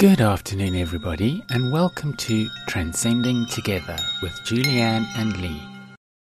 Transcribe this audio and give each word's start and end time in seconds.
Good 0.00 0.22
afternoon, 0.22 0.76
everybody, 0.76 1.42
and 1.50 1.70
welcome 1.70 2.14
to 2.14 2.48
Transcending 2.66 3.44
Together 3.44 3.98
with 4.22 4.32
Julianne 4.46 5.06
and 5.18 5.36
Lee. 5.42 5.60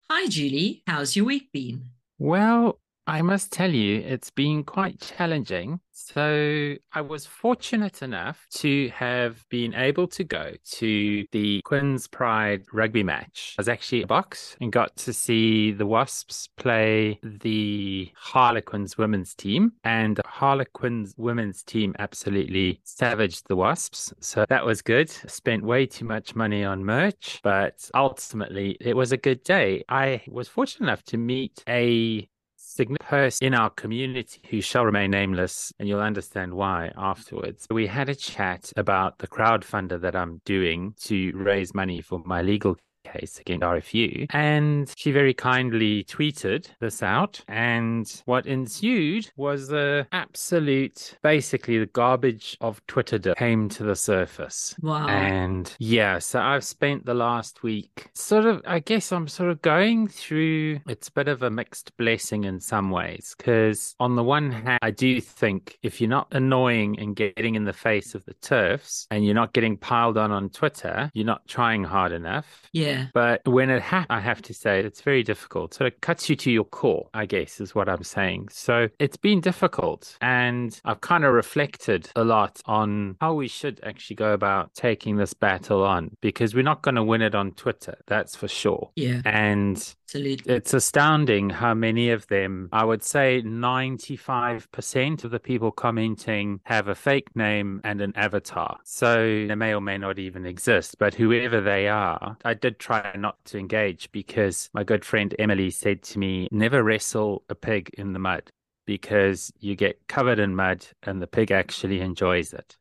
Hi, 0.08 0.28
Julie. 0.28 0.84
How's 0.86 1.16
your 1.16 1.24
week 1.24 1.50
been? 1.50 1.86
Well, 2.16 2.78
I 3.06 3.20
must 3.20 3.52
tell 3.52 3.70
you, 3.70 3.98
it's 3.98 4.30
been 4.30 4.64
quite 4.64 4.98
challenging. 4.98 5.80
So, 5.92 6.74
I 6.92 7.02
was 7.02 7.26
fortunate 7.26 8.02
enough 8.02 8.46
to 8.54 8.88
have 8.88 9.44
been 9.48 9.74
able 9.74 10.08
to 10.08 10.24
go 10.24 10.52
to 10.72 11.26
the 11.30 11.60
Quins 11.62 12.08
Pride 12.08 12.64
rugby 12.72 13.02
match. 13.02 13.54
I 13.58 13.60
was 13.60 13.68
actually 13.68 14.02
a 14.02 14.06
box 14.06 14.56
and 14.60 14.72
got 14.72 14.96
to 14.96 15.12
see 15.12 15.70
the 15.70 15.86
Wasps 15.86 16.48
play 16.56 17.20
the 17.22 18.10
Harlequins 18.16 18.98
women's 18.98 19.34
team. 19.34 19.72
And 19.84 20.20
Harlequins 20.24 21.14
women's 21.16 21.62
team 21.62 21.94
absolutely 21.98 22.80
savaged 22.84 23.46
the 23.48 23.56
Wasps. 23.56 24.14
So, 24.20 24.46
that 24.48 24.64
was 24.64 24.82
good. 24.82 25.10
Spent 25.10 25.62
way 25.62 25.86
too 25.86 26.06
much 26.06 26.34
money 26.34 26.64
on 26.64 26.84
merch, 26.84 27.40
but 27.44 27.88
ultimately, 27.94 28.78
it 28.80 28.96
was 28.96 29.12
a 29.12 29.18
good 29.18 29.44
day. 29.44 29.84
I 29.88 30.22
was 30.26 30.48
fortunate 30.48 30.86
enough 30.86 31.04
to 31.04 31.18
meet 31.18 31.62
a 31.68 32.28
significant 32.74 33.08
person 33.08 33.46
in 33.46 33.54
our 33.54 33.70
community 33.70 34.40
who 34.50 34.60
shall 34.60 34.84
remain 34.84 35.10
nameless, 35.10 35.72
and 35.78 35.88
you'll 35.88 36.00
understand 36.00 36.52
why 36.52 36.90
afterwards. 36.96 37.66
We 37.70 37.86
had 37.86 38.08
a 38.08 38.14
chat 38.14 38.72
about 38.76 39.18
the 39.18 39.28
crowdfunder 39.28 40.00
that 40.00 40.16
I'm 40.16 40.40
doing 40.44 40.94
to 41.02 41.32
raise 41.34 41.72
money 41.72 42.00
for 42.00 42.20
my 42.24 42.42
legal 42.42 42.76
case 43.04 43.38
against 43.38 43.62
RFU. 43.62 44.26
And 44.30 44.92
she 44.96 45.12
very 45.12 45.34
kindly 45.34 46.04
tweeted 46.04 46.66
this 46.80 47.02
out. 47.02 47.40
And 47.48 48.10
what 48.24 48.46
ensued 48.46 49.30
was 49.36 49.68
the 49.68 50.06
absolute, 50.12 51.16
basically, 51.22 51.78
the 51.78 51.86
garbage 51.86 52.56
of 52.60 52.84
Twitter 52.86 53.34
came 53.34 53.68
to 53.70 53.84
the 53.84 53.96
surface. 53.96 54.74
Wow. 54.80 55.06
And 55.06 55.72
yeah, 55.78 56.18
so 56.18 56.40
I've 56.40 56.64
spent 56.64 57.06
the 57.06 57.14
last 57.14 57.62
week 57.62 58.10
sort 58.14 58.46
of, 58.46 58.62
I 58.66 58.80
guess 58.80 59.12
I'm 59.12 59.28
sort 59.28 59.50
of 59.50 59.62
going 59.62 60.08
through, 60.08 60.80
it's 60.88 61.08
a 61.08 61.12
bit 61.12 61.28
of 61.28 61.42
a 61.42 61.50
mixed 61.50 61.96
blessing 61.96 62.44
in 62.44 62.60
some 62.60 62.90
ways. 62.90 63.34
Because 63.36 63.94
on 64.00 64.16
the 64.16 64.24
one 64.24 64.50
hand, 64.50 64.78
I 64.82 64.90
do 64.90 65.20
think 65.20 65.78
if 65.82 66.00
you're 66.00 66.10
not 66.10 66.28
annoying 66.32 66.98
and 66.98 67.14
getting 67.14 67.54
in 67.54 67.64
the 67.64 67.72
face 67.72 68.14
of 68.14 68.24
the 68.24 68.34
turfs 68.34 69.06
and 69.10 69.24
you're 69.24 69.34
not 69.34 69.52
getting 69.52 69.76
piled 69.76 70.16
on 70.16 70.32
on 70.32 70.48
Twitter, 70.50 71.10
you're 71.14 71.26
not 71.26 71.46
trying 71.46 71.84
hard 71.84 72.12
enough. 72.12 72.62
Yeah. 72.72 72.93
But 73.12 73.46
when 73.46 73.70
it 73.70 73.82
happens, 73.82 74.06
I 74.10 74.20
have 74.20 74.42
to 74.42 74.54
say 74.54 74.80
it's 74.80 75.00
very 75.00 75.22
difficult. 75.22 75.74
So 75.74 75.84
it 75.84 76.00
cuts 76.00 76.28
you 76.28 76.36
to 76.36 76.50
your 76.50 76.64
core, 76.64 77.08
I 77.14 77.26
guess, 77.26 77.60
is 77.60 77.74
what 77.74 77.88
I'm 77.88 78.04
saying. 78.04 78.48
So 78.50 78.88
it's 78.98 79.16
been 79.16 79.40
difficult. 79.40 80.16
And 80.20 80.78
I've 80.84 81.00
kind 81.00 81.24
of 81.24 81.32
reflected 81.32 82.10
a 82.16 82.24
lot 82.24 82.60
on 82.66 83.16
how 83.20 83.34
we 83.34 83.48
should 83.48 83.80
actually 83.84 84.16
go 84.16 84.32
about 84.32 84.74
taking 84.74 85.16
this 85.16 85.34
battle 85.34 85.84
on 85.84 86.16
because 86.20 86.54
we're 86.54 86.62
not 86.62 86.82
going 86.82 86.94
to 86.96 87.02
win 87.02 87.22
it 87.22 87.34
on 87.34 87.52
Twitter. 87.52 87.96
That's 88.06 88.36
for 88.36 88.48
sure. 88.48 88.90
Yeah. 88.96 89.22
And 89.24 89.76
Absolutely. 90.04 90.54
it's 90.54 90.74
astounding 90.74 91.50
how 91.50 91.74
many 91.74 92.10
of 92.10 92.26
them, 92.28 92.68
I 92.72 92.84
would 92.84 93.02
say 93.02 93.42
95% 93.42 95.24
of 95.24 95.30
the 95.30 95.40
people 95.40 95.72
commenting 95.72 96.60
have 96.64 96.88
a 96.88 96.94
fake 96.94 97.34
name 97.34 97.80
and 97.84 98.00
an 98.00 98.12
avatar. 98.16 98.78
So 98.84 99.46
they 99.48 99.54
may 99.54 99.74
or 99.74 99.80
may 99.80 99.98
not 99.98 100.18
even 100.18 100.46
exist, 100.46 100.96
but 100.98 101.14
whoever 101.14 101.60
they 101.60 101.88
are, 101.88 102.36
I 102.44 102.54
did 102.54 102.78
try 102.84 103.14
not 103.16 103.42
to 103.46 103.58
engage 103.58 104.12
because 104.12 104.68
my 104.74 104.84
good 104.84 105.06
friend 105.06 105.34
Emily 105.38 105.70
said 105.70 106.02
to 106.02 106.18
me, 106.18 106.48
never 106.50 106.82
wrestle 106.82 107.42
a 107.48 107.54
pig 107.54 107.90
in 107.96 108.12
the 108.12 108.18
mud 108.18 108.42
because 108.86 109.50
you 109.58 109.74
get 109.74 109.98
covered 110.06 110.38
in 110.38 110.54
mud 110.54 110.86
and 111.02 111.22
the 111.22 111.26
pig 111.26 111.50
actually 111.50 112.00
enjoys 112.00 112.52
it. 112.52 112.76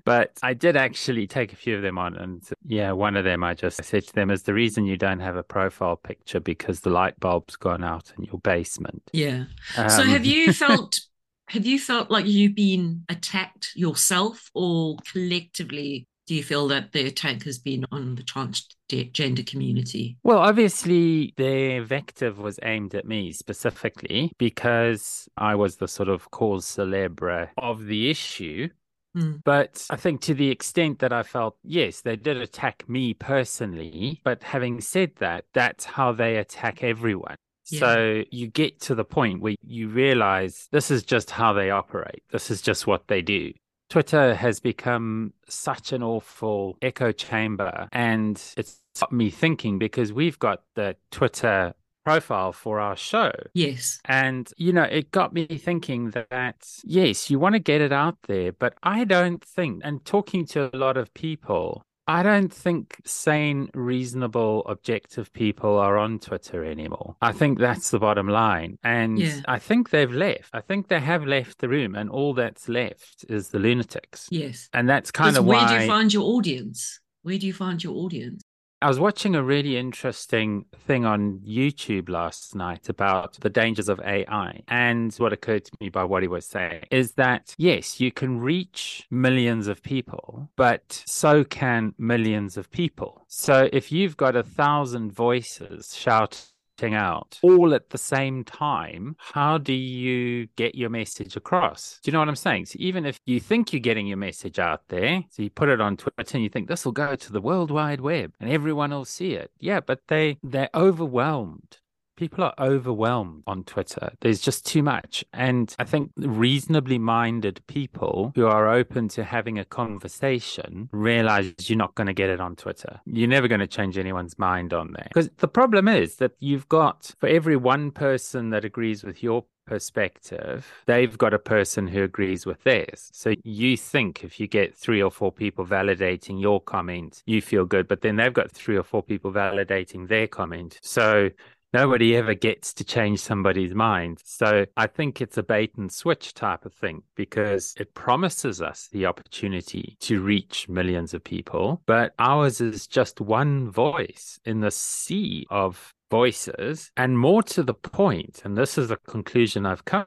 but 0.05 0.31
I 0.41 0.53
did 0.53 0.77
actually 0.77 1.27
take 1.27 1.51
a 1.51 1.57
few 1.57 1.75
of 1.75 1.81
them 1.81 1.97
on, 1.97 2.15
and 2.15 2.41
yeah, 2.65 2.91
one 2.91 3.17
of 3.17 3.25
them 3.25 3.43
I 3.43 3.53
just 3.53 3.83
said 3.83 4.07
to 4.07 4.13
them 4.13 4.31
is 4.31 4.43
the 4.43 4.53
reason 4.53 4.85
you 4.85 4.97
don't 4.97 5.19
have 5.19 5.35
a 5.35 5.43
profile 5.43 5.97
picture 5.97 6.39
because 6.39 6.79
the 6.79 6.91
light 6.91 7.19
bulb's 7.19 7.55
gone 7.57 7.83
out 7.83 8.13
in 8.17 8.23
your 8.23 8.39
basement. 8.39 9.01
Yeah. 9.11 9.45
Um, 9.75 9.89
so 9.89 10.03
have 10.03 10.25
you 10.25 10.53
felt 10.63 10.99
have 11.47 11.65
you 11.65 11.79
felt 11.79 12.09
like 12.09 12.27
you've 12.27 12.55
been 12.55 13.03
attacked 13.09 13.71
yourself 13.75 14.49
or 14.53 14.97
collectively 15.11 16.07
do 16.25 16.35
you 16.35 16.43
feel 16.43 16.67
that 16.69 16.91
the 16.91 17.05
attack 17.05 17.43
has 17.43 17.59
been 17.59 17.85
on 17.91 18.15
the 18.15 18.23
transgender 18.23 19.45
community? 19.45 20.17
Well, 20.23 20.39
obviously, 20.39 21.33
the 21.37 21.79
vective 21.79 22.39
was 22.39 22.59
aimed 22.63 22.95
at 22.95 23.05
me 23.05 23.31
specifically 23.31 24.31
because 24.37 25.27
I 25.37 25.55
was 25.55 25.77
the 25.77 25.87
sort 25.87 26.09
of 26.09 26.31
cause 26.31 26.65
celebre 26.65 27.51
of 27.57 27.85
the 27.85 28.09
issue. 28.09 28.69
Mm. 29.15 29.41
But 29.45 29.85
I 29.89 29.95
think 29.95 30.21
to 30.21 30.33
the 30.33 30.49
extent 30.49 30.99
that 30.99 31.13
I 31.13 31.23
felt, 31.23 31.57
yes, 31.63 32.01
they 32.01 32.15
did 32.15 32.37
attack 32.37 32.83
me 32.89 33.13
personally. 33.13 34.21
But 34.23 34.43
having 34.43 34.81
said 34.81 35.11
that, 35.17 35.45
that's 35.53 35.85
how 35.85 36.11
they 36.11 36.37
attack 36.37 36.83
everyone. 36.83 37.35
Yeah. 37.67 37.79
So 37.79 38.23
you 38.29 38.47
get 38.47 38.79
to 38.81 38.95
the 38.95 39.05
point 39.05 39.41
where 39.41 39.55
you 39.63 39.89
realize 39.89 40.67
this 40.71 40.91
is 40.91 41.03
just 41.03 41.31
how 41.31 41.53
they 41.53 41.71
operate. 41.71 42.23
This 42.31 42.51
is 42.51 42.61
just 42.61 42.85
what 42.85 43.07
they 43.07 43.21
do. 43.21 43.53
Twitter 43.89 44.35
has 44.35 44.59
become 44.59 45.33
such 45.47 45.93
an 45.93 46.03
awful 46.03 46.77
echo 46.81 47.11
chamber. 47.11 47.87
And 47.91 48.41
it's 48.57 48.81
got 48.99 49.11
me 49.11 49.29
thinking 49.29 49.79
because 49.79 50.11
we've 50.11 50.39
got 50.39 50.63
the 50.75 50.95
Twitter 51.11 51.73
profile 52.05 52.51
for 52.51 52.79
our 52.79 52.95
show. 52.95 53.31
Yes. 53.53 53.99
And, 54.05 54.51
you 54.57 54.71
know, 54.71 54.83
it 54.83 55.11
got 55.11 55.33
me 55.33 55.45
thinking 55.45 56.11
that, 56.11 56.67
yes, 56.83 57.29
you 57.29 57.39
want 57.39 57.53
to 57.53 57.59
get 57.59 57.81
it 57.81 57.91
out 57.91 58.17
there, 58.27 58.51
but 58.51 58.75
I 58.83 59.03
don't 59.03 59.43
think, 59.43 59.81
and 59.83 60.05
talking 60.05 60.45
to 60.47 60.69
a 60.73 60.77
lot 60.77 60.97
of 60.97 61.13
people, 61.13 61.83
I 62.07 62.21
don't 62.21 62.53
think 62.53 63.01
sane, 63.03 63.69
reasonable, 63.73 64.63
objective 64.67 65.33
people 65.33 65.77
are 65.79 65.97
on 65.97 66.19
Twitter 66.19 66.63
anymore. 66.63 67.15
I 67.21 67.31
think 67.31 67.57
that's 67.57 67.89
the 67.89 67.99
bottom 67.99 68.27
line. 68.27 68.77
And 68.83 69.17
Yeah. 69.17 69.41
I 69.47 69.57
think 69.57 69.89
they've 69.89 70.11
left. 70.11 70.49
I 70.53 70.61
think 70.61 70.87
they 70.87 70.99
have 70.99 71.25
left 71.25 71.59
the 71.59 71.69
room, 71.69 71.95
and 71.95 72.09
all 72.09 72.33
that's 72.35 72.69
left 72.69 73.25
is 73.27 73.49
the 73.49 73.59
lunatics. 73.59 74.27
Yes. 74.29 74.69
And 74.71 74.87
that's 74.87 75.09
kind 75.11 75.35
of 75.35 75.45
where 75.45 75.57
why 75.57 75.77
do 75.77 75.83
you 75.83 75.87
find 75.89 76.13
your 76.13 76.25
audience? 76.25 76.99
Where 77.23 77.39
do 77.39 77.47
you 77.47 77.53
find 77.53 77.83
your 77.83 77.95
audience? 77.95 78.43
I 78.85 78.87
was 78.87 78.99
watching 78.99 79.33
a 79.33 79.41
really 79.41 79.77
interesting 79.77 80.65
thing 80.85 81.05
on 81.05 81.39
YouTube 81.39 82.07
last 82.07 82.53
night 82.53 82.87
about 82.87 83.33
the 83.39 83.49
dangers 83.49 83.89
of 83.89 83.99
AI. 84.01 84.61
And 84.67 85.11
what 85.15 85.33
occurred 85.33 85.65
to 85.65 85.71
me 85.81 85.89
by 85.89 86.03
what 86.03 86.21
he 86.21 86.27
was 86.27 86.45
saying 86.45 86.83
is 86.91 87.13
that, 87.13 87.55
yes, 87.57 87.99
you 87.99 88.11
can 88.11 88.39
reach 88.39 89.07
millions 89.09 89.65
of 89.65 89.81
people, 89.81 90.51
but 90.55 91.01
so 91.07 91.43
can 91.43 91.95
millions 91.97 92.57
of 92.57 92.69
people. 92.69 93.23
So 93.27 93.69
if 93.73 93.91
you've 93.91 94.17
got 94.17 94.35
a 94.35 94.43
thousand 94.43 95.13
voices 95.13 95.95
shouting, 95.97 96.45
out 96.83 97.39
all 97.41 97.73
at 97.73 97.89
the 97.89 97.97
same 97.97 98.43
time, 98.43 99.15
how 99.19 99.57
do 99.57 99.73
you 99.73 100.47
get 100.55 100.75
your 100.75 100.89
message 100.89 101.35
across? 101.35 101.99
Do 102.03 102.09
you 102.09 102.13
know 102.13 102.19
what 102.19 102.29
I'm 102.29 102.35
saying? 102.35 102.65
So 102.67 102.77
even 102.79 103.05
if 103.05 103.19
you 103.25 103.39
think 103.39 103.71
you're 103.71 103.79
getting 103.79 104.07
your 104.07 104.17
message 104.17 104.59
out 104.59 104.87
there, 104.89 105.23
so 105.29 105.43
you 105.43 105.49
put 105.49 105.69
it 105.69 105.81
on 105.81 105.97
Twitter 105.97 106.35
and 106.35 106.43
you 106.43 106.49
think 106.49 106.67
this 106.67 106.85
will 106.85 106.91
go 106.91 107.15
to 107.15 107.31
the 107.31 107.41
World 107.41 107.71
Wide 107.71 108.01
Web 108.01 108.33
and 108.39 108.49
everyone 108.49 108.91
will 108.91 109.05
see 109.05 109.33
it. 109.33 109.51
Yeah, 109.59 109.79
but 109.79 110.01
they 110.07 110.37
they're 110.43 110.69
overwhelmed. 110.73 111.77
People 112.15 112.43
are 112.43 112.53
overwhelmed 112.59 113.43
on 113.45 113.63
Twitter. 113.63 114.13
There's 114.21 114.39
just 114.39 114.65
too 114.65 114.81
much. 114.81 115.25
And 115.33 115.75
I 115.79 115.83
think 115.83 116.11
reasonably 116.17 116.97
minded 116.97 117.61
people 117.67 118.31
who 118.35 118.47
are 118.47 118.69
open 118.69 119.07
to 119.09 119.23
having 119.23 119.59
a 119.59 119.65
conversation 119.65 120.89
realize 120.91 121.53
you're 121.69 121.77
not 121.77 121.95
going 121.95 122.07
to 122.07 122.13
get 122.13 122.29
it 122.29 122.39
on 122.39 122.55
Twitter. 122.55 123.01
You're 123.05 123.27
never 123.27 123.47
going 123.47 123.59
to 123.59 123.67
change 123.67 123.97
anyone's 123.97 124.37
mind 124.39 124.73
on 124.73 124.93
there. 124.93 125.07
Because 125.09 125.29
the 125.37 125.47
problem 125.47 125.87
is 125.87 126.17
that 126.17 126.31
you've 126.39 126.69
got, 126.69 127.13
for 127.19 127.27
every 127.27 127.55
one 127.57 127.91
person 127.91 128.49
that 128.51 128.63
agrees 128.63 129.03
with 129.03 129.21
your 129.21 129.45
perspective, 129.65 130.71
they've 130.85 131.17
got 131.17 131.33
a 131.33 131.39
person 131.39 131.87
who 131.87 132.03
agrees 132.03 132.45
with 132.45 132.63
theirs. 132.63 133.09
So 133.13 133.33
you 133.43 133.75
think 133.75 134.23
if 134.23 134.39
you 134.39 134.47
get 134.47 134.75
three 134.75 135.01
or 135.01 135.11
four 135.11 135.31
people 135.31 135.65
validating 135.65 136.39
your 136.39 136.61
comment, 136.61 137.23
you 137.25 137.41
feel 137.41 137.65
good, 137.65 137.87
but 137.87 138.01
then 138.01 138.15
they've 138.15 138.33
got 138.33 138.51
three 138.51 138.77
or 138.77 138.83
four 138.83 139.01
people 139.01 139.31
validating 139.31 140.07
their 140.07 140.27
comment. 140.27 140.79
So 140.81 141.31
nobody 141.75 142.15
ever 142.15 142.33
gets 142.33 142.73
to 142.73 142.85
change 142.85 143.19
somebody's 143.19 143.75
mind. 143.75 144.19
So 144.23 144.65
I 144.77 144.87
think 144.87 145.19
it's 145.19 145.37
a 145.37 145.43
bait 145.43 145.73
and 145.75 145.91
switch 145.91 146.33
type 146.33 146.65
of 146.65 146.73
thing 146.73 147.03
because 147.15 147.73
it 147.77 147.93
promises 147.93 148.61
us 148.61 148.87
the 148.93 149.05
opportunity 149.05 149.97
to 149.99 150.21
reach 150.21 150.69
millions 150.69 151.13
of 151.13 151.23
people, 151.23 151.81
but 151.85 152.13
ours 152.17 152.61
is 152.61 152.87
just 152.87 153.19
one 153.19 153.69
voice 153.69 154.39
in 154.45 154.61
the 154.61 154.71
sea 154.71 155.45
of 155.49 155.93
voices. 156.09 156.91
And 156.95 157.19
more 157.19 157.43
to 157.43 157.61
the 157.61 157.73
point, 157.73 158.41
and 158.45 158.57
this 158.57 158.77
is 158.77 158.87
the 158.87 158.97
conclusion 158.97 159.65
I've 159.65 159.83
come 159.83 160.05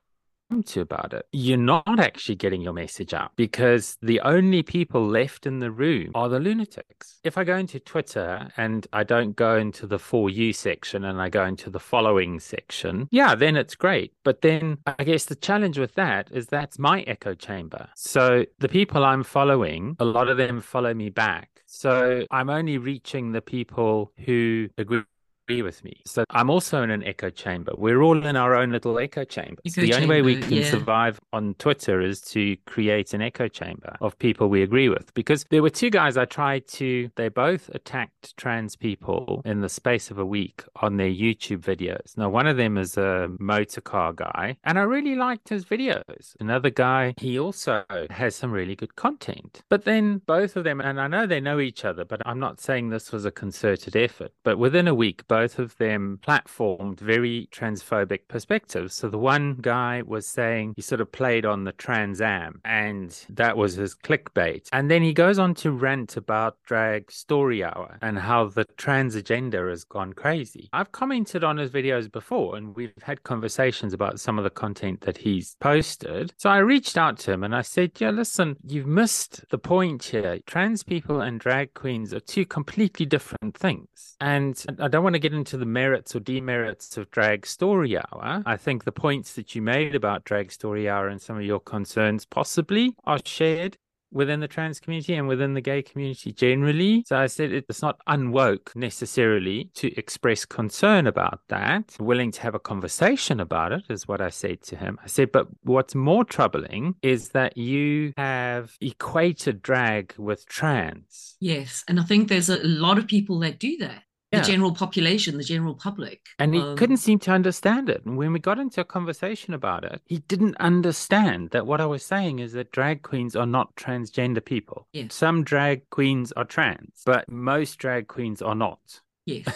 to 0.66 0.80
about 0.80 1.12
it, 1.12 1.26
you're 1.32 1.58
not 1.58 2.00
actually 2.00 2.34
getting 2.34 2.60
your 2.60 2.72
message 2.72 3.12
out 3.12 3.32
because 3.36 3.96
the 4.02 4.20
only 4.20 4.62
people 4.62 5.06
left 5.06 5.46
in 5.46 5.58
the 5.58 5.70
room 5.70 6.10
are 6.14 6.28
the 6.28 6.40
lunatics. 6.40 7.20
If 7.24 7.36
I 7.36 7.44
go 7.44 7.56
into 7.56 7.78
Twitter 7.78 8.48
and 8.56 8.86
I 8.92 9.04
don't 9.04 9.36
go 9.36 9.56
into 9.56 9.86
the 9.86 9.98
for 9.98 10.30
you 10.30 10.52
section 10.52 11.04
and 11.04 11.20
I 11.20 11.28
go 11.28 11.44
into 11.44 11.70
the 11.70 11.80
following 11.80 12.40
section, 12.40 13.08
yeah, 13.10 13.34
then 13.34 13.56
it's 13.56 13.74
great. 13.74 14.12
But 14.24 14.40
then 14.40 14.78
I 14.86 15.04
guess 15.04 15.26
the 15.26 15.36
challenge 15.36 15.78
with 15.78 15.94
that 15.94 16.30
is 16.32 16.46
that's 16.46 16.78
my 16.78 17.02
echo 17.02 17.34
chamber. 17.34 17.88
So 17.94 18.44
the 18.58 18.68
people 18.68 19.04
I'm 19.04 19.24
following, 19.24 19.96
a 20.00 20.04
lot 20.04 20.28
of 20.28 20.36
them 20.36 20.60
follow 20.60 20.94
me 20.94 21.10
back. 21.10 21.50
So 21.66 22.24
I'm 22.30 22.48
only 22.48 22.78
reaching 22.78 23.32
the 23.32 23.42
people 23.42 24.12
who 24.24 24.68
agree 24.78 25.02
agree 25.48 25.62
with 25.62 25.82
me. 25.82 26.02
So 26.04 26.24
I'm 26.30 26.50
also 26.50 26.82
in 26.82 26.90
an 26.90 27.02
echo 27.04 27.30
chamber. 27.30 27.72
We're 27.76 28.02
all 28.02 28.24
in 28.24 28.36
our 28.36 28.54
own 28.54 28.70
little 28.70 28.98
echo 28.98 29.24
chamber. 29.24 29.60
Echo 29.66 29.80
the 29.80 29.94
only 29.94 30.06
way 30.06 30.22
we 30.22 30.36
can 30.36 30.52
yeah. 30.52 30.70
survive 30.70 31.18
on 31.32 31.54
Twitter 31.54 32.00
is 32.02 32.20
to 32.32 32.56
create 32.66 33.14
an 33.14 33.22
echo 33.22 33.48
chamber 33.48 33.96
of 34.00 34.18
people 34.18 34.48
we 34.48 34.62
agree 34.62 34.90
with. 34.90 35.12
Because 35.14 35.46
there 35.50 35.62
were 35.62 35.70
two 35.70 35.88
guys 35.90 36.16
I 36.18 36.26
tried 36.26 36.68
to, 36.68 37.10
they 37.16 37.28
both 37.28 37.70
attacked 37.70 38.36
trans 38.36 38.76
people 38.76 39.40
in 39.46 39.62
the 39.62 39.68
space 39.70 40.10
of 40.10 40.18
a 40.18 40.26
week 40.26 40.64
on 40.76 40.98
their 40.98 41.08
YouTube 41.08 41.60
videos. 41.60 42.16
Now, 42.18 42.28
one 42.28 42.46
of 42.46 42.58
them 42.58 42.76
is 42.76 42.98
a 42.98 43.30
motor 43.38 43.80
car 43.80 44.12
guy, 44.12 44.58
and 44.64 44.78
I 44.78 44.82
really 44.82 45.14
liked 45.14 45.48
his 45.48 45.64
videos. 45.64 46.36
Another 46.40 46.70
guy, 46.70 47.14
he 47.16 47.38
also 47.38 47.84
has 48.10 48.36
some 48.36 48.52
really 48.52 48.76
good 48.76 48.96
content. 48.96 49.62
But 49.70 49.84
then 49.84 50.20
both 50.26 50.56
of 50.56 50.64
them, 50.64 50.80
and 50.80 51.00
I 51.00 51.06
know 51.08 51.26
they 51.26 51.40
know 51.40 51.58
each 51.58 51.84
other, 51.86 52.04
but 52.04 52.20
I'm 52.26 52.38
not 52.38 52.60
saying 52.60 52.90
this 52.90 53.12
was 53.12 53.24
a 53.24 53.30
concerted 53.30 53.96
effort, 53.96 54.32
but 54.44 54.58
within 54.58 54.86
a 54.86 54.94
week, 54.94 55.26
both 55.26 55.37
both 55.38 55.60
of 55.60 55.76
them 55.76 56.18
platformed 56.26 56.98
very 56.98 57.48
transphobic 57.52 58.22
perspectives. 58.26 58.92
So 58.92 59.08
the 59.08 59.18
one 59.18 59.54
guy 59.60 60.02
was 60.04 60.26
saying 60.26 60.72
he 60.74 60.82
sort 60.82 61.00
of 61.00 61.12
played 61.12 61.46
on 61.46 61.62
the 61.62 61.70
Trans 61.70 62.20
Am, 62.20 62.60
and 62.64 63.16
that 63.28 63.56
was 63.56 63.74
his 63.74 63.94
clickbait. 63.94 64.66
And 64.72 64.90
then 64.90 65.00
he 65.00 65.12
goes 65.12 65.38
on 65.38 65.54
to 65.62 65.70
rant 65.70 66.16
about 66.16 66.56
drag 66.64 67.12
story 67.12 67.62
hour 67.62 67.98
and 68.02 68.18
how 68.18 68.48
the 68.48 68.64
trans 68.76 69.14
agenda 69.14 69.64
has 69.68 69.84
gone 69.84 70.12
crazy. 70.12 70.68
I've 70.72 70.90
commented 70.90 71.44
on 71.44 71.56
his 71.56 71.70
videos 71.70 72.10
before, 72.10 72.56
and 72.56 72.74
we've 72.74 72.92
had 73.02 73.22
conversations 73.22 73.92
about 73.92 74.18
some 74.18 74.38
of 74.38 74.42
the 74.42 74.50
content 74.50 75.02
that 75.02 75.18
he's 75.18 75.54
posted. 75.60 76.32
So 76.36 76.50
I 76.50 76.58
reached 76.58 76.98
out 76.98 77.16
to 77.20 77.32
him 77.32 77.44
and 77.44 77.54
I 77.54 77.62
said, 77.62 77.92
Yeah, 78.00 78.10
listen, 78.10 78.56
you've 78.66 78.88
missed 78.88 79.44
the 79.50 79.58
point 79.58 80.02
here. 80.02 80.40
Trans 80.46 80.82
people 80.82 81.20
and 81.20 81.38
drag 81.38 81.74
queens 81.74 82.12
are 82.12 82.18
two 82.18 82.44
completely 82.44 83.06
different 83.06 83.56
things. 83.56 84.16
And 84.20 84.60
I 84.80 84.88
don't 84.88 85.04
want 85.04 85.14
to 85.14 85.20
get 85.20 85.27
get 85.28 85.36
into 85.36 85.58
the 85.58 85.66
merits 85.66 86.16
or 86.16 86.20
demerits 86.20 86.96
of 86.96 87.10
Drag 87.10 87.46
Story 87.46 87.98
Hour, 87.98 88.42
I 88.46 88.56
think 88.56 88.84
the 88.84 88.92
points 88.92 89.34
that 89.34 89.54
you 89.54 89.60
made 89.60 89.94
about 89.94 90.24
Drag 90.24 90.50
Story 90.50 90.88
Hour 90.88 91.08
and 91.08 91.20
some 91.20 91.36
of 91.36 91.42
your 91.42 91.60
concerns 91.60 92.24
possibly 92.24 92.94
are 93.04 93.18
shared 93.26 93.76
within 94.10 94.40
the 94.40 94.48
trans 94.48 94.80
community 94.80 95.12
and 95.12 95.28
within 95.28 95.52
the 95.52 95.60
gay 95.60 95.82
community 95.82 96.32
generally. 96.32 97.04
So 97.06 97.18
I 97.18 97.26
said 97.26 97.52
it's 97.52 97.82
not 97.82 98.00
unwoke 98.08 98.74
necessarily 98.74 99.70
to 99.74 99.94
express 99.98 100.46
concern 100.46 101.06
about 101.06 101.40
that. 101.48 101.94
Willing 102.00 102.30
to 102.32 102.40
have 102.40 102.54
a 102.54 102.58
conversation 102.58 103.38
about 103.38 103.72
it 103.72 103.82
is 103.90 104.08
what 104.08 104.22
I 104.22 104.30
said 104.30 104.62
to 104.62 104.76
him. 104.76 104.98
I 105.04 105.08
said, 105.08 105.30
but 105.30 105.48
what's 105.62 105.94
more 105.94 106.24
troubling 106.24 106.94
is 107.02 107.30
that 107.30 107.58
you 107.58 108.14
have 108.16 108.78
equated 108.80 109.60
drag 109.60 110.14
with 110.16 110.46
trans. 110.46 111.36
Yes. 111.38 111.84
And 111.86 112.00
I 112.00 112.04
think 112.04 112.28
there's 112.28 112.48
a 112.48 112.62
lot 112.66 112.96
of 112.96 113.06
people 113.06 113.38
that 113.40 113.58
do 113.58 113.76
that 113.76 114.04
yeah. 114.32 114.40
the 114.40 114.46
general 114.46 114.72
population, 114.72 115.38
the 115.38 115.44
general 115.44 115.74
public. 115.74 116.20
And 116.38 116.54
he 116.54 116.60
um, 116.60 116.76
couldn't 116.76 116.98
seem 116.98 117.18
to 117.20 117.30
understand 117.30 117.88
it. 117.88 118.04
And 118.04 118.16
when 118.16 118.32
we 118.32 118.38
got 118.38 118.58
into 118.58 118.80
a 118.80 118.84
conversation 118.84 119.54
about 119.54 119.84
it, 119.84 120.02
he 120.06 120.18
didn't 120.18 120.56
understand 120.58 121.50
that 121.50 121.66
what 121.66 121.80
I 121.80 121.86
was 121.86 122.04
saying 122.04 122.38
is 122.38 122.52
that 122.52 122.72
drag 122.72 123.02
queens 123.02 123.34
are 123.34 123.46
not 123.46 123.74
transgender 123.76 124.44
people. 124.44 124.86
Yes. 124.92 125.14
Some 125.14 125.44
drag 125.44 125.88
queens 125.90 126.32
are 126.32 126.44
trans, 126.44 127.02
but 127.06 127.28
most 127.28 127.78
drag 127.78 128.08
queens 128.08 128.42
are 128.42 128.54
not. 128.54 129.00
Yes. 129.24 129.46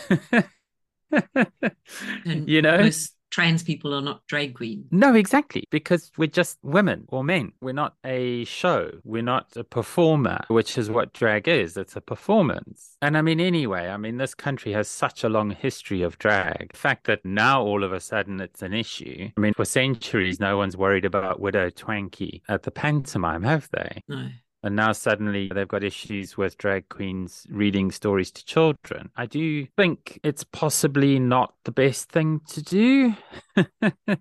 you 2.24 2.62
know? 2.62 2.78
Most 2.78 3.14
trans 3.32 3.62
people 3.64 3.92
are 3.94 4.02
not 4.02 4.24
drag 4.28 4.54
queens. 4.54 4.86
No, 4.92 5.14
exactly. 5.14 5.64
Because 5.70 6.12
we're 6.16 6.28
just 6.28 6.58
women 6.62 7.06
or 7.08 7.24
men. 7.24 7.52
We're 7.60 7.72
not 7.72 7.94
a 8.04 8.44
show. 8.44 8.92
We're 9.04 9.22
not 9.22 9.56
a 9.56 9.64
performer, 9.64 10.44
which 10.48 10.78
is 10.78 10.90
what 10.90 11.12
drag 11.12 11.48
is. 11.48 11.76
It's 11.76 11.96
a 11.96 12.00
performance. 12.00 12.96
And 13.00 13.16
I 13.16 13.22
mean, 13.22 13.40
anyway, 13.40 13.88
I 13.88 13.96
mean, 13.96 14.18
this 14.18 14.34
country 14.34 14.72
has 14.72 14.86
such 14.86 15.24
a 15.24 15.28
long 15.28 15.50
history 15.50 16.02
of 16.02 16.18
drag. 16.18 16.72
The 16.72 16.78
fact 16.78 17.06
that 17.06 17.24
now 17.24 17.62
all 17.62 17.82
of 17.82 17.92
a 17.92 18.00
sudden 18.00 18.40
it's 18.40 18.62
an 18.62 18.74
issue. 18.74 19.30
I 19.36 19.40
mean, 19.40 19.54
for 19.54 19.64
centuries, 19.64 20.38
no 20.38 20.56
one's 20.58 20.76
worried 20.76 21.06
about 21.06 21.40
Widow 21.40 21.70
Twankey 21.70 22.42
at 22.48 22.62
the 22.62 22.70
pantomime, 22.70 23.42
have 23.42 23.68
they? 23.72 24.02
No. 24.08 24.28
And 24.62 24.76
now 24.76 24.92
suddenly 24.92 25.50
they've 25.52 25.66
got 25.66 25.82
issues 25.82 26.36
with 26.36 26.56
drag 26.56 26.88
queens 26.88 27.46
reading 27.50 27.90
stories 27.90 28.30
to 28.30 28.44
children. 28.44 29.10
I 29.16 29.26
do 29.26 29.66
think 29.76 30.20
it's 30.22 30.44
possibly 30.44 31.18
not 31.18 31.54
the 31.64 31.72
best 31.72 32.10
thing 32.10 32.40
to 32.48 32.62
do. 32.62 33.14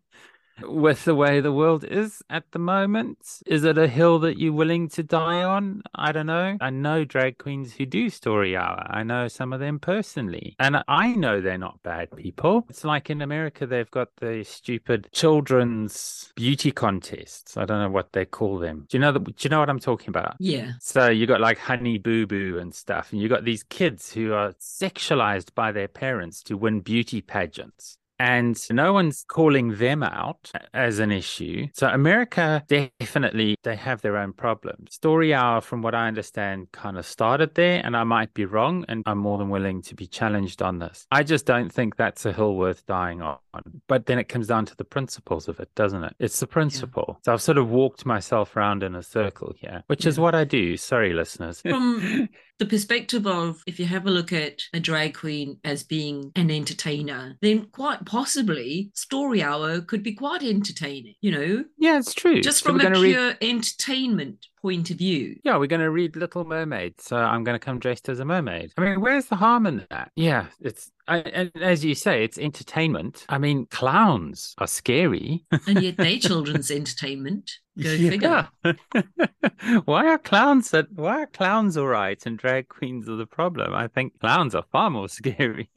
with 0.64 1.06
the 1.06 1.16
way 1.16 1.42
the 1.42 1.52
world 1.52 1.84
is 1.84 2.22
at 2.30 2.44
the 2.52 2.60
moment? 2.60 3.42
Is 3.46 3.64
it 3.64 3.78
a 3.78 3.88
hill 3.88 4.20
that 4.20 4.38
you're 4.38 4.54
willing 4.54 4.90
to 4.90 5.04
die 5.04 5.44
on? 5.44 5.82
I 5.96 6.12
don't 6.12 6.26
know. 6.26 6.58
I 6.62 6.70
know 6.70 7.06
drag 7.06 7.38
queens 7.38 7.74
who 7.74 7.86
do 7.86 8.10
story 8.10 8.56
hour. 8.56 8.86
I 8.90 9.04
know 9.04 9.28
some 9.28 9.54
of 9.54 9.60
them 9.60 9.80
personally. 9.80 10.56
And 10.60 10.84
I 10.88 11.14
know 11.14 11.42
they're 11.42 11.58
not 11.58 11.82
bad 11.84 12.16
people. 12.16 12.66
It's 12.70 12.84
like 12.84 13.10
in 13.10 13.22
America, 13.22 13.66
they've 13.66 13.92
got 13.92 14.10
the 14.18 14.44
stupid 14.44 15.10
children's 15.12 16.32
beauty 16.36 16.72
contests. 16.72 17.58
I 17.58 17.66
don't 17.66 17.80
know 17.80 17.90
what 17.90 18.14
they 18.14 18.26
call 18.26 18.60
them. 18.60 18.86
Do 18.90 18.98
you 18.98 19.02
know 19.02 19.12
the, 19.12 19.20
do 19.20 19.34
you 19.40 19.50
know 19.50 19.60
what 19.60 19.70
I'm 19.70 19.80
talking 19.80 20.10
about? 20.10 20.36
Yeah. 20.40 20.72
So 20.80 21.08
you 21.10 21.28
got 21.28 21.42
like 21.42 21.58
Honey 21.58 21.98
Boo 21.98 22.26
Boo 22.26 22.58
and 22.60 22.74
stuff, 22.74 23.12
and 23.12 23.22
you 23.22 23.30
got 23.30 23.46
these 23.46 23.64
kids 23.64 24.12
who 24.12 24.34
are 24.34 24.54
sexualized 24.54 25.54
by 25.56 25.72
their 25.72 25.88
parents 25.88 26.44
to 26.44 26.58
win 26.58 26.82
beauty 26.82 27.22
pageants 27.22 27.98
and 28.22 28.70
no 28.70 28.94
one's 28.94 29.26
calling 29.28 29.78
them 29.78 30.04
out 30.04 30.52
as 30.76 31.00
an 31.00 31.12
issue. 31.12 31.68
So 31.74 31.88
America 31.88 32.64
definitely 32.68 33.56
they 33.64 33.76
have 33.76 34.02
their 34.02 34.18
own 34.18 34.34
problems. 34.34 34.94
Story 34.94 35.34
Hour, 35.34 35.60
from 35.60 35.82
what 35.82 35.96
I 35.96 36.08
understand, 36.08 36.72
kind 36.72 37.00
of 37.00 37.06
started 37.08 37.56
there, 37.56 37.82
and 37.84 37.98
I 37.98 38.04
might 38.04 38.34
be 38.36 38.46
wrong, 38.46 38.86
and 38.88 39.02
I'm 39.08 39.18
more 39.18 39.40
than 39.40 39.50
willing 39.50 39.82
to 39.84 39.96
be 39.96 40.06
challenged 40.06 40.62
on 40.62 40.78
this. 40.78 41.08
I 41.12 41.24
just 41.24 41.48
don't 41.48 41.72
think 41.74 41.96
that's 41.96 42.24
a 42.28 42.32
hill 42.32 42.56
worth 42.56 42.86
dying 42.86 43.24
on. 43.24 43.40
But 43.88 44.06
then 44.06 44.20
it 44.20 44.30
comes 44.30 44.48
down 44.48 44.66
to 44.68 44.76
the 44.76 44.86
principles 44.86 45.48
of 45.48 45.60
it, 45.60 45.74
doesn't 45.76 46.04
it? 46.04 46.16
It's 46.20 46.40
the 46.40 46.48
principle. 46.48 47.06
Yeah. 47.08 47.22
So 47.26 47.34
I've 47.34 47.42
sort 47.42 47.58
of 47.58 47.70
walked 47.70 48.06
myself 48.06 48.56
around 48.56 48.84
in 48.84 48.96
a 48.96 49.04
circle 49.04 49.54
here, 49.58 49.84
which 49.88 50.06
yeah. 50.06 50.10
is 50.10 50.20
what 50.20 50.36
I 50.36 50.44
do. 50.44 50.78
Sorry, 50.78 51.14
listeners. 51.14 51.62
From 51.62 52.30
the 52.62 52.68
perspective 52.68 53.26
of 53.26 53.64
if 53.66 53.80
you 53.80 53.88
have 53.88 54.06
a 54.06 54.12
look 54.12 54.32
at 54.32 54.62
a 54.72 54.80
drag 54.80 55.16
queen 55.16 55.58
as 55.64 55.82
being 55.82 56.32
an 56.36 56.52
entertainer, 56.52 57.36
then 57.42 57.66
quite 57.72 58.06
possibly 58.06 58.92
Story 58.94 59.42
Hour 59.42 59.82
could 59.82 60.04
be 60.04 60.14
quite 60.14 60.44
entertaining, 60.44 61.16
you 61.22 61.32
know? 61.32 61.66
Yeah, 61.80 61.98
it's 61.98 62.14
true. 62.14 62.40
Just 62.40 62.64
from 62.64 62.80
a 62.80 62.92
pure 62.92 63.30
read... 63.30 63.38
entertainment 63.42 64.46
point 64.62 64.92
of 64.92 64.98
view. 64.98 65.40
Yeah, 65.44 65.58
we're 65.58 65.68
going 65.68 65.82
to 65.82 65.90
read 65.90 66.16
Little 66.16 66.46
Mermaid, 66.46 67.02
so 67.02 67.18
I'm 67.18 67.44
going 67.44 67.56
to 67.56 67.64
come 67.64 67.80
dressed 67.80 68.10
as 68.10 68.20
a 68.20 68.26
mermaid. 68.26 68.74
I 68.78 68.82
mean, 68.82 69.02
where's 69.02 69.26
the 69.26 69.36
harm 69.36 69.66
in 69.66 69.86
that? 69.90 70.12
Yeah, 70.16 70.48
it's 70.60 70.92
I, 71.08 71.18
and 71.18 71.52
as 71.62 71.84
you 71.84 71.96
say, 71.96 72.24
it's 72.24 72.38
entertainment. 72.38 73.26
I 73.28 73.38
mean, 73.38 73.66
clowns 73.66 74.56
are 74.58 74.68
scary, 74.68 75.46
and 75.68 75.82
yet 75.82 75.98
they 75.98 76.20
children's 76.20 76.72
entertainment. 76.72 77.52
Go 77.82 77.92
yeah. 77.92 78.10
figure. 78.10 78.50
why 79.86 80.08
are 80.08 80.18
clowns 80.18 80.72
that? 80.72 80.92
Why 80.92 81.24
are 81.24 81.28
clowns 81.28 81.78
all 81.78 81.88
right 81.88 82.24
and 82.26 82.38
drag 82.38 82.68
queens 82.68 83.10
are 83.10 83.16
the 83.16 83.26
problem? 83.26 83.74
I 83.74 83.88
think 83.88 84.20
clowns 84.20 84.56
are 84.56 84.66
far 84.72 84.90
more 84.90 85.10
scary. 85.10 85.70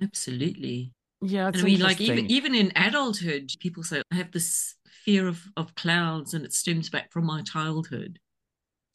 Absolutely. 0.00 0.92
Yeah, 1.24 1.52
I 1.54 1.62
mean, 1.62 1.80
like 1.80 2.00
even 2.00 2.30
even 2.30 2.54
in 2.54 2.72
adulthood, 2.74 3.52
people 3.60 3.84
say 3.84 4.02
I 4.10 4.16
have 4.16 4.32
this 4.32 4.74
fear 5.04 5.26
of, 5.26 5.42
of 5.56 5.74
clowns 5.74 6.34
and 6.34 6.44
it 6.44 6.52
stems 6.52 6.88
back 6.90 7.12
from 7.12 7.26
my 7.26 7.42
childhood. 7.42 8.18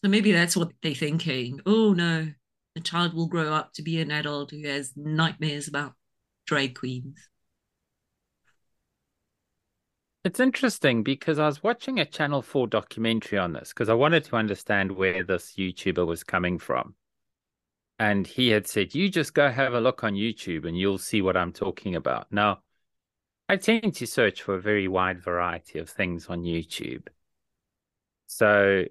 So 0.04 0.10
maybe 0.10 0.32
that's 0.32 0.56
what 0.56 0.72
they're 0.82 0.94
thinking. 0.94 1.60
Oh 1.66 1.94
no, 1.94 2.28
the 2.76 2.82
child 2.82 3.14
will 3.14 3.28
grow 3.28 3.54
up 3.54 3.74
to 3.74 3.82
be 3.82 4.00
an 4.00 4.12
adult 4.12 4.52
who 4.52 4.68
has 4.68 4.94
nightmares 4.96 5.68
about 5.68 5.94
drag 6.46 6.76
queens. 6.76 7.28
It's 10.24 10.40
interesting 10.40 11.04
because 11.04 11.40
I 11.40 11.46
was 11.46 11.64
watching 11.64 12.00
a 12.00 12.06
Channel 12.06 12.42
4 12.42 12.68
documentary 12.68 13.40
on 13.40 13.54
this 13.54 13.70
because 13.70 13.88
I 13.88 13.94
wanted 13.94 14.26
to 14.26 14.36
understand 14.36 14.92
where 14.92 15.24
this 15.24 15.54
YouTuber 15.58 16.06
was 16.06 16.24
coming 16.24 16.60
from. 16.60 16.96
And 17.98 18.28
he 18.28 18.50
had 18.50 18.68
said, 18.68 18.94
You 18.94 19.10
just 19.10 19.34
go 19.34 19.50
have 19.50 19.74
a 19.74 19.80
look 19.80 20.04
on 20.04 20.14
YouTube 20.14 20.68
and 20.68 20.78
you'll 20.78 20.98
see 20.98 21.22
what 21.22 21.38
I'm 21.38 21.54
talking 21.54 21.96
about. 21.96 22.28
Now, 22.32 22.60
I 23.50 23.56
tend 23.56 23.96
to 23.96 24.08
search 24.08 24.42
for 24.42 24.56
a 24.56 24.62
very 24.62 24.88
wide 24.88 25.22
variety 25.22 25.80
of 25.80 25.90
things 25.90 26.28
on 26.28 26.44
YouTube. 26.44 27.08
So 28.28 28.84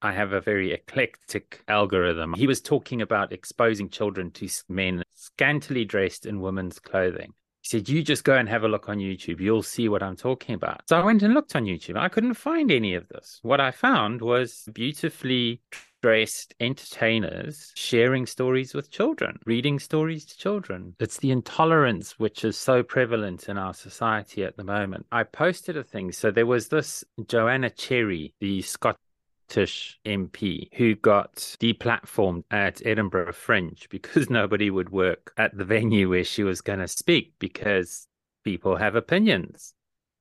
I 0.00 0.12
have 0.12 0.32
a 0.32 0.40
very 0.40 0.72
eclectic 0.72 1.62
algorithm. 1.68 2.32
He 2.32 2.46
was 2.46 2.62
talking 2.62 3.02
about 3.02 3.32
exposing 3.32 3.90
children 3.90 4.30
to 4.32 4.48
men 4.70 5.02
scantily 5.14 5.84
dressed 5.84 6.24
in 6.24 6.40
women's 6.40 6.78
clothing. 6.78 7.34
He 7.60 7.68
said, 7.68 7.90
You 7.90 8.02
just 8.02 8.24
go 8.24 8.36
and 8.36 8.48
have 8.48 8.64
a 8.64 8.68
look 8.68 8.88
on 8.88 8.96
YouTube. 8.98 9.38
You'll 9.38 9.62
see 9.62 9.90
what 9.90 10.02
I'm 10.02 10.16
talking 10.16 10.54
about. 10.54 10.80
So 10.88 10.98
I 10.98 11.04
went 11.04 11.22
and 11.22 11.34
looked 11.34 11.54
on 11.54 11.66
YouTube. 11.66 11.98
I 11.98 12.08
couldn't 12.08 12.34
find 12.34 12.70
any 12.70 12.94
of 12.94 13.06
this. 13.08 13.38
What 13.42 13.60
I 13.60 13.70
found 13.70 14.22
was 14.22 14.66
beautifully 14.72 15.60
dressed 16.02 16.54
entertainers 16.60 17.72
sharing 17.74 18.26
stories 18.26 18.74
with 18.74 18.90
children, 18.90 19.38
reading 19.44 19.78
stories 19.78 20.24
to 20.26 20.36
children. 20.36 20.94
It's 20.98 21.18
the 21.18 21.30
intolerance 21.30 22.18
which 22.18 22.44
is 22.44 22.56
so 22.56 22.82
prevalent 22.82 23.48
in 23.48 23.58
our 23.58 23.74
society 23.74 24.44
at 24.44 24.56
the 24.56 24.64
moment. 24.64 25.06
I 25.12 25.24
posted 25.24 25.76
a 25.76 25.84
thing. 25.84 26.12
So 26.12 26.30
there 26.30 26.46
was 26.46 26.68
this 26.68 27.04
Joanna 27.26 27.70
Cherry, 27.70 28.34
the 28.40 28.62
Scottish 28.62 29.98
MP 30.06 30.68
who 30.74 30.94
got 30.94 31.34
deplatformed 31.34 32.44
at 32.50 32.84
Edinburgh 32.86 33.32
Fringe 33.32 33.86
because 33.90 34.30
nobody 34.30 34.70
would 34.70 34.90
work 34.90 35.32
at 35.36 35.56
the 35.56 35.64
venue 35.64 36.08
where 36.08 36.24
she 36.24 36.42
was 36.42 36.60
going 36.60 36.78
to 36.78 36.88
speak 36.88 37.34
because 37.38 38.06
people 38.44 38.76
have 38.76 38.94
opinions. 38.94 39.74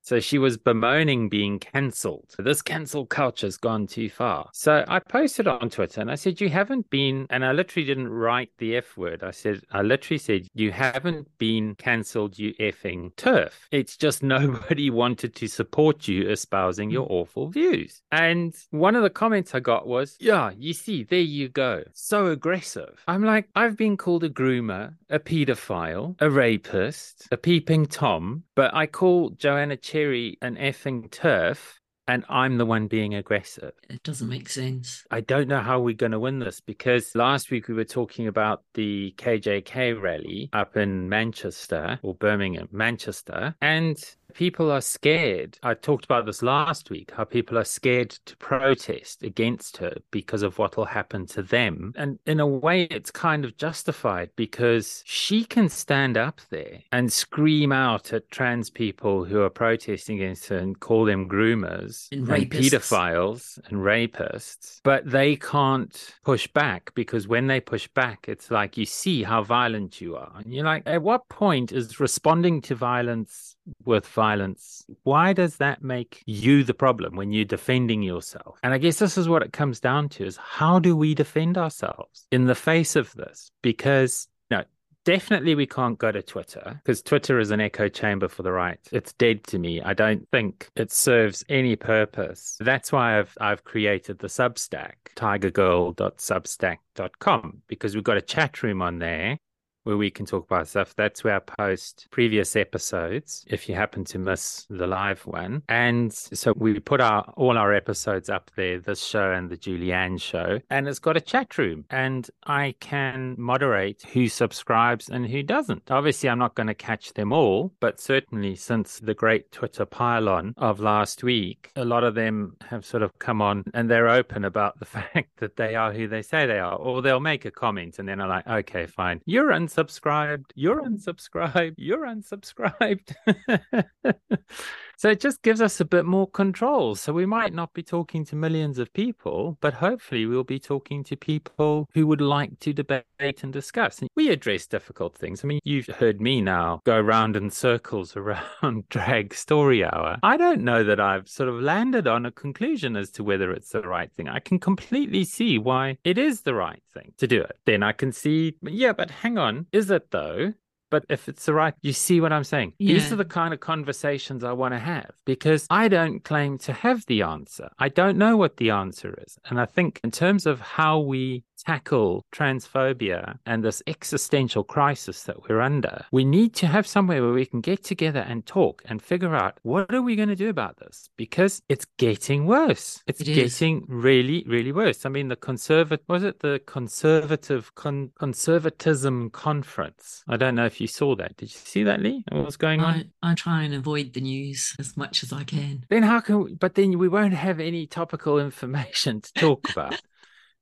So 0.10 0.20
she 0.20 0.40
was 0.40 0.58
bemoaning 0.58 1.30
being 1.30 1.60
cancelled. 1.60 2.34
This 2.40 2.64
cancel 2.64 3.06
culture's 3.06 3.58
gone 3.58 3.86
too 3.86 4.10
far. 4.10 4.50
So 4.54 4.84
I 4.88 4.98
posted 4.98 5.48
on 5.48 5.70
Twitter 5.70 6.02
and 6.02 6.10
I 6.10 6.16
said, 6.16 6.42
You 6.42 6.50
haven't 6.50 6.90
been, 6.90 7.28
and 7.30 7.46
I 7.46 7.52
literally 7.52 7.86
didn't 7.86 8.10
write 8.10 8.50
the 8.58 8.76
F 8.78 8.98
word. 8.98 9.22
I 9.24 9.30
said, 9.30 9.62
I 9.72 9.84
literally 9.84 10.18
said, 10.18 10.48
You 10.56 10.72
haven't 10.72 11.28
been 11.38 11.76
cancelled, 11.76 12.40
you 12.40 12.56
effing 12.56 13.16
turf. 13.18 13.68
It's 13.70 13.98
just 13.98 14.24
nobody 14.38 14.90
wanted 14.90 15.36
to 15.36 15.48
support 15.48 16.08
you 16.08 16.28
espousing 16.28 16.90
your 16.90 17.06
awful 17.08 17.50
views. 17.50 18.02
And 18.12 18.56
one 18.72 18.96
of 18.96 19.04
the 19.04 19.12
comments 19.12 19.54
I 19.54 19.60
got 19.60 19.86
was, 19.86 20.18
Yeah, 20.20 20.50
you 20.58 20.74
see, 20.74 21.04
there 21.04 21.20
you 21.20 21.50
go. 21.50 21.84
So 21.94 22.26
aggressive. 22.26 23.04
I'm 23.08 23.24
like, 23.24 23.48
I've 23.54 23.78
been 23.78 23.96
called 23.96 24.24
a 24.24 24.30
groomer, 24.32 24.96
a 25.08 25.20
pedophile, 25.20 26.16
a 26.20 26.32
rapist, 26.32 27.28
a 27.32 27.38
peeping 27.38 27.86
Tom, 27.86 28.46
but 28.56 28.74
I 28.74 28.88
call 28.88 29.30
Joanna 29.30 29.78
Cherry 30.00 30.38
an 30.42 30.56
effing 30.56 31.12
turf 31.12 31.82
and 32.08 32.24
I'm 32.30 32.58
the 32.58 32.66
one 32.66 32.88
being 32.88 33.16
aggressive. 33.16 33.74
It 33.90 34.02
doesn't 34.02 34.30
make 34.30 34.48
sense. 34.48 35.04
I 35.12 35.20
don't 35.20 35.50
know 35.50 35.60
how 35.60 35.82
we're 35.82 35.94
going 35.94 36.14
to 36.14 36.20
win 36.20 36.40
this 36.40 36.62
because 36.62 37.14
last 37.16 37.52
week 37.52 37.68
we 37.68 37.74
were 37.74 37.84
talking 37.84 38.26
about 38.26 38.64
the 38.76 39.14
KJK 39.18 40.02
rally 40.02 40.50
up 40.54 40.78
in 40.78 41.10
Manchester 41.10 42.00
or 42.02 42.16
Birmingham, 42.16 42.70
Manchester, 42.72 43.56
and 43.62 44.02
people 44.34 44.72
are 44.72 44.82
scared. 44.82 45.58
I 45.64 45.74
talked 45.74 46.06
about 46.06 46.26
this 46.26 46.42
last 46.42 46.90
week 46.90 47.12
how 47.16 47.24
people 47.24 47.58
are 47.58 47.64
scared 47.64 48.12
to 48.12 48.38
protest 48.38 49.24
against 49.24 49.78
her 49.78 49.94
because 50.12 50.44
of 50.44 50.58
what 50.58 50.78
will 50.78 50.86
happen 50.86 51.26
to 51.28 51.42
them. 51.42 51.94
And 51.96 52.20
in 52.26 52.40
a 52.40 52.48
way, 52.48 52.84
it's 52.84 53.12
kind 53.12 53.46
of 53.46 53.58
justified 53.58 54.30
because 54.36 55.04
she 55.06 55.44
can 55.44 55.70
stand 55.70 56.18
up 56.18 56.42
there 56.50 56.80
and 56.92 57.12
scream 57.12 57.72
out 57.72 58.14
at 58.14 58.30
trans 58.32 58.70
people 58.70 59.26
who 59.26 59.42
are 59.42 59.50
protesting 59.50 60.18
against 60.18 60.48
her 60.48 60.58
and 60.58 60.80
call 60.80 61.06
them 61.06 61.28
groomers 61.28 62.12
and, 62.12 62.28
and 62.30 62.52
pedophiles 62.52 63.60
and 63.68 63.80
rapists, 63.80 64.82
but 64.84 65.10
they 65.10 65.36
can't 65.36 66.16
push 66.24 66.48
back 66.48 66.94
because 66.96 67.28
when 67.28 67.48
they 67.48 67.60
push 67.60 67.88
back, 67.90 68.26
it's 68.28 68.52
like 68.52 68.78
you 68.78 68.86
see 68.86 69.24
how 69.24 69.44
violent 69.44 70.02
you 70.02 70.16
are. 70.16 70.34
And 70.38 70.54
you're 70.54 70.66
like, 70.66 70.84
at 70.86 71.02
what 71.02 71.28
point 71.30 71.72
is 71.72 72.00
responding 72.00 72.62
to 72.64 72.76
violence 72.76 73.56
with 73.86 74.08
violence, 74.08 74.86
why 75.04 75.34
does 75.34 75.58
that 75.58 75.84
make 75.84 76.24
you 76.26 76.64
the 76.64 76.74
problem 76.74 77.16
when 77.16 77.32
you're 77.32 77.46
defending 77.46 78.02
yourself? 78.02 78.58
And 78.64 78.74
I 78.74 78.78
guess 78.78 79.00
this 79.00 79.18
is 79.18 79.30
what 79.30 79.44
it 79.44 79.54
comes 79.54 79.80
down 79.80 80.10
to 80.10 80.26
is 80.26 80.36
how 80.38 80.80
do 80.80 80.96
we 80.96 81.16
defend 81.16 81.58
ourselves 81.58 82.28
in 82.32 82.46
the 82.46 82.56
face 82.56 82.96
of 82.96 83.14
this? 83.14 83.52
Because 83.62 84.28
no, 84.52 84.64
definitely 85.06 85.56
we 85.56 85.66
can't 85.66 85.98
go 85.98 86.12
to 86.12 86.22
Twitter 86.22 86.82
because 86.84 87.02
Twitter 87.02 87.40
is 87.40 87.52
an 87.52 87.62
echo 87.62 87.88
chamber 87.88 88.28
for 88.28 88.44
the 88.44 88.52
right. 88.52 88.80
It's 88.92 89.14
dead 89.14 89.46
to 89.46 89.58
me. 89.58 89.82
I 89.82 89.94
don't 89.94 90.28
think 90.32 90.70
it 90.76 90.92
serves 90.92 91.46
any 91.50 91.76
purpose. 91.76 92.58
That's 92.60 92.92
why 92.92 93.18
I've 93.20 93.36
I've 93.40 93.64
created 93.64 94.20
the 94.20 94.28
Substack, 94.28 94.96
tigergirl.substack.com, 95.16 97.62
because 97.68 97.96
we've 97.96 98.04
got 98.04 98.18
a 98.18 98.22
chat 98.22 98.62
room 98.62 98.82
on 98.82 99.00
there 99.00 99.40
where 99.84 99.98
we 99.98 100.12
can 100.12 100.26
talk 100.26 100.46
about 100.46 100.68
stuff. 100.68 100.96
That's 100.96 101.24
where 101.24 101.36
I 101.36 101.40
post 101.40 102.08
previous 102.12 102.56
episodes 102.56 103.46
if 103.48 103.68
you 103.68 103.76
happen 103.76 104.04
to 104.06 104.20
miss 104.20 104.66
the 104.70 104.88
live 104.88 105.26
one. 105.26 105.64
And 105.70 106.14
so 106.14 106.54
we 106.56 106.80
put 106.80 107.02
our 107.02 107.24
all 107.38 107.58
our 107.58 107.74
episodes 107.74 108.30
up 108.30 108.52
there, 108.56 108.80
this 108.80 109.04
show 109.04 109.32
and 109.32 109.50
the 109.50 109.58
Julianne 109.58 110.22
show, 110.22 110.60
and 110.70 110.88
it's 110.88 111.00
got 111.00 111.18
a 111.18 111.22
chat 111.22 111.58
room 111.58 111.86
and 111.90 112.30
I 112.46 112.76
can 112.80 113.36
moderate 113.38 114.04
who 114.14 114.28
subscribes 114.28 115.10
and 115.10 115.28
who 115.28 115.44
doesn't. 115.44 115.90
Obviously 115.90 116.30
I'm 116.30 116.40
not 116.40 116.56
going 116.56 116.68
to 116.68 116.74
catch 116.74 117.14
them 117.14 117.32
all, 117.32 117.74
but 117.80 118.00
certainly 118.00 118.56
since 118.56 119.00
the 119.00 119.14
great 119.14 119.52
Twitter 119.52 119.86
pile-on 119.86 120.54
of 120.58 120.80
last 120.80 121.24
week, 121.24 121.72
a 121.76 121.86
lot 121.86 122.04
of 122.04 122.16
them 122.16 122.56
have 122.70 122.86
sort 122.86 123.04
of 123.04 123.18
come 123.20 123.42
on 123.42 123.64
and 123.74 123.90
they're 123.90 124.10
open 124.10 124.46
about 124.46 124.80
the 124.80 124.86
fact 124.98 125.38
that 125.38 125.56
they 125.56 125.76
are 125.76 125.94
who 125.94 126.08
they 126.08 126.22
say 126.22 126.46
they 126.46 126.60
are, 126.60 126.76
or 126.76 127.02
they'll 127.02 127.20
make 127.20 127.46
a 127.46 127.52
comment 127.52 128.00
and 128.00 128.08
then 128.08 128.22
I'm 128.22 128.30
like, 128.30 128.48
okay, 128.48 128.86
fine. 128.86 129.22
You're 129.26 129.52
unsubscribed. 129.70 130.46
You're 130.56 130.82
unsubscribed. 130.82 131.76
You're 131.78 132.06
unsubscribed. 132.06 133.14
so 134.98 135.10
it 135.10 135.20
just 135.20 135.42
gives 135.42 135.62
us 135.62 135.80
a 135.80 135.86
bit 135.86 136.06
more 136.06 136.28
control. 136.28 136.96
So 136.96 137.14
we 137.14 137.26
might 137.26 137.54
not 137.54 137.74
be 137.74 137.84
talking 137.84 138.26
to 138.26 138.36
millions 138.36 138.80
of 138.80 138.92
people, 138.94 139.58
but 139.62 139.76
hopefully 139.76 140.26
we'll 140.26 140.44
be 140.44 140.60
talking 140.60 141.04
to 141.06 141.16
people 141.16 141.88
who 141.94 142.08
would 142.08 142.22
like 142.22 142.60
to 142.60 142.74
debate 142.74 143.06
and 143.20 143.54
discuss. 143.54 144.00
And 144.00 144.10
we 144.16 144.30
address 144.30 144.66
difficult 144.68 145.16
things. 145.16 145.44
I 145.44 145.48
mean, 145.48 145.60
you've 145.64 145.88
heard 145.88 146.22
me 146.22 146.42
now 146.42 146.82
go 146.86 147.00
round 147.00 147.36
in 147.36 147.50
circles 147.50 148.16
around 148.18 148.90
drag 148.90 149.34
story 149.34 149.84
hour. 149.84 150.18
I 150.24 150.38
don't 150.38 150.62
know 150.62 150.84
that 150.84 151.00
I've 151.00 151.30
sort 151.30 151.50
of 151.50 151.62
landed 151.62 152.08
on 152.08 152.26
a 152.26 152.32
conclusion 152.32 152.96
as 152.96 153.12
to 153.12 153.24
whether 153.24 153.52
it's 153.52 153.70
the 153.70 153.82
right 153.82 154.12
thing. 154.12 154.28
I 154.28 154.40
can 154.40 154.60
completely 154.60 155.24
see 155.24 155.58
why 155.58 155.98
it 156.04 156.18
is 156.18 156.42
the 156.42 156.54
right 156.54 156.82
thing 156.94 157.14
to 157.18 157.28
do 157.28 157.42
it. 157.42 157.58
Then 157.66 157.84
I 157.84 157.92
can 157.92 158.12
see, 158.12 158.56
yeah, 158.64 158.94
but 158.94 159.12
hang 159.12 159.38
on, 159.38 159.59
Mm-hmm. 159.62 159.78
is 159.78 159.92
it 159.92 160.12
though? 160.12 160.54
But 160.92 161.06
if 161.08 161.30
it's 161.30 161.46
the 161.46 161.54
right, 161.54 161.76
you 161.82 161.94
see 161.94 162.20
what 162.20 162.34
I'm 162.34 162.44
saying? 162.44 162.74
Yeah. 162.80 162.96
These 162.96 163.14
are 163.14 163.16
the 163.16 163.26
kind 163.26 163.54
of 163.54 163.60
conversations 163.60 164.44
I 164.44 164.54
want 164.54 164.74
to 164.74 164.80
have 164.80 165.12
because 165.26 165.68
I 165.70 165.88
don't 165.88 166.24
claim 166.24 166.58
to 166.60 166.74
have 166.74 167.06
the 167.06 167.22
answer. 167.22 167.70
I 167.78 167.90
don't 167.90 168.18
know 168.18 168.38
what 168.38 168.58
the 168.58 168.72
answer 168.72 169.16
is. 169.26 169.38
And 169.46 169.60
I 169.62 169.66
think, 169.66 170.00
in 170.04 170.10
terms 170.10 170.48
of 170.48 170.60
how 170.60 171.00
we 171.00 171.44
tackle 171.66 172.26
transphobia 172.32 173.38
and 173.46 173.64
this 173.64 173.82
existential 173.88 174.64
crisis 174.64 175.24
that 175.24 175.48
we're 175.48 175.62
under, 175.62 176.06
we 176.12 176.26
need 176.26 176.54
to 176.56 176.68
have 176.68 176.88
somewhere 176.88 177.22
where 177.22 177.34
we 177.34 177.46
can 177.46 177.62
get 177.62 177.84
together 177.84 178.20
and 178.20 178.46
talk 178.46 178.82
and 178.86 179.02
figure 179.02 179.36
out 179.36 179.58
what 179.64 179.94
are 179.94 180.02
we 180.02 180.16
going 180.16 180.30
to 180.30 180.36
do 180.36 180.50
about 180.50 180.78
this 180.80 181.10
because 181.18 181.62
it's 181.70 181.86
getting 181.98 182.46
worse. 182.46 183.04
It's 183.08 183.22
It 183.22 183.26
getting 183.26 183.86
really, 183.88 184.44
really 184.48 184.72
worse. 184.72 185.06
I 185.06 185.10
mean, 185.10 185.28
the 185.28 185.36
conservative 185.36 186.06
was 186.08 186.24
it 186.24 186.40
the 186.40 186.62
conservative 186.66 187.74
con- 187.76 188.12
conservatism 188.18 189.30
conference? 189.32 190.24
I 190.28 190.38
don't 190.38 190.56
know 190.56 190.66
if 190.66 190.80
you 190.82 190.88
saw 190.88 191.16
that. 191.16 191.38
Did 191.38 191.52
you 191.52 191.60
see 191.60 191.84
that, 191.84 192.02
Lee? 192.02 192.24
What 192.32 192.46
was 192.46 192.58
going 192.58 192.82
on? 192.82 193.10
I, 193.24 193.32
I 193.32 193.36
try 193.36 193.64
and 193.64 193.74
avoid 193.74 194.14
the 194.14 194.22
news 194.22 194.76
as 194.80 194.96
much 194.98 195.24
as 195.24 195.32
I 195.34 195.44
can. 195.44 195.86
Then 195.90 196.04
how 196.04 196.20
can? 196.20 196.44
We, 196.44 196.54
but 196.56 196.76
then 196.76 196.98
we 196.98 197.08
won't 197.08 197.34
have 197.34 197.60
any 197.60 197.88
topical 197.88 198.40
information 198.50 199.22
to 199.22 199.34
talk 199.34 199.70
about. 199.72 200.02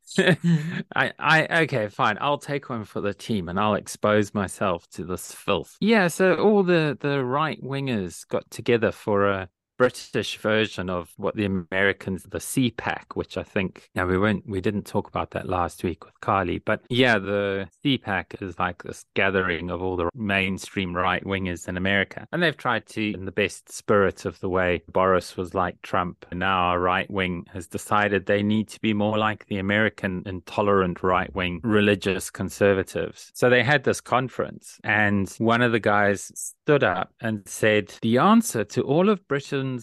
I, 0.95 1.11
I, 1.19 1.61
okay, 1.63 1.87
fine. 1.89 2.17
I'll 2.21 2.37
take 2.37 2.69
one 2.69 2.85
for 2.85 3.01
the 3.01 3.13
team 3.13 3.49
and 3.49 3.59
I'll 3.59 3.75
expose 3.75 4.33
myself 4.33 4.87
to 4.91 5.03
this 5.03 5.31
filth. 5.31 5.75
Yeah, 5.79 6.07
so 6.07 6.35
all 6.35 6.63
the 6.63 6.97
the 6.99 7.23
right 7.23 7.61
wingers 7.63 8.27
got 8.27 8.49
together 8.49 8.91
for 8.91 9.27
a 9.27 9.49
British 9.77 10.37
version 10.37 10.89
of 10.89 11.11
what 11.17 11.35
the 11.35 11.45
Americans, 11.45 12.23
the 12.23 12.39
CPAC, 12.39 13.15
which 13.15 13.37
I 13.37 13.43
think, 13.43 13.89
now 13.95 14.05
we 14.05 14.17
weren't, 14.17 14.47
we 14.47 14.61
didn't 14.61 14.85
talk 14.85 15.07
about 15.07 15.31
that 15.31 15.47
last 15.47 15.83
week 15.83 16.05
with 16.05 16.19
Carly, 16.21 16.59
but 16.59 16.81
yeah, 16.89 17.19
the 17.19 17.69
CPAC 17.83 18.41
is 18.41 18.57
like 18.59 18.83
this 18.83 19.05
gathering 19.13 19.69
of 19.69 19.81
all 19.81 19.95
the 19.95 20.09
mainstream 20.13 20.95
right 20.95 21.23
wingers 21.23 21.67
in 21.67 21.77
America. 21.77 22.27
And 22.31 22.41
they've 22.41 22.57
tried 22.57 22.85
to, 22.87 23.13
in 23.13 23.25
the 23.25 23.31
best 23.31 23.71
spirit 23.71 24.25
of 24.25 24.39
the 24.39 24.49
way 24.49 24.81
Boris 24.91 25.37
was 25.37 25.53
like 25.53 25.81
Trump, 25.81 26.25
and 26.31 26.39
now 26.39 26.57
our 26.57 26.79
right 26.79 27.09
wing 27.09 27.45
has 27.53 27.67
decided 27.67 28.25
they 28.25 28.43
need 28.43 28.67
to 28.69 28.79
be 28.81 28.93
more 28.93 29.17
like 29.17 29.45
the 29.47 29.59
American 29.59 30.23
intolerant 30.25 31.03
right 31.03 31.33
wing 31.35 31.61
religious 31.63 32.29
conservatives. 32.29 33.31
So 33.33 33.49
they 33.49 33.63
had 33.63 33.83
this 33.83 34.01
conference, 34.01 34.79
and 34.83 35.29
one 35.37 35.61
of 35.61 35.71
the 35.71 35.79
guys 35.79 36.31
stood 36.35 36.83
up 36.83 37.13
and 37.21 37.47
said, 37.47 37.93
The 38.01 38.17
answer 38.17 38.63
to 38.65 38.81
all 38.81 39.09
of 39.09 39.27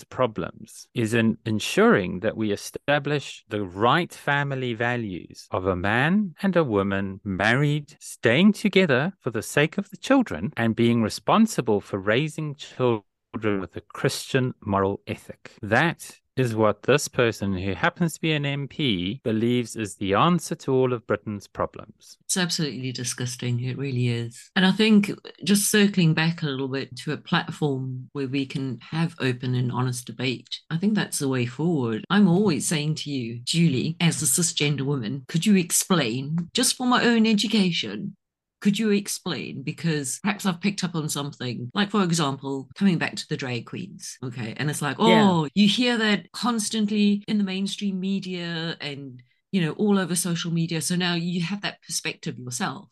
Problems 0.09 0.89
is 0.95 1.15
in 1.15 1.39
ensuring 1.45 2.21
that 2.21 2.37
we 2.37 2.53
establish 2.53 3.45
the 3.49 3.63
right 3.63 4.13
family 4.13 4.73
values 4.75 5.47
of 5.51 5.67
a 5.67 5.77
man 5.77 6.35
and 6.43 6.57
a 6.57 6.65
woman 6.65 7.21
married, 7.25 7.97
staying 8.01 8.53
together 8.53 9.13
for 9.21 9.31
the 9.31 9.43
sake 9.43 9.79
of 9.79 9.91
the 9.91 9.97
children, 9.97 10.53
and 10.57 10.75
being 10.75 11.03
responsible 11.03 11.81
for 11.81 11.99
raising 11.99 12.55
children 12.55 13.61
with 13.61 13.77
a 13.77 13.87
Christian 13.99 14.55
moral 14.61 15.01
ethic. 15.07 15.43
That 15.61 16.21
is 16.37 16.55
what 16.55 16.83
this 16.83 17.09
person, 17.09 17.57
who 17.57 17.75
happens 17.75 18.15
to 18.15 18.21
be 18.21 18.33
an 18.33 18.45
MP, 18.45 19.23
believes 19.23 19.77
is 19.77 19.97
the 19.97 20.15
answer 20.15 20.55
to 20.55 20.73
all 20.73 20.93
of 20.93 21.07
Britain's 21.07 21.47
problems. 21.47 22.19
It's 22.25 22.37
absolutely 22.37 22.93
disgusting. 22.93 23.63
It 23.63 23.79
really 23.79 24.09
is. 24.09 24.51
And 24.57 24.67
I 24.67 24.73
think 24.73 25.11
just 25.45 25.71
circling 25.71 26.15
back 26.15 26.43
a 26.43 26.47
little 26.47 26.69
bit 26.69 26.97
to 26.99 27.13
a 27.13 27.17
platform 27.17 28.09
where 28.13 28.27
we 28.27 28.47
can 28.47 28.79
have 28.91 29.15
open 29.21 29.55
and 29.55 29.71
honest 29.71 30.07
debate, 30.07 30.61
I 30.71 30.77
think 30.77 30.95
that's 30.95 31.19
the 31.19 31.29
way 31.29 31.47
forward. 31.47 32.05
I'm 32.11 32.29
always 32.29 32.67
saying 32.67 32.97
to 32.97 33.11
you, 33.11 33.41
Julie, 33.45 33.97
as 34.01 34.23
a 34.23 34.27
cisgender 34.27 34.83
woman, 34.83 35.25
could 35.29 35.47
you 35.47 35.57
explain, 35.57 36.51
just 36.53 36.77
for 36.77 36.87
my 36.87 37.05
own 37.05 37.27
education, 37.27 38.17
could 38.65 38.79
you 38.79 38.93
explain? 38.93 39.63
Because 39.63 40.21
perhaps 40.23 40.47
I've 40.47 40.59
picked 40.59 40.85
up 40.85 40.95
on 40.95 41.07
something, 41.11 41.71
like, 41.75 41.91
for 41.91 42.03
example, 42.03 42.71
coming 42.75 42.97
back 42.97 43.15
to 43.17 43.29
the 43.29 43.37
drag 43.37 43.67
queens. 43.67 44.17
Okay. 44.25 44.55
And 44.57 44.71
it's 44.71 44.81
like, 44.81 44.97
oh, 44.99 45.45
yeah. 45.45 45.49
you 45.55 45.69
hear 45.69 45.99
that 45.99 46.33
constantly 46.33 47.23
in 47.29 47.37
the 47.37 47.45
mainstream 47.45 48.01
media 48.01 48.75
and, 48.81 49.23
you 49.53 49.61
know, 49.61 49.73
all 49.73 49.99
over 49.99 50.17
social 50.17 50.51
media. 50.51 50.81
So 50.81 50.97
now 50.97 51.13
you 51.13 51.43
have 51.43 51.61
that 51.61 51.83
perspective 51.83 52.39
yourself. 52.39 52.89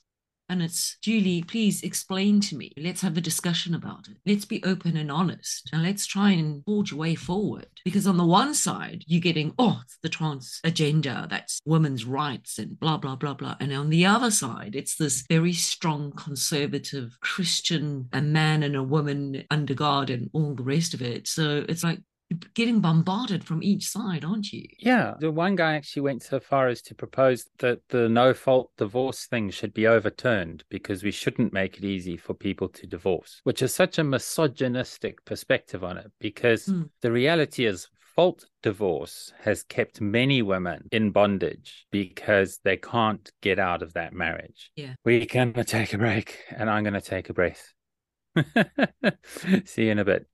And 0.52 0.62
it's 0.62 0.98
Julie, 1.00 1.42
please 1.42 1.82
explain 1.82 2.38
to 2.42 2.56
me. 2.56 2.72
Let's 2.76 3.00
have 3.00 3.16
a 3.16 3.22
discussion 3.22 3.74
about 3.74 4.06
it. 4.08 4.18
Let's 4.26 4.44
be 4.44 4.62
open 4.64 4.98
and 4.98 5.10
honest. 5.10 5.70
And 5.72 5.82
let's 5.82 6.04
try 6.04 6.32
and 6.32 6.62
forge 6.66 6.92
a 6.92 6.96
way 6.96 7.14
forward. 7.14 7.68
Because 7.86 8.06
on 8.06 8.18
the 8.18 8.26
one 8.26 8.52
side, 8.52 9.02
you're 9.06 9.22
getting, 9.22 9.54
oh, 9.58 9.80
it's 9.82 9.96
the 10.02 10.10
trans 10.10 10.60
agenda, 10.62 11.26
that's 11.30 11.62
women's 11.64 12.04
rights 12.04 12.58
and 12.58 12.78
blah, 12.78 12.98
blah, 12.98 13.16
blah, 13.16 13.32
blah. 13.32 13.56
And 13.60 13.72
on 13.72 13.88
the 13.88 14.04
other 14.04 14.30
side, 14.30 14.76
it's 14.76 14.96
this 14.96 15.24
very 15.26 15.54
strong 15.54 16.12
conservative 16.12 17.16
Christian, 17.22 18.10
a 18.12 18.20
man 18.20 18.62
and 18.62 18.76
a 18.76 18.82
woman 18.82 19.44
under 19.50 19.72
God 19.72 20.10
and 20.10 20.28
all 20.34 20.54
the 20.54 20.62
rest 20.62 20.92
of 20.92 21.00
it. 21.00 21.28
So 21.28 21.64
it's 21.66 21.82
like, 21.82 22.00
getting 22.54 22.80
bombarded 22.80 23.44
from 23.44 23.62
each 23.62 23.88
side, 23.88 24.24
aren't 24.24 24.52
you? 24.52 24.66
Yeah. 24.78 25.14
The 25.18 25.30
one 25.30 25.56
guy 25.56 25.74
actually 25.74 26.02
went 26.02 26.22
so 26.22 26.40
far 26.40 26.68
as 26.68 26.82
to 26.82 26.94
propose 26.94 27.46
that 27.58 27.80
the 27.88 28.08
no 28.08 28.34
fault 28.34 28.70
divorce 28.76 29.26
thing 29.26 29.50
should 29.50 29.74
be 29.74 29.86
overturned 29.86 30.64
because 30.68 31.02
we 31.02 31.10
shouldn't 31.10 31.52
make 31.52 31.78
it 31.78 31.84
easy 31.84 32.16
for 32.16 32.34
people 32.34 32.68
to 32.68 32.86
divorce, 32.86 33.40
which 33.44 33.62
is 33.62 33.74
such 33.74 33.98
a 33.98 34.04
misogynistic 34.04 35.24
perspective 35.24 35.84
on 35.84 35.96
it 35.96 36.10
because 36.20 36.66
mm. 36.66 36.88
the 37.00 37.12
reality 37.12 37.66
is 37.66 37.88
fault 38.14 38.44
divorce 38.62 39.32
has 39.40 39.62
kept 39.62 40.00
many 40.00 40.42
women 40.42 40.88
in 40.92 41.10
bondage 41.10 41.86
because 41.90 42.58
they 42.64 42.76
can't 42.76 43.30
get 43.40 43.58
out 43.58 43.82
of 43.82 43.94
that 43.94 44.12
marriage. 44.12 44.70
Yeah. 44.76 44.94
We 45.04 45.26
can 45.26 45.52
take 45.64 45.92
a 45.94 45.98
break 45.98 46.38
and 46.50 46.68
I'm 46.68 46.84
going 46.84 46.94
to 46.94 47.00
take 47.00 47.30
a 47.30 47.34
breath. 47.34 47.72
See 49.64 49.84
you 49.84 49.90
in 49.90 49.98
a 49.98 50.04
bit. 50.04 50.26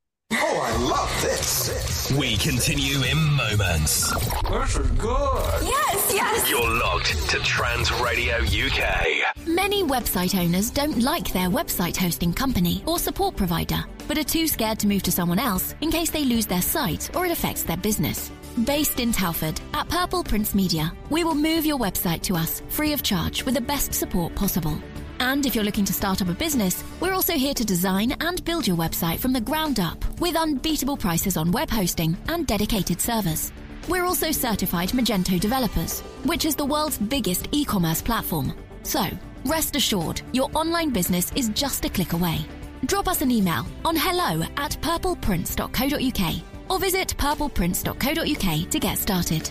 Oh, 0.61 0.62
I 0.62 0.77
love 0.77 1.23
this. 1.23 2.11
We 2.19 2.37
continue 2.37 3.00
in 3.05 3.17
moments. 3.17 4.11
This 4.50 4.77
is 4.77 4.91
good. 4.99 5.62
Yes, 5.62 6.11
yes. 6.12 6.50
You're 6.50 6.69
logged 6.69 7.07
to 7.31 7.38
Trans 7.38 7.93
Radio 8.00 8.38
UK. 8.38 9.47
Many 9.47 9.85
website 9.85 10.37
owners 10.37 10.71
don't 10.71 10.99
like 11.00 11.33
their 11.33 11.49
website 11.49 11.97
hosting 11.97 12.33
company 12.33 12.83
or 12.88 12.99
support 12.99 13.37
provider, 13.37 13.85
but 14.09 14.19
are 14.19 14.25
too 14.25 14.49
scared 14.49 14.81
to 14.81 14.88
move 14.88 15.05
to 15.05 15.12
someone 15.12 15.38
else 15.38 15.77
in 15.81 15.93
case 15.93 16.11
they 16.11 16.25
lose 16.25 16.47
their 16.47 16.62
site 16.62 17.15
or 17.15 17.25
it 17.25 17.31
affects 17.31 17.62
their 17.62 17.77
business. 17.77 18.33
Based 18.65 18.99
in 18.99 19.12
Telford 19.12 19.61
at 19.75 19.88
Purple 19.88 20.25
Prince 20.25 20.57
Media, 20.57 20.93
we 21.09 21.23
will 21.23 21.37
move 21.37 21.67
your 21.67 21.79
website 21.79 22.23
to 22.23 22.35
us 22.35 22.62
free 22.69 22.93
of 22.93 23.05
charge 23.05 23.45
with 23.45 23.55
the 23.55 23.61
best 23.61 23.95
support 23.95 24.35
possible. 24.35 24.77
And 25.21 25.45
if 25.45 25.55
you're 25.55 25.65
looking 25.65 25.85
to 25.85 25.93
start 25.93 26.23
up 26.23 26.29
a 26.29 26.35
business, 26.35 26.85
we're 27.01 27.15
also 27.15 27.35
here 27.35 27.55
to 27.55 27.65
design 27.65 28.15
and 28.21 28.45
build 28.45 28.67
your 28.67 28.77
website 28.77 29.19
from 29.19 29.33
the 29.33 29.41
ground 29.41 29.81
up 29.81 30.03
with 30.21 30.37
unbeatable 30.37 30.97
prices 30.97 31.37
on 31.37 31.51
web 31.51 31.71
hosting 31.71 32.17
and 32.29 32.47
dedicated 32.47 33.01
servers. 33.01 33.53
We're 33.89 34.05
also 34.05 34.31
certified 34.31 34.91
Magento 34.91 35.41
developers, 35.41 36.01
which 36.25 36.45
is 36.45 36.55
the 36.55 36.65
world's 36.65 36.99
biggest 36.99 37.49
e 37.53 37.65
commerce 37.65 38.03
platform. 38.03 38.55
So, 38.83 39.07
rest 39.45 39.77
assured, 39.77 40.21
your 40.33 40.51
online 40.55 40.91
business 40.91 41.33
is 41.35 41.49
just 41.51 41.85
a 41.85 41.89
click 41.89 42.13
away. 42.13 42.39
Drop 42.87 43.09
us 43.09 43.23
an 43.23 43.31
email 43.31 43.67
on 43.85 43.97
hello 43.97 44.45
at 44.57 44.81
purpleprince.co.uk 44.83 46.35
or 46.71 46.79
visit 46.79 47.15
purpleprince.co.uk 47.17 48.71
to 48.71 48.79
get 48.79 48.99
started. 48.99 49.51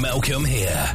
Malcolm 0.00 0.44
here. 0.44 0.94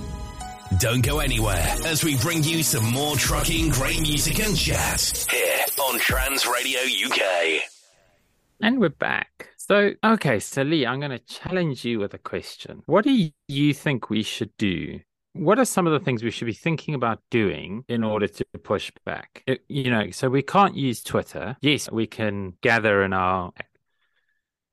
Don't 0.80 1.04
go 1.04 1.20
anywhere 1.20 1.76
as 1.86 2.04
we 2.04 2.18
bring 2.18 2.44
you 2.44 2.62
some 2.62 2.86
more 2.92 3.16
trucking, 3.16 3.70
great 3.70 4.00
music 4.00 4.40
and 4.40 4.56
chat 4.56 5.26
here 5.28 5.66
on 5.84 5.98
Trans 5.98 6.46
Radio 6.46 6.80
UK. 6.82 7.64
And 8.62 8.80
we're 8.80 8.90
back. 8.90 9.50
So, 9.58 9.94
okay, 10.04 10.40
so 10.40 10.62
Lee, 10.62 10.86
I'm 10.86 11.00
going 11.00 11.10
to 11.10 11.20
challenge 11.20 11.84
you 11.84 11.98
with 11.98 12.14
a 12.14 12.20
question. 12.20 12.84
What 12.86 13.06
do 13.06 13.32
you 13.48 13.74
think 13.74 14.12
we 14.12 14.22
should 14.22 14.56
do? 14.58 15.00
What 15.34 15.58
are 15.58 15.66
some 15.66 15.88
of 15.88 15.94
the 15.94 16.00
things 16.00 16.24
we 16.24 16.32
should 16.32 16.46
be 16.46 16.54
thinking 16.54 16.94
about 16.94 17.22
doing 17.32 17.84
in 17.88 18.04
order 18.04 18.28
to 18.28 18.46
push 18.64 18.92
back? 19.04 19.44
It, 19.48 19.64
you 19.68 19.90
know, 19.90 20.12
so 20.12 20.30
we 20.30 20.44
can't 20.44 20.76
use 20.76 21.04
Twitter. 21.04 21.58
Yes, 21.62 21.90
we 21.92 22.06
can 22.06 22.54
gather 22.62 23.04
in 23.04 23.14
our 23.14 23.52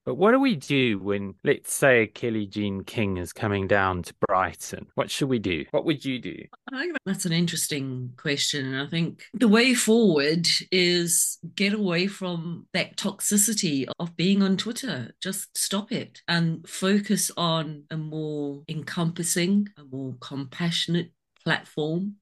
but 0.05 0.17
what 0.17 0.33
do 0.33 0.41
we 0.41 0.57
do 0.57 0.99
when, 0.99 1.35
let's 1.45 1.73
say, 1.73 2.07
Kellie-Jay 2.09 2.73
Keen 2.87 3.17
is 3.17 3.33
coming 3.33 3.67
down 3.67 4.03
to 4.03 4.15
Brighton? 4.27 4.87
What 4.95 5.11
should 5.11 5.29
we 5.29 5.39
do? 5.39 5.65
What 5.71 5.85
would 5.85 6.05
you 6.05 6.19
do? 6.19 6.45
I 6.73 6.81
think 6.81 6.97
that's 7.07 7.27
an 7.27 7.33
interesting 7.33 8.13
question. 8.17 8.75
And 8.75 8.87
I 8.87 8.91
think 8.91 9.25
the 9.33 9.49
way 9.49 9.75
forward 9.75 10.47
is 10.71 11.39
get 11.55 11.73
away 11.73 12.07
from 12.07 12.67
that 12.73 12.97
toxicity 12.97 13.87
of 13.99 14.17
being 14.17 14.43
on 14.43 14.57
Twitter. 14.57 15.13
Just 15.23 15.57
stop 15.57 15.93
it 15.93 16.21
and 16.29 16.69
focus 16.69 17.31
on 17.37 17.85
a 17.91 17.97
more 17.97 18.63
encompassing, 18.69 19.69
a 19.79 19.85
more 19.85 20.15
compassionate 20.21 21.13
platform. 21.45 22.17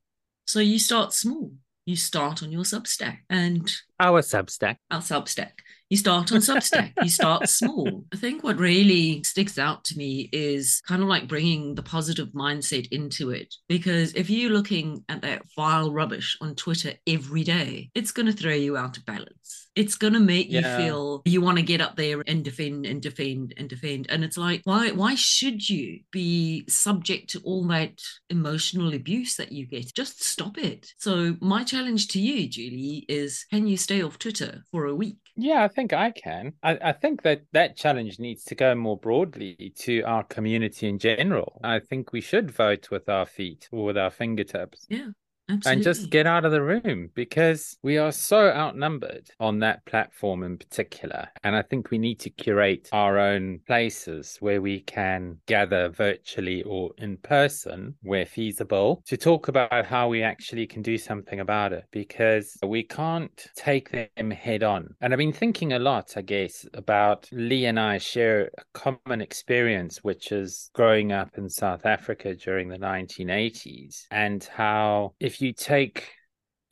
So 0.47 0.61
you 0.61 0.79
start 0.79 1.13
small. 1.13 1.53
You 1.85 1.97
start 1.97 2.45
on 2.45 2.53
your 2.53 2.63
Substack 2.63 3.19
and 3.29 3.69
our 3.99 4.23
Substack. 4.23 4.77
Our 4.89 5.01
Substack 5.01 5.51
you 5.93 5.99
start 5.99 6.33
on 6.33 6.39
Substack, 6.39 6.95
you 7.03 7.11
start 7.11 7.47
small. 7.51 8.07
I 8.15 8.17
think 8.17 8.43
what 8.43 8.57
really 8.57 9.23
sticks 9.25 9.59
out 9.59 9.85
to 9.85 9.99
me 9.99 10.31
is 10.33 10.81
kind 10.89 11.03
of 11.03 11.09
like 11.09 11.29
bringing 11.29 11.75
the 11.75 11.83
positive 11.83 12.29
mindset 12.29 12.89
into 12.91 13.29
it. 13.29 13.55
Because 13.69 14.15
if 14.15 14.31
you're 14.31 14.53
looking 14.53 15.05
at 15.11 15.21
that 15.21 15.43
vile 15.55 15.93
rubbish 15.93 16.39
on 16.41 16.55
Twitter 16.55 16.95
every 17.07 17.45
day, 17.45 17.91
it's 17.95 18.11
going 18.11 18.25
to 18.25 18.33
throw 18.33 18.55
you 18.55 18.75
out 18.75 18.97
of 18.97 19.05
balance. 19.05 19.69
It's 19.75 19.95
going 19.95 20.15
to 20.15 20.21
make 20.21 20.51
yeah. 20.51 20.61
you 20.79 20.85
feel 20.85 21.23
you 21.27 21.41
want 21.43 21.59
to 21.59 21.63
get 21.63 21.81
up 21.83 21.97
there 21.97 22.23
and 22.27 22.43
defend 22.43 22.87
and 22.87 23.03
defend 23.03 23.55
and 23.59 23.69
defend. 23.69 24.07
And 24.09 24.25
it's 24.25 24.39
like, 24.39 24.63
why, 24.65 24.93
why 24.93 25.15
should 25.15 25.69
you 25.69 26.01
be 26.11 26.65
subject 26.69 27.31
to 27.31 27.41
all 27.45 27.67
that 27.69 28.01
emotional 28.31 28.95
abuse 28.95 29.37
that 29.37 29.53
you 29.53 29.67
get? 29.67 29.95
Just 29.95 30.23
stop 30.23 30.57
it. 30.57 30.89
So, 30.99 31.37
my 31.41 31.65
challenge 31.65 32.09
to 32.09 32.21
you, 32.21 32.49
Julie, 32.49 33.05
is 33.09 33.47
can 33.51 33.67
you 33.67 33.77
stay 33.77 34.03
off 34.03 34.19
Twitter 34.19 34.63
for 34.71 34.87
a 34.87 34.95
week? 34.95 35.17
Yeah, 35.37 35.65
I 35.65 35.69
think 35.69 35.93
I 35.93 36.11
can. 36.11 36.53
I, 36.63 36.79
I, 36.83 36.93
think 36.93 37.23
that 37.23 37.43
that 37.53 37.77
challenge 37.77 38.19
needs 38.19 38.45
to 38.45 38.55
go 38.55 38.75
more 38.75 38.99
broadly 38.99 39.73
to 39.79 40.03
our 40.03 40.25
community 40.25 40.89
in 40.89 40.99
general. 40.99 41.61
I 41.65 41.81
think 41.81 42.13
we 42.13 42.21
should 42.21 42.51
vote 42.51 42.91
with 42.91 43.09
our 43.09 43.25
feet 43.25 43.69
or 43.73 43.85
with 43.85 43.97
our 43.97 44.11
fingertips. 44.11 44.87
Yeah. 44.91 45.09
Absolutely. 45.49 45.73
and 45.73 45.83
just 45.83 46.11
get 46.11 46.27
out 46.27 46.45
of 46.45 46.53
the 46.53 46.63
room 46.63 47.11
because 47.15 47.77
we 47.83 47.99
are 47.99 48.13
so 48.13 48.49
outnumbered 48.49 49.29
on 49.41 49.59
that 49.59 49.85
platform 49.87 50.43
in 50.43 50.57
particular. 50.57 51.29
And 51.43 51.57
I 51.57 51.63
think 51.63 51.91
we 51.91 51.99
need 51.99 52.21
to 52.21 52.31
curate 52.31 52.89
our 52.93 53.19
own 53.19 53.61
places 53.67 54.37
where 54.41 54.63
we 54.63 54.81
can 54.81 55.39
gather 55.47 55.89
virtually 55.89 56.63
or 56.63 56.93
in 56.99 57.17
person 57.19 57.95
where 58.03 58.25
feasible 58.25 59.03
to 59.07 59.17
talk 59.17 59.49
about 59.49 59.85
how 59.85 60.09
we 60.09 60.23
actually 60.23 60.67
can 60.67 60.81
do 60.81 60.97
something 60.97 61.41
about 61.41 61.73
it 61.73 61.85
because 61.91 62.57
we 62.65 62.83
can't 62.83 63.47
take 63.57 63.91
them 63.91 64.31
head 64.31 64.63
on. 64.63 64.95
And 65.01 65.13
I've 65.13 65.19
been 65.19 65.33
thinking 65.33 65.73
a 65.73 65.79
lot, 65.79 66.15
I 66.17 66.23
guess, 66.23 66.65
about 66.75 67.29
Lee 67.33 67.67
and 67.67 67.79
I 67.79 67.99
share 67.99 68.51
a 68.59 68.63
common 68.73 69.21
experience, 69.21 69.99
which 69.99 70.33
is 70.33 70.71
growing 70.73 71.13
up 71.13 71.37
in 71.37 71.49
South 71.49 71.85
Africa 71.85 72.35
during 72.35 72.69
the 72.69 72.79
1980s 72.79 74.07
and 74.11 74.45
how 74.45 75.13
if 75.21 75.42
you 75.43 75.53
take 75.53 76.11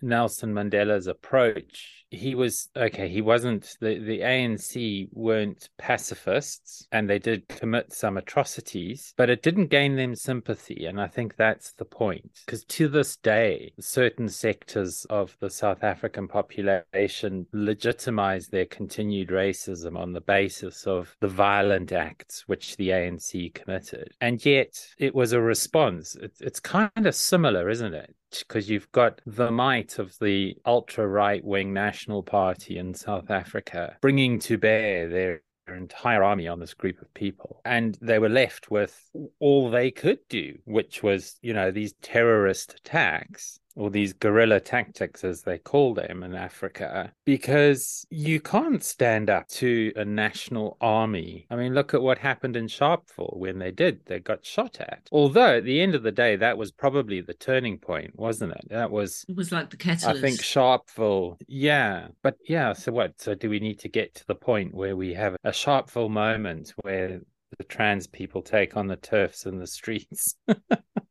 Nelson 0.01 0.55
Mandela's 0.55 1.07
approach 1.07 2.00
he 2.11 2.35
was 2.35 2.69
okay 2.77 3.09
he 3.09 3.21
wasn't 3.21 3.77
the 3.81 3.99
the 3.99 4.21
ANC 4.21 5.09
weren't 5.13 5.69
pacifists 5.79 6.87
and 6.93 7.09
they 7.09 7.19
did 7.19 7.47
commit 7.49 7.93
some 7.93 8.17
atrocities 8.17 9.15
but 9.17 9.31
it 9.31 9.43
didn't 9.43 9.69
gain 9.69 9.97
them 9.97 10.15
sympathy 10.15 10.87
and 10.87 11.01
i 11.01 11.07
think 11.07 11.37
that's 11.37 11.73
the 11.75 11.85
point. 11.85 12.41
Because 12.45 12.65
to 12.65 12.89
this 12.89 13.17
day 13.17 13.73
certain 13.79 14.29
sectors 14.29 15.07
of 15.11 15.37
the 15.41 15.51
south 15.51 15.85
african 15.85 16.27
population 16.29 17.47
legitimize 17.53 18.49
their 18.49 18.67
continued 18.67 19.29
racism 19.29 19.97
on 19.97 20.13
the 20.13 20.21
basis 20.21 20.87
of 20.87 21.17
the 21.21 21.29
violent 21.29 21.93
acts 21.93 22.45
which 22.47 22.77
the 22.77 22.89
ANC 22.89 23.55
committed. 23.55 24.13
And 24.21 24.45
yet 24.45 24.73
it 24.99 25.15
was 25.15 25.33
a 25.33 25.41
response. 25.41 26.17
It's, 26.17 26.41
it's 26.41 26.61
kind 26.61 26.91
of 26.97 27.15
similar 27.15 27.69
isn't 27.69 27.95
it? 27.95 28.15
Because 28.39 28.71
you've 28.71 28.91
got 28.93 29.21
the 29.27 29.51
might 29.51 29.99
of 29.99 30.17
the 30.21 30.57
ultra 30.65 31.07
right 31.07 31.45
wing 31.45 31.73
National 31.73 32.00
Party 32.23 32.79
in 32.79 32.95
South 32.95 33.31
Africa 33.31 33.97
bringing 34.01 34.39
to 34.41 34.59
bear 34.59 35.09
their 35.09 35.43
entire 35.69 36.23
army 36.23 36.49
on 36.49 36.59
this 36.59 36.75
group 36.75 37.01
of 37.01 37.13
people. 37.15 37.61
And 37.65 37.97
they 38.01 38.19
were 38.19 38.29
left 38.29 38.71
with 38.71 39.09
all 39.39 39.71
they 39.71 39.91
could 39.91 40.19
do, 40.29 40.59
which 40.65 41.03
was, 41.03 41.37
you 41.43 41.53
know, 41.53 41.71
these 41.71 41.95
terrorist 42.03 42.75
attacks 42.75 43.61
or 43.81 43.89
these 43.89 44.13
guerrilla 44.13 44.61
tactics, 44.61 45.25
as 45.25 45.41
they 45.43 45.57
call 45.57 45.95
them 45.95 46.23
in 46.23 46.35
Africa, 46.35 47.11
because 47.25 48.07
you 48.11 48.39
can't 48.39 48.85
stand 48.85 49.31
up 49.31 49.49
to 49.49 49.91
a 49.97 50.05
national 50.05 50.77
army. 50.83 51.47
I 51.51 51.57
mean, 51.57 51.73
look 51.73 51.95
at 51.95 52.03
what 52.03 52.19
happened 52.19 52.57
in 52.57 52.67
Sharpeville 52.67 53.39
when 53.39 53.59
they 53.59 53.71
did, 53.71 54.05
they 54.05 54.21
got 54.21 54.45
shot 54.45 54.79
at. 54.81 55.09
Although 55.11 55.57
at 55.57 55.65
the 55.65 55.81
end 55.81 55.95
of 55.95 56.03
the 56.03 56.13
day, 56.13 56.37
that 56.37 56.59
was 56.59 56.71
probably 56.71 57.23
the 57.23 57.33
turning 57.33 57.79
point, 57.79 58.13
wasn't 58.19 58.53
it? 58.53 58.67
That 58.69 58.91
was. 58.91 59.25
It 59.27 59.37
was 59.37 59.51
like 59.51 59.71
the 59.71 59.79
catalyst. 59.79 60.19
I 60.19 60.21
think 60.21 60.41
Sharpeville, 60.41 61.39
yeah. 61.49 62.09
But 62.23 62.37
yeah, 62.47 62.75
so 62.75 62.93
what? 62.93 63.19
So 63.19 63.35
do 63.35 63.49
we 63.49 63.61
need 63.61 63.79
to 63.79 63.89
get 63.89 64.15
to 64.17 64.27
the 64.27 64.35
point 64.35 64.75
where 64.75 64.95
we 64.95 65.15
have 65.15 65.37
a 65.43 65.53
Sharpeville 65.53 66.11
moment 66.11 66.75
where 66.83 67.21
the 67.59 67.65
trans 67.65 68.07
people 68.07 68.43
take 68.43 68.77
on 68.77 68.87
the 68.87 68.97
turfs 68.97 69.47
and 69.47 69.61
the 69.61 69.67
streets. 69.67 70.37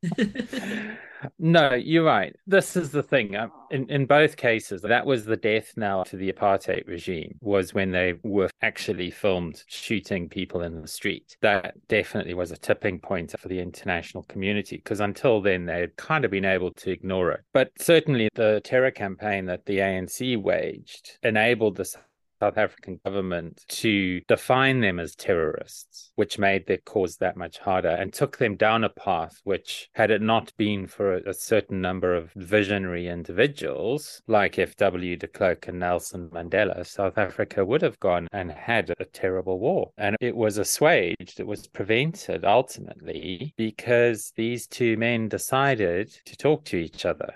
no, 1.40 1.74
you're 1.74 2.04
right. 2.04 2.36
This 2.48 2.76
is 2.76 2.92
the 2.92 3.04
thing. 3.04 3.36
Uh, 3.36 3.48
in 3.72 3.90
in 3.90 4.06
both 4.06 4.38
cases, 4.38 4.82
that 4.82 5.06
was 5.06 5.26
the 5.26 5.36
death 5.36 5.74
knell 5.76 6.06
to 6.06 6.16
the 6.16 6.32
apartheid 6.32 6.88
regime. 6.88 7.38
Was 7.42 7.74
when 7.74 7.92
they 7.92 8.16
were 8.24 8.50
actually 8.62 9.12
filmed 9.12 9.64
shooting 9.68 10.30
people 10.30 10.62
in 10.62 10.82
the 10.82 10.88
street. 10.88 11.36
That 11.42 11.76
definitely 11.88 12.34
was 12.34 12.52
a 12.52 12.58
tipping 12.58 13.00
point 13.00 13.36
for 13.38 13.48
the 13.48 13.60
international 13.60 14.24
community 14.24 14.78
because 14.78 15.00
until 15.00 15.42
then 15.42 15.66
they 15.66 15.82
had 15.82 15.96
kind 15.98 16.26
of 16.26 16.32
been 16.32 16.46
able 16.46 16.72
to 16.72 16.92
ignore 16.92 17.32
it. 17.32 17.42
But 17.54 17.72
certainly 17.80 18.30
the 18.36 18.62
terror 18.64 18.92
campaign 18.92 19.46
that 19.46 19.66
the 19.66 19.80
ANC 19.80 20.42
waged 20.42 21.18
enabled 21.24 21.78
this 21.78 21.96
South 22.40 22.58
African 22.58 23.00
government 23.04 23.66
to 23.68 24.22
define 24.28 24.80
them 24.80 25.00
as 25.00 25.16
terrorists, 25.16 26.12
which 26.16 26.40
made 26.40 26.66
their 26.66 26.78
cause 26.78 27.18
that 27.18 27.38
much 27.38 27.60
harder 27.60 27.90
and 27.90 28.14
took 28.14 28.38
them 28.38 28.56
down 28.56 28.84
a 28.84 28.90
path 28.90 29.40
which, 29.44 29.90
had 29.94 30.12
it 30.12 30.22
not 30.22 30.54
been 30.58 30.88
for 30.88 31.16
a, 31.16 31.30
a 31.30 31.34
certain 31.34 31.82
number 31.82 32.16
of 32.16 32.32
visionary 32.36 33.08
individuals 33.08 34.22
like 34.28 34.58
F.W. 34.58 35.18
de 35.18 35.28
Klerk 35.28 35.68
and 35.68 35.80
Nelson 35.80 36.30
Mandela, 36.30 36.86
South 36.86 37.18
Africa 37.18 37.66
would 37.66 37.82
have 37.82 38.00
gone 38.00 38.28
and 38.32 38.52
had 38.52 38.94
a 39.00 39.06
terrible 39.06 39.60
war. 39.60 39.92
And 39.98 40.16
it 40.20 40.36
was 40.36 40.58
assuaged, 40.58 41.40
it 41.40 41.48
was 41.48 41.68
prevented 41.68 42.46
ultimately 42.46 43.54
because 43.58 44.32
these 44.36 44.68
two 44.68 44.98
men 44.98 45.28
decided 45.28 46.10
to 46.26 46.38
talk 46.38 46.66
to 46.66 46.78
each 46.78 47.06
other. 47.06 47.34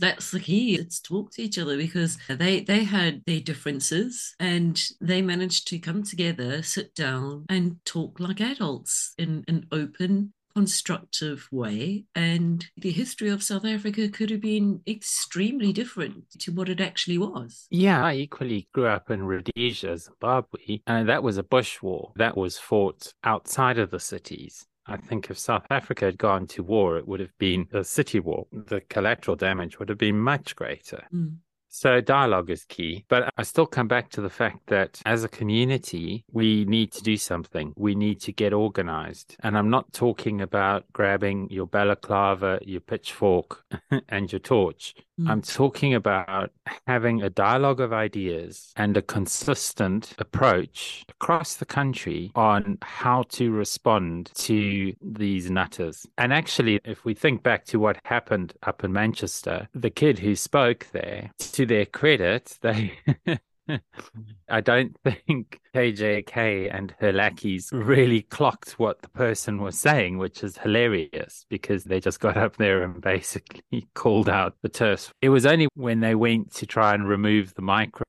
that's 0.00 0.30
the 0.30 0.40
key 0.40 0.74
it's 0.74 1.00
talk 1.00 1.32
to 1.32 1.42
each 1.42 1.58
other 1.58 1.76
because 1.76 2.18
they 2.28 2.60
they 2.60 2.84
had 2.84 3.22
their 3.26 3.40
differences 3.40 4.34
and 4.38 4.82
they 5.00 5.22
managed 5.22 5.66
to 5.68 5.78
come 5.78 6.02
together 6.02 6.62
sit 6.62 6.94
down 6.94 7.44
and 7.48 7.76
talk 7.84 8.20
like 8.20 8.40
adults 8.40 9.14
in 9.18 9.44
an 9.48 9.66
open 9.72 10.32
constructive 10.54 11.48
way. 11.52 12.04
And 12.14 12.66
the 12.76 12.90
history 12.90 13.28
of 13.28 13.42
south 13.42 13.64
africa 13.64 14.08
could 14.08 14.30
have 14.30 14.40
been 14.40 14.80
extremely 14.86 15.72
different 15.72 16.24
to 16.40 16.52
what 16.52 16.68
it 16.68 16.80
actually 16.80 17.18
was. 17.18 17.66
Yeah 17.70 18.04
i 18.04 18.14
equally 18.14 18.68
grew 18.72 18.86
up 18.86 19.10
in 19.10 19.22
rhodesia 19.22 19.96
zimbabwe 19.96 20.80
and 20.86 21.08
that 21.08 21.22
was 21.22 21.38
a 21.38 21.42
bush 21.42 21.80
war 21.82 22.12
that 22.16 22.36
was 22.36 22.58
fought 22.58 23.12
outside 23.24 23.78
of 23.78 23.90
the 23.90 24.00
cities 24.00 24.66
I 24.86 24.96
think 24.96 25.30
if 25.30 25.38
South 25.38 25.66
Africa 25.70 26.06
had 26.06 26.18
gone 26.18 26.46
to 26.48 26.62
war, 26.62 26.96
it 26.96 27.06
would 27.06 27.20
have 27.20 27.36
been 27.38 27.68
a 27.72 27.84
city 27.84 28.20
war. 28.20 28.46
The 28.52 28.80
collateral 28.80 29.36
damage 29.36 29.78
would 29.78 29.88
have 29.88 29.98
been 29.98 30.18
much 30.18 30.56
greater. 30.56 31.04
Mm. 31.14 31.36
So 31.72 32.00
dialogue 32.00 32.50
is 32.50 32.64
key. 32.64 33.04
But 33.08 33.32
I 33.36 33.44
still 33.44 33.66
come 33.66 33.86
back 33.86 34.10
to 34.10 34.20
the 34.20 34.28
fact 34.28 34.66
that 34.66 35.00
as 35.06 35.22
a 35.22 35.28
community, 35.28 36.24
we 36.32 36.64
need 36.64 36.90
to 36.92 37.02
do 37.02 37.16
something. 37.16 37.72
We 37.76 37.94
need 37.94 38.20
to 38.22 38.32
get 38.32 38.52
organized. 38.52 39.36
And 39.40 39.56
I'm 39.56 39.70
not 39.70 39.92
talking 39.92 40.40
about 40.40 40.84
grabbing 40.92 41.48
your 41.48 41.66
balaclava, 41.66 42.58
your 42.62 42.80
pitchfork, 42.80 43.64
and 44.08 44.32
your 44.32 44.40
torch. 44.40 44.94
Mm. 45.20 45.30
I'm 45.30 45.42
talking 45.42 45.94
about 45.94 46.50
having 46.86 47.22
a 47.22 47.30
dialogue 47.30 47.80
of 47.80 47.92
ideas 47.92 48.72
and 48.76 48.96
a 48.96 49.02
consistent 49.02 50.14
approach 50.18 51.04
across 51.08 51.56
the 51.56 51.66
country 51.66 52.32
on 52.34 52.78
how 52.82 53.24
to 53.30 53.50
respond 53.50 54.30
to 54.34 54.94
these 55.02 55.50
nutters. 55.50 56.06
And 56.16 56.32
actually, 56.32 56.80
if 56.84 57.04
we 57.04 57.14
think 57.14 57.42
back 57.42 57.64
to 57.66 57.78
what 57.78 57.98
happened 58.04 58.54
up 58.62 58.82
in 58.84 58.92
Manchester, 58.92 59.68
the 59.74 59.90
kid 59.90 60.18
who 60.18 60.34
spoke 60.34 60.86
there, 60.92 61.30
to 61.38 61.66
their 61.66 61.84
credit, 61.86 62.58
they 62.62 62.92
I 64.48 64.60
don't 64.60 64.96
think 65.04 65.60
KJK 65.74 66.74
and 66.74 66.94
her 67.00 67.12
lackeys 67.12 67.70
really 67.72 68.22
clocked 68.22 68.78
what 68.78 69.02
the 69.02 69.08
person 69.08 69.62
was 69.62 69.78
saying, 69.78 70.18
which 70.18 70.42
is 70.42 70.58
hilarious 70.58 71.46
because 71.48 71.84
they 71.84 72.00
just 72.00 72.20
got 72.20 72.36
up 72.36 72.56
there 72.56 72.82
and 72.82 73.00
basically 73.00 73.88
called 73.94 74.28
out 74.28 74.54
the 74.62 74.68
TERFs. 74.68 75.10
It 75.22 75.28
was 75.28 75.46
only 75.46 75.68
when 75.74 76.00
they 76.00 76.14
went 76.14 76.52
to 76.54 76.66
try 76.66 76.94
and 76.94 77.08
remove 77.08 77.54
the 77.54 77.62
microphone 77.62 78.06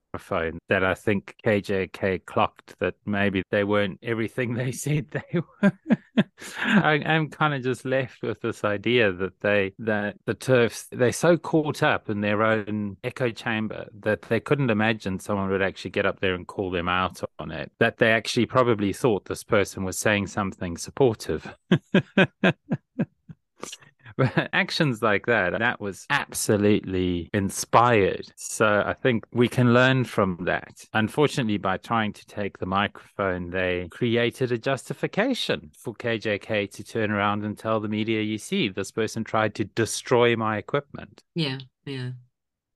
that 0.70 0.84
I 0.84 0.94
think 0.94 1.36
KJK 1.46 2.26
clocked 2.26 2.78
that 2.80 2.96
maybe 3.06 3.44
they 3.52 3.64
weren't 3.64 4.00
everything 4.04 4.54
they 4.56 4.72
said 4.72 5.08
they 5.12 5.40
were. 5.62 5.72
I, 6.64 6.96
am 7.06 7.30
kind 7.30 7.54
of 7.54 7.64
just 7.64 7.86
left 7.86 8.22
with 8.22 8.42
this 8.42 8.64
idea 8.64 9.12
that 9.12 9.40
they 9.42 9.74
that 9.80 10.18
the 10.26 10.36
TERFs 10.36 10.88
they're 10.92 11.12
so 11.12 11.38
caught 11.38 11.84
up 11.84 12.10
in 12.10 12.22
their 12.22 12.44
own 12.44 12.98
echo 13.04 13.30
chamber 13.30 13.88
that 14.02 14.24
they 14.24 14.40
couldn't 14.40 14.70
imagine 14.70 15.20
someone 15.20 15.50
would 15.50 15.62
actually 15.62 15.92
get 15.92 16.06
up 16.06 16.20
there 16.20 16.34
and 16.34 16.48
call 16.48 16.72
them 16.72 16.90
out 16.90 17.22
on 17.40 17.52
it. 17.52 17.72
That 17.80 17.98
they 17.98 18.12
actually 18.12 18.46
probably 18.46 18.94
thought 18.94 19.26
this 19.26 19.44
person 19.44 19.84
was 19.84 19.98
saying 19.98 20.28
something 20.28 20.78
supportive. 20.78 21.56
But 24.18 24.50
actions 24.54 25.02
like 25.02 25.26
that, 25.26 25.58
that 25.58 25.80
was 25.80 26.06
absolutely 26.10 27.30
inspired. 27.34 28.32
So 28.36 28.84
I 28.86 28.94
think 28.94 29.26
we 29.32 29.48
can 29.48 29.74
learn 29.74 30.04
from 30.04 30.38
that. 30.46 30.86
Unfortunately, 30.94 31.58
by 31.58 31.78
trying 31.78 32.14
to 32.14 32.26
take 32.26 32.60
the 32.60 32.66
microphone, 32.66 33.50
they 33.50 33.88
created 33.90 34.52
a 34.52 34.58
justification 34.58 35.72
for 35.78 35.94
KJK 35.96 36.72
to 36.72 36.84
turn 36.84 37.12
around 37.12 37.44
and 37.44 37.58
tell 37.58 37.80
the 37.80 37.88
media, 37.88 38.22
you 38.22 38.38
see, 38.38 38.70
this 38.70 38.92
person 38.92 39.24
tried 39.24 39.56
to 39.56 39.66
destroy 39.66 40.36
my 40.36 40.58
equipment. 40.58 41.24
Yeah, 41.36 41.60
yeah. 41.86 42.12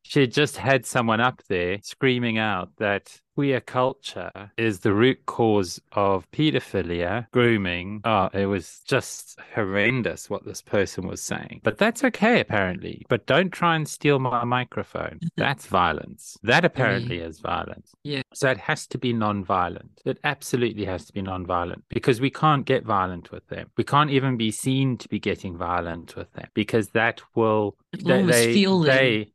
She 0.08 0.22
had 0.22 0.32
just 0.32 0.58
had 0.58 0.86
someone 0.86 1.20
up 1.20 1.42
there 1.50 1.80
screaming 1.82 2.38
out 2.38 2.70
that 2.78 3.20
queer 3.34 3.60
culture 3.60 4.32
is 4.56 4.80
the 4.80 4.94
root 4.94 5.26
cause 5.26 5.82
of 5.92 6.30
pedophilia, 6.32 7.28
grooming. 7.32 8.00
Oh, 8.06 8.30
it 8.32 8.46
was 8.46 8.82
just 8.86 9.38
horrendous 9.54 10.30
what 10.30 10.46
this 10.46 10.62
person 10.62 11.06
was 11.08 11.22
saying. 11.22 11.60
But 11.64 11.78
that's 11.78 12.04
okay, 12.06 12.40
apparently. 12.40 13.06
But 13.10 13.26
don't 13.26 13.52
try 13.52 13.76
and 13.76 13.88
steal 13.90 14.20
my 14.20 14.46
microphone. 14.46 15.20
That's 15.38 15.66
violence. 15.68 16.38
That 16.44 16.64
apparently 16.64 17.18
is 17.20 17.40
violence. 17.40 17.92
Yeah. 18.04 18.22
So 18.34 18.50
it 18.50 18.58
has 18.58 18.88
to 18.88 18.98
be 18.98 19.12
non-violent. 19.12 20.02
It 20.06 20.18
absolutely 20.24 20.86
has 20.86 21.06
to 21.06 21.14
be 21.14 21.22
non-violent 21.22 21.84
because 21.90 22.22
we 22.22 22.30
can't 22.30 22.66
get 22.66 22.86
violent 22.86 23.32
with 23.32 23.46
them. 23.48 23.70
We 23.76 23.84
can't 23.84 24.12
even 24.12 24.38
be 24.38 24.52
seen 24.52 24.98
to 25.00 25.10
be 25.10 25.20
getting 25.20 25.58
violent 25.58 26.16
with 26.16 26.32
them 26.34 26.48
because 26.54 26.90
that 26.90 27.22
will 27.36 27.76
It'll 27.92 28.14
almost 28.14 28.46
feel 28.46 28.80
them. 28.80 28.96
they 28.96 29.32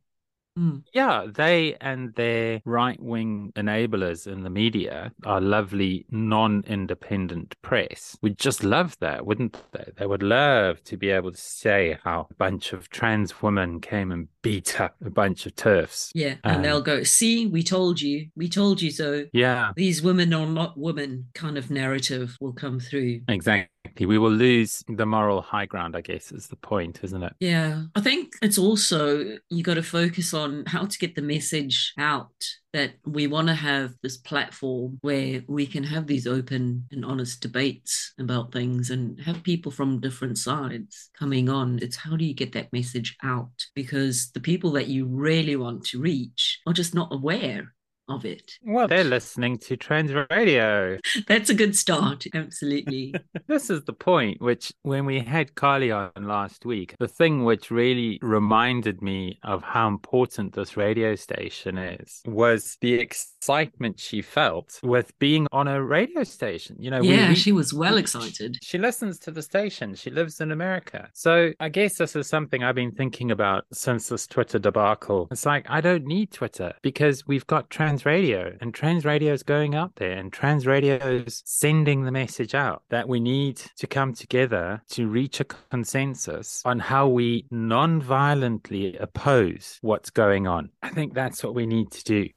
Mm. 0.57 0.83
yeah, 0.93 1.27
they 1.33 1.75
and 1.79 2.13
their 2.15 2.61
right 2.65 3.01
wing 3.01 3.53
enablers 3.55 4.27
in 4.27 4.43
the 4.43 4.49
media 4.49 5.13
are 5.25 5.39
lovely, 5.39 6.05
non 6.11 6.63
independent 6.67 7.55
press. 7.61 8.17
We'd 8.21 8.37
just 8.37 8.63
love 8.63 8.97
that, 8.99 9.25
wouldn't 9.25 9.61
they? 9.71 9.91
They 9.97 10.05
would 10.05 10.23
love 10.23 10.83
to 10.85 10.97
be 10.97 11.09
able 11.09 11.31
to 11.31 11.41
say 11.41 11.97
how 12.03 12.27
a 12.29 12.33
bunch 12.33 12.73
of 12.73 12.89
trans 12.89 13.41
women 13.41 13.79
came 13.79 14.11
and 14.11 14.27
beat 14.41 14.79
up 14.81 14.95
a 15.05 15.09
bunch 15.09 15.45
of 15.45 15.55
turfs. 15.55 16.11
Yeah. 16.15 16.35
And 16.43 16.57
Um, 16.57 16.61
they'll 16.63 16.81
go, 16.81 17.03
see, 17.03 17.47
we 17.47 17.63
told 17.63 18.01
you, 18.01 18.27
we 18.35 18.49
told 18.49 18.81
you 18.81 18.91
so. 18.91 19.25
Yeah, 19.33 19.71
These 19.75 20.01
women 20.01 20.33
are 20.33 20.47
not 20.47 20.77
women 20.77 21.27
kind 21.33 21.57
of 21.57 21.69
narrative 21.69 22.35
will 22.41 22.53
come 22.53 22.79
through. 22.79 23.21
exactly. 23.27 23.69
We 23.99 24.17
will 24.17 24.31
lose 24.31 24.83
the 24.87 25.05
moral 25.05 25.41
high 25.41 25.65
ground, 25.65 25.95
I 25.95 26.01
guess, 26.01 26.31
is 26.31 26.47
the 26.47 26.55
point, 26.55 26.99
isn't 27.03 27.23
it? 27.23 27.33
Yeah. 27.39 27.83
I 27.95 28.01
think 28.01 28.33
it's 28.41 28.57
also, 28.57 29.37
you 29.49 29.63
got 29.63 29.73
to 29.75 29.83
focus 29.83 30.33
on 30.33 30.63
how 30.65 30.85
to 30.85 30.97
get 30.99 31.15
the 31.15 31.21
message 31.21 31.93
out 31.97 32.31
that 32.73 32.93
we 33.05 33.27
want 33.27 33.47
to 33.47 33.53
have 33.53 33.93
this 34.01 34.17
platform 34.17 34.97
where 35.01 35.41
we 35.47 35.65
can 35.65 35.83
have 35.83 36.07
these 36.07 36.27
open 36.27 36.85
and 36.91 37.03
honest 37.03 37.41
debates 37.41 38.13
about 38.19 38.51
things 38.51 38.89
and 38.89 39.19
have 39.21 39.43
people 39.43 39.71
from 39.71 39.99
different 39.99 40.37
sides 40.37 41.09
coming 41.17 41.49
on. 41.49 41.79
It's 41.81 41.97
how 41.97 42.15
do 42.15 42.23
you 42.23 42.33
get 42.33 42.53
that 42.53 42.71
message 42.71 43.17
out? 43.23 43.51
Because 43.75 44.31
the 44.31 44.39
people 44.39 44.71
that 44.71 44.87
you 44.87 45.05
really 45.05 45.55
want 45.55 45.85
to 45.87 45.99
reach 45.99 46.59
are 46.65 46.73
just 46.73 46.95
not 46.95 47.13
aware 47.13 47.73
of 48.09 48.25
it. 48.25 48.57
Well, 48.63 48.87
they're 48.87 49.03
listening 49.03 49.57
to 49.59 49.77
trans 49.77 50.11
radio. 50.29 50.97
That's 51.27 51.49
a 51.49 51.53
good 51.53 51.75
start. 51.75 52.25
Absolutely. 52.33 53.15
This 53.47 53.69
is 53.69 53.83
the 53.83 53.93
point, 53.93 54.39
which 54.39 54.71
when 54.83 55.05
we 55.05 55.19
had 55.19 55.55
Carly 55.55 55.91
on 55.91 56.11
last 56.15 56.65
week, 56.65 56.95
the 56.99 57.07
thing 57.07 57.43
which 57.43 57.69
really 57.69 58.17
reminded 58.21 59.01
me 59.01 59.39
of 59.43 59.61
how 59.61 59.89
important 59.89 60.53
this 60.53 60.77
radio 60.77 61.15
station 61.15 61.77
is 61.77 62.21
was 62.25 62.77
the 62.79 62.93
excitement 63.41 63.99
she 63.99 64.21
felt 64.21 64.79
with 64.83 65.17
being 65.17 65.47
on 65.51 65.67
a 65.67 65.83
radio 65.83 66.23
station. 66.23 66.75
You 66.77 66.91
know, 66.91 67.01
yeah, 67.01 67.29
we, 67.29 67.35
she 67.35 67.51
was 67.51 67.73
well 67.73 67.97
excited. 67.97 68.59
she 68.61 68.77
listens 68.77 69.17
to 69.17 69.31
the 69.31 69.41
station. 69.41 69.95
She 69.95 70.11
lives 70.11 70.41
in 70.41 70.51
America. 70.51 71.09
So 71.13 71.51
I 71.59 71.69
guess 71.69 71.97
this 71.97 72.15
is 72.15 72.27
something 72.27 72.63
I've 72.63 72.75
been 72.75 72.91
thinking 72.91 73.31
about 73.31 73.65
since 73.73 74.09
this 74.09 74.27
Twitter 74.27 74.59
debacle. 74.59 75.27
It's 75.31 75.47
like, 75.47 75.65
I 75.67 75.81
don't 75.81 76.05
need 76.05 76.31
Twitter 76.31 76.73
because 76.83 77.25
we've 77.25 77.47
got 77.47 77.71
trans 77.71 78.05
radio 78.05 78.55
and 78.61 78.75
trans 78.75 79.05
radio 79.05 79.33
is 79.33 79.41
going 79.41 79.73
out 79.73 79.95
there 79.95 80.11
and 80.19 80.31
trans 80.31 80.67
radio 80.67 80.97
is 80.97 81.41
sending 81.43 82.03
the 82.03 82.11
message 82.11 82.53
out 82.53 82.83
that 82.89 83.09
we 83.09 83.19
need 83.19 83.57
to 83.77 83.87
come 83.87 84.13
together 84.13 84.83
to 84.89 85.07
reach 85.07 85.39
a 85.39 85.45
consensus 85.45 86.61
on 86.63 86.77
how 86.77 87.07
we 87.07 87.47
non-violently 87.49 88.97
oppose 88.97 89.79
what's 89.81 90.11
going 90.11 90.45
on. 90.45 90.69
I 90.83 90.89
think 90.89 91.15
that's 91.15 91.43
what 91.43 91.55
we 91.55 91.65
need 91.65 91.89
to 91.89 92.03
do 92.03 92.29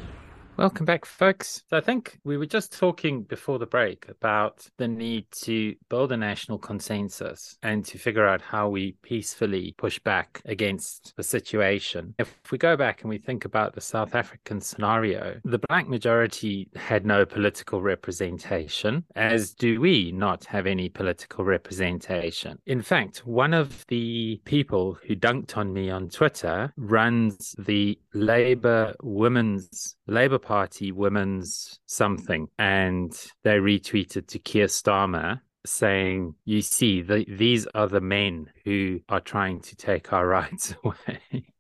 Welcome 0.61 0.85
back, 0.85 1.07
folks. 1.07 1.63
So 1.71 1.79
I 1.79 1.81
think 1.81 2.19
we 2.23 2.37
were 2.37 2.45
just 2.45 2.79
talking 2.79 3.23
before 3.23 3.59
the 3.59 3.65
break 3.65 4.07
about 4.11 4.69
the 4.77 4.87
need 4.87 5.25
to 5.45 5.75
build 5.89 6.13
a 6.13 6.19
national 6.19 6.59
consensus 6.59 7.57
and 7.63 7.83
to 7.87 7.97
figure 7.97 8.29
out 8.29 8.43
how 8.43 8.69
we 8.69 8.93
peacefully 9.01 9.75
push 9.79 9.99
back 10.01 10.43
against 10.45 11.15
the 11.17 11.23
situation. 11.23 12.15
If 12.19 12.37
we 12.53 12.59
go 12.59 12.77
back 12.77 13.01
and 13.01 13.09
we 13.09 13.17
think 13.17 13.47
about 13.47 13.75
the 13.75 13.81
South 13.81 14.15
African 14.15 14.61
scenario, 14.61 15.41
the 15.47 15.61
black 15.67 15.89
majority 15.89 16.69
had 16.77 17.07
no 17.07 17.25
political 17.25 17.81
representation, 17.81 19.07
as 19.17 19.55
do 19.55 19.81
we 19.81 20.13
not 20.13 20.45
have 20.45 20.67
any 20.67 20.91
political 20.91 21.43
representation. 21.43 22.59
In 22.67 22.83
fact, 22.83 23.27
one 23.27 23.55
of 23.55 23.87
the 23.87 24.43
people 24.45 24.99
who 25.07 25.17
dunked 25.17 25.57
on 25.57 25.73
me 25.73 25.89
on 25.89 26.11
Twitter 26.11 26.75
runs 26.77 27.55
the 27.59 27.99
Labour 28.13 28.95
Women's 29.03 29.97
Labour 30.07 30.39
Party 30.39 30.50
Party 30.51 30.91
women's 30.91 31.79
something, 31.87 32.49
and 32.59 33.13
they 33.45 33.59
retweeted 33.59 34.27
to 34.27 34.39
Keir 34.41 34.67
Starmer 34.67 35.41
saying, 35.65 36.35
"You 36.45 36.61
see, 36.61 37.03
the, 37.03 37.25
these 37.29 37.67
are 37.75 37.87
the 37.87 38.01
men 38.01 38.51
who 38.65 39.01
are 39.09 39.21
trying 39.21 39.61
to 39.61 39.77
take 39.77 40.13
our 40.13 40.27
rights 40.39 40.75
away." 40.83 41.55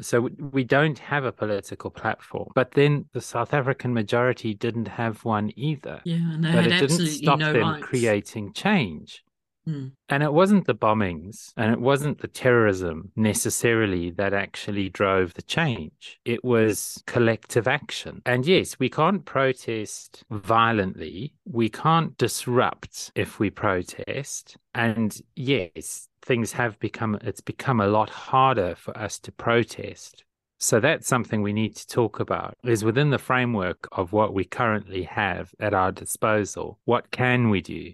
So 0.00 0.28
we 0.38 0.64
don't 0.64 0.98
have 0.98 1.24
a 1.24 1.32
political 1.32 1.90
platform, 1.90 2.48
but 2.54 2.72
then 2.72 3.04
the 3.12 3.20
South 3.20 3.54
African 3.54 3.94
majority 3.94 4.54
didn't 4.54 4.88
have 4.88 5.24
one 5.24 5.52
either. 5.56 6.00
Yeah, 6.04 6.32
and 6.34 6.44
they 6.44 6.52
but 6.52 6.64
had 6.64 6.66
it 6.66 6.68
didn't 6.70 6.84
absolutely 6.84 7.16
stop 7.18 7.38
no 7.38 7.52
them 7.52 7.62
rights. 7.62 7.86
creating 7.86 8.52
change. 8.54 9.23
Mm. 9.68 9.92
And 10.08 10.22
it 10.22 10.32
wasn't 10.32 10.66
the 10.66 10.74
bombings 10.74 11.52
and 11.56 11.72
it 11.72 11.80
wasn't 11.80 12.20
the 12.20 12.28
terrorism 12.28 13.10
necessarily 13.16 14.10
that 14.10 14.34
actually 14.34 14.88
drove 14.88 15.34
the 15.34 15.42
change. 15.42 16.20
It 16.24 16.44
was 16.44 17.02
collective 17.06 17.66
action. 17.66 18.22
And 18.26 18.46
yes, 18.46 18.78
we 18.78 18.88
can't 18.88 19.24
protest 19.24 20.24
violently. 20.30 21.34
We 21.44 21.68
can't 21.68 22.16
disrupt 22.18 23.12
if 23.14 23.38
we 23.38 23.50
protest. 23.50 24.56
And 24.74 25.18
yes, 25.36 26.08
things 26.22 26.52
have 26.52 26.78
become, 26.78 27.18
it's 27.22 27.40
become 27.40 27.80
a 27.80 27.86
lot 27.86 28.10
harder 28.10 28.74
for 28.74 28.96
us 28.96 29.18
to 29.20 29.32
protest. 29.32 30.24
So 30.58 30.80
that's 30.80 31.06
something 31.06 31.42
we 31.42 31.52
need 31.52 31.76
to 31.76 31.86
talk 31.86 32.20
about 32.20 32.56
is 32.64 32.84
within 32.84 33.10
the 33.10 33.18
framework 33.18 33.86
of 33.92 34.12
what 34.12 34.32
we 34.32 34.44
currently 34.44 35.02
have 35.02 35.54
at 35.60 35.74
our 35.74 35.92
disposal. 35.92 36.78
What 36.84 37.10
can 37.10 37.50
we 37.50 37.60
do? 37.60 37.92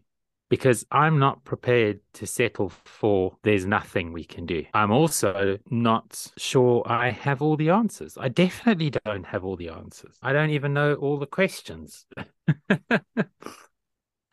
Because 0.50 0.84
I'm 0.90 1.18
not 1.18 1.44
prepared 1.44 2.00
to 2.14 2.26
settle 2.26 2.68
for 2.68 3.36
there's 3.42 3.64
nothing 3.64 4.12
we 4.12 4.24
can 4.24 4.44
do. 4.44 4.64
I'm 4.74 4.90
also 4.90 5.58
not 5.70 6.26
sure 6.36 6.82
I 6.86 7.10
have 7.10 7.40
all 7.40 7.56
the 7.56 7.70
answers. 7.70 8.18
I 8.20 8.28
definitely 8.28 8.90
don't 8.90 9.24
have 9.24 9.44
all 9.44 9.56
the 9.56 9.70
answers. 9.70 10.18
I 10.20 10.34
don't 10.34 10.50
even 10.50 10.74
know 10.74 10.94
all 10.94 11.18
the 11.18 11.26
questions. 11.26 12.04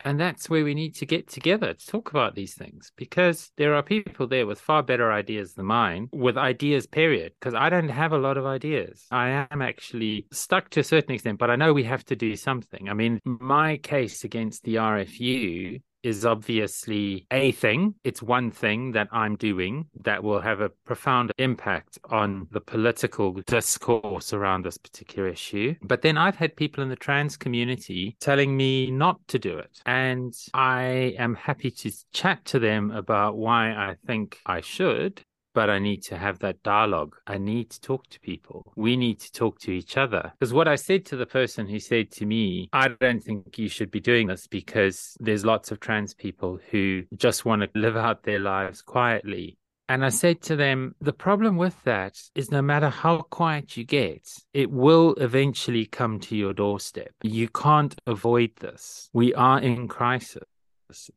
and 0.04 0.18
that's 0.18 0.50
where 0.50 0.64
we 0.64 0.74
need 0.74 0.96
to 0.96 1.06
get 1.06 1.28
together 1.28 1.72
to 1.74 1.86
talk 1.86 2.10
about 2.10 2.34
these 2.34 2.54
things 2.54 2.90
because 2.96 3.52
there 3.56 3.76
are 3.76 3.82
people 3.82 4.26
there 4.26 4.46
with 4.46 4.60
far 4.60 4.82
better 4.82 5.12
ideas 5.12 5.54
than 5.54 5.66
mine, 5.66 6.08
with 6.12 6.36
ideas, 6.36 6.88
period. 6.88 7.32
Because 7.38 7.54
I 7.54 7.70
don't 7.70 7.90
have 7.90 8.12
a 8.12 8.18
lot 8.18 8.36
of 8.36 8.44
ideas. 8.44 9.06
I 9.12 9.46
am 9.50 9.62
actually 9.62 10.26
stuck 10.32 10.70
to 10.70 10.80
a 10.80 10.84
certain 10.84 11.12
extent, 11.12 11.38
but 11.38 11.50
I 11.50 11.54
know 11.54 11.72
we 11.72 11.84
have 11.84 12.04
to 12.06 12.16
do 12.16 12.34
something. 12.34 12.88
I 12.88 12.94
mean, 12.94 13.20
my 13.24 13.76
case 13.76 14.24
against 14.24 14.64
the 14.64 14.76
RFU 14.76 15.80
is 16.02 16.24
obviously 16.24 17.26
a 17.30 17.52
thing. 17.52 17.94
It's 18.04 18.22
one 18.22 18.50
thing 18.50 18.92
that 18.92 19.08
I'm 19.12 19.36
doing 19.36 19.86
that 20.02 20.22
will 20.22 20.40
have 20.40 20.60
a 20.60 20.70
profound 20.84 21.32
impact 21.38 21.98
on 22.10 22.46
the 22.50 22.60
political 22.60 23.32
discourse 23.46 24.32
around 24.32 24.64
this 24.64 24.78
particular 24.78 25.28
issue. 25.28 25.74
But 25.82 26.02
then 26.02 26.16
I've 26.16 26.36
had 26.36 26.56
people 26.56 26.82
in 26.82 26.88
the 26.88 26.96
trans 26.96 27.36
community 27.36 28.16
telling 28.20 28.56
me 28.56 28.90
not 28.90 29.20
to 29.28 29.38
do 29.38 29.58
it. 29.58 29.80
And 29.86 30.34
I 30.54 31.14
am 31.18 31.34
happy 31.34 31.70
to 31.70 31.92
chat 32.12 32.44
to 32.46 32.58
them 32.58 32.90
about 32.90 33.36
why 33.36 33.70
I 33.70 33.96
think 34.06 34.38
I 34.46 34.60
should 34.60 35.22
but 35.54 35.70
I 35.70 35.78
need 35.78 36.02
to 36.04 36.18
have 36.18 36.38
that 36.40 36.62
dialogue. 36.62 37.16
I 37.26 37.38
need 37.38 37.70
to 37.70 37.80
talk 37.80 38.08
to 38.10 38.20
people. 38.20 38.72
We 38.76 38.96
need 38.96 39.20
to 39.20 39.32
talk 39.32 39.58
to 39.60 39.72
each 39.72 39.96
other. 39.96 40.32
Because 40.38 40.52
what 40.52 40.68
I 40.68 40.76
said 40.76 41.04
to 41.06 41.16
the 41.16 41.26
person 41.26 41.66
who 41.66 41.78
said 41.78 42.10
to 42.12 42.26
me, 42.26 42.68
I 42.72 42.88
don't 42.88 43.20
think 43.20 43.58
you 43.58 43.68
should 43.68 43.90
be 43.90 44.00
doing 44.00 44.28
this 44.28 44.46
because 44.46 45.16
there's 45.20 45.44
lots 45.44 45.70
of 45.70 45.80
trans 45.80 46.14
people 46.14 46.58
who 46.70 47.04
just 47.16 47.44
want 47.44 47.62
to 47.62 47.70
live 47.74 47.96
out 47.96 48.22
their 48.22 48.38
lives 48.38 48.82
quietly. 48.82 49.58
And 49.90 50.04
I 50.04 50.10
said 50.10 50.42
to 50.42 50.56
them, 50.56 50.94
the 51.00 51.14
problem 51.14 51.56
with 51.56 51.82
that 51.84 52.20
is 52.34 52.50
no 52.50 52.60
matter 52.60 52.90
how 52.90 53.22
quiet 53.22 53.76
you 53.76 53.84
get, 53.84 54.28
it 54.52 54.70
will 54.70 55.14
eventually 55.14 55.86
come 55.86 56.20
to 56.20 56.36
your 56.36 56.52
doorstep. 56.52 57.10
You 57.22 57.48
can't 57.48 57.98
avoid 58.06 58.50
this. 58.56 59.08
We 59.14 59.32
are 59.32 59.60
in 59.60 59.88
crisis 59.88 60.44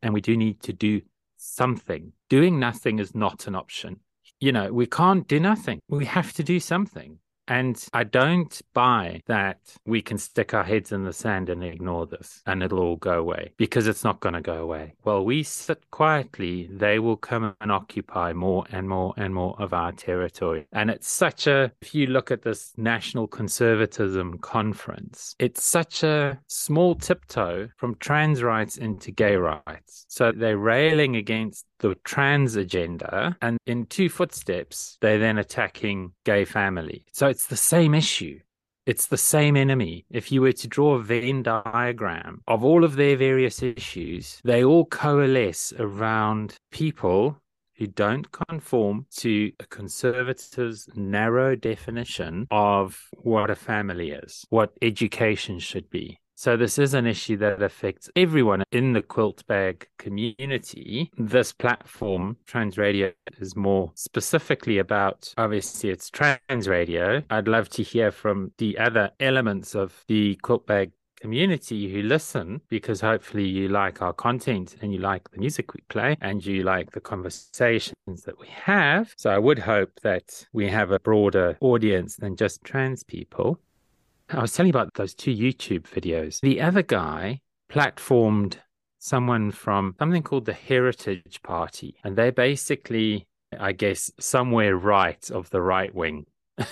and 0.01 0.13
we 0.13 0.21
do 0.21 0.37
need 0.37 0.61
to 0.63 0.73
do 0.73 1.01
something. 1.35 2.13
Doing 2.29 2.59
nothing 2.59 2.99
is 2.99 3.13
not 3.13 3.45
an 3.47 3.55
option 3.55 3.99
you 4.41 4.51
know, 4.51 4.73
we 4.73 4.87
can't 4.87 5.27
do 5.27 5.39
nothing. 5.39 5.79
We 5.87 6.05
have 6.05 6.33
to 6.33 6.43
do 6.43 6.59
something. 6.59 7.19
And 7.47 7.83
I 7.91 8.05
don't 8.05 8.61
buy 8.73 9.21
that 9.25 9.59
we 9.85 10.01
can 10.01 10.17
stick 10.17 10.53
our 10.53 10.63
heads 10.63 10.93
in 10.93 11.03
the 11.03 11.11
sand 11.11 11.49
and 11.49 11.63
ignore 11.63 12.05
this 12.05 12.41
and 12.45 12.63
it'll 12.63 12.79
all 12.79 12.95
go 12.95 13.19
away 13.19 13.51
because 13.57 13.87
it's 13.87 14.05
not 14.05 14.21
going 14.21 14.35
to 14.35 14.41
go 14.41 14.61
away. 14.61 14.93
While 15.01 15.25
we 15.25 15.43
sit 15.43 15.89
quietly, 15.91 16.69
they 16.71 16.99
will 16.99 17.17
come 17.17 17.53
and 17.59 17.71
occupy 17.71 18.31
more 18.31 18.65
and 18.71 18.87
more 18.87 19.13
and 19.17 19.33
more 19.33 19.55
of 19.59 19.73
our 19.73 19.91
territory. 19.91 20.65
And 20.71 20.89
it's 20.89 21.09
such 21.09 21.45
a, 21.45 21.73
if 21.81 21.93
you 21.93 22.07
look 22.07 22.31
at 22.31 22.43
this 22.43 22.71
national 22.77 23.27
conservatism 23.27 24.37
conference, 24.37 25.35
it's 25.37 25.65
such 25.65 26.03
a 26.03 26.39
small 26.47 26.95
tiptoe 26.95 27.67
from 27.75 27.95
trans 27.95 28.43
rights 28.43 28.77
into 28.77 29.11
gay 29.11 29.35
rights. 29.35 30.05
So 30.07 30.31
they're 30.31 30.57
railing 30.57 31.17
against 31.17 31.65
the 31.81 31.95
trans 32.03 32.55
agenda, 32.55 33.35
and 33.41 33.57
in 33.65 33.85
two 33.87 34.07
footsteps, 34.07 34.97
they're 35.01 35.19
then 35.19 35.37
attacking 35.37 36.13
gay 36.23 36.45
family. 36.45 37.05
So 37.11 37.27
it's 37.27 37.47
the 37.47 37.57
same 37.57 37.93
issue. 37.93 38.39
It's 38.85 39.07
the 39.07 39.17
same 39.17 39.57
enemy. 39.57 40.05
If 40.09 40.31
you 40.31 40.41
were 40.41 40.53
to 40.53 40.67
draw 40.67 40.95
a 40.95 41.01
Venn 41.01 41.43
diagram 41.43 42.41
of 42.47 42.63
all 42.63 42.83
of 42.83 42.95
their 42.95 43.15
various 43.17 43.61
issues, 43.61 44.39
they 44.43 44.63
all 44.63 44.85
coalesce 44.85 45.73
around 45.77 46.55
people 46.71 47.37
who 47.75 47.87
don't 47.87 48.31
conform 48.31 49.07
to 49.17 49.51
a 49.59 49.65
conservative's 49.65 50.87
narrow 50.95 51.55
definition 51.55 52.47
of 52.51 53.09
what 53.23 53.49
a 53.49 53.55
family 53.55 54.11
is, 54.11 54.45
what 54.49 54.71
education 54.83 55.57
should 55.57 55.89
be, 55.89 56.19
so 56.41 56.57
this 56.57 56.79
is 56.79 56.95
an 56.95 57.05
issue 57.05 57.37
that 57.37 57.61
affects 57.61 58.09
everyone 58.15 58.63
in 58.71 58.93
the 58.93 59.03
QUILTBAG 59.03 59.83
community. 59.99 61.11
This 61.15 61.53
platform, 61.53 62.35
Trans 62.47 62.79
Radio, 62.79 63.11
is 63.39 63.55
more 63.55 63.91
specifically 63.93 64.79
about 64.79 65.31
obviously 65.37 65.91
it's 65.91 66.09
trans 66.09 66.67
radio. 66.67 67.21
I'd 67.29 67.47
love 67.47 67.69
to 67.69 67.83
hear 67.83 68.09
from 68.09 68.53
the 68.57 68.75
other 68.79 69.11
elements 69.19 69.75
of 69.75 70.03
the 70.07 70.35
QUILTBAG 70.41 70.93
community 71.19 71.93
who 71.93 72.01
listen 72.01 72.61
because 72.69 73.01
hopefully 73.01 73.47
you 73.47 73.67
like 73.67 74.01
our 74.01 74.11
content 74.11 74.77
and 74.81 74.91
you 74.91 74.97
like 74.97 75.29
the 75.29 75.37
music 75.37 75.75
we 75.75 75.81
play 75.89 76.17
and 76.21 76.43
you 76.43 76.63
like 76.63 76.89
the 76.89 77.01
conversations 77.01 78.23
that 78.25 78.39
we 78.39 78.47
have. 78.47 79.13
So 79.15 79.29
I 79.29 79.37
would 79.37 79.59
hope 79.59 79.91
that 80.01 80.47
we 80.53 80.67
have 80.69 80.89
a 80.89 80.99
broader 80.99 81.55
audience 81.61 82.15
than 82.15 82.35
just 82.35 82.63
trans 82.63 83.03
people. 83.03 83.59
I 84.33 84.41
was 84.41 84.53
telling 84.53 84.67
you 84.67 84.77
about 84.79 84.93
those 84.93 85.13
two 85.13 85.35
YouTube 85.35 85.83
videos. 85.83 86.39
The 86.41 86.61
other 86.61 86.83
guy 86.83 87.41
platformed 87.71 88.57
someone 88.99 89.51
from 89.51 89.95
something 89.99 90.23
called 90.23 90.45
the 90.45 90.53
Heritage 90.53 91.41
Party, 91.43 91.95
and 92.03 92.15
they're 92.15 92.31
basically, 92.31 93.27
I 93.57 93.73
guess, 93.73 94.11
somewhere 94.19 94.77
right 94.77 95.29
of 95.31 95.49
the 95.49 95.61
right 95.61 95.93
wing. 95.93 96.25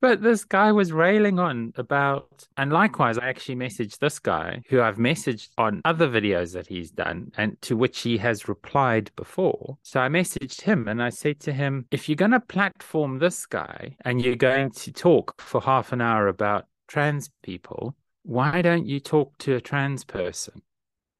But 0.00 0.22
this 0.22 0.44
guy 0.44 0.70
was 0.70 0.92
railing 0.92 1.40
on 1.40 1.72
about, 1.76 2.46
and 2.56 2.72
likewise, 2.72 3.18
I 3.18 3.28
actually 3.28 3.56
messaged 3.56 3.98
this 3.98 4.20
guy 4.20 4.62
who 4.68 4.80
I've 4.80 4.96
messaged 4.96 5.48
on 5.58 5.82
other 5.84 6.08
videos 6.08 6.52
that 6.52 6.68
he's 6.68 6.92
done 6.92 7.32
and 7.36 7.60
to 7.62 7.76
which 7.76 8.00
he 8.00 8.16
has 8.18 8.48
replied 8.48 9.10
before. 9.16 9.76
So 9.82 9.98
I 9.98 10.08
messaged 10.08 10.60
him 10.60 10.86
and 10.86 11.02
I 11.02 11.08
said 11.08 11.40
to 11.40 11.52
him, 11.52 11.86
if 11.90 12.08
you're 12.08 12.16
going 12.16 12.30
to 12.30 12.40
platform 12.40 13.18
this 13.18 13.44
guy 13.44 13.96
and 14.04 14.24
you're 14.24 14.36
going 14.36 14.70
to 14.70 14.92
talk 14.92 15.40
for 15.40 15.60
half 15.60 15.92
an 15.92 16.00
hour 16.00 16.28
about 16.28 16.66
trans 16.86 17.30
people, 17.42 17.96
why 18.22 18.62
don't 18.62 18.86
you 18.86 19.00
talk 19.00 19.36
to 19.38 19.56
a 19.56 19.60
trans 19.60 20.04
person? 20.04 20.62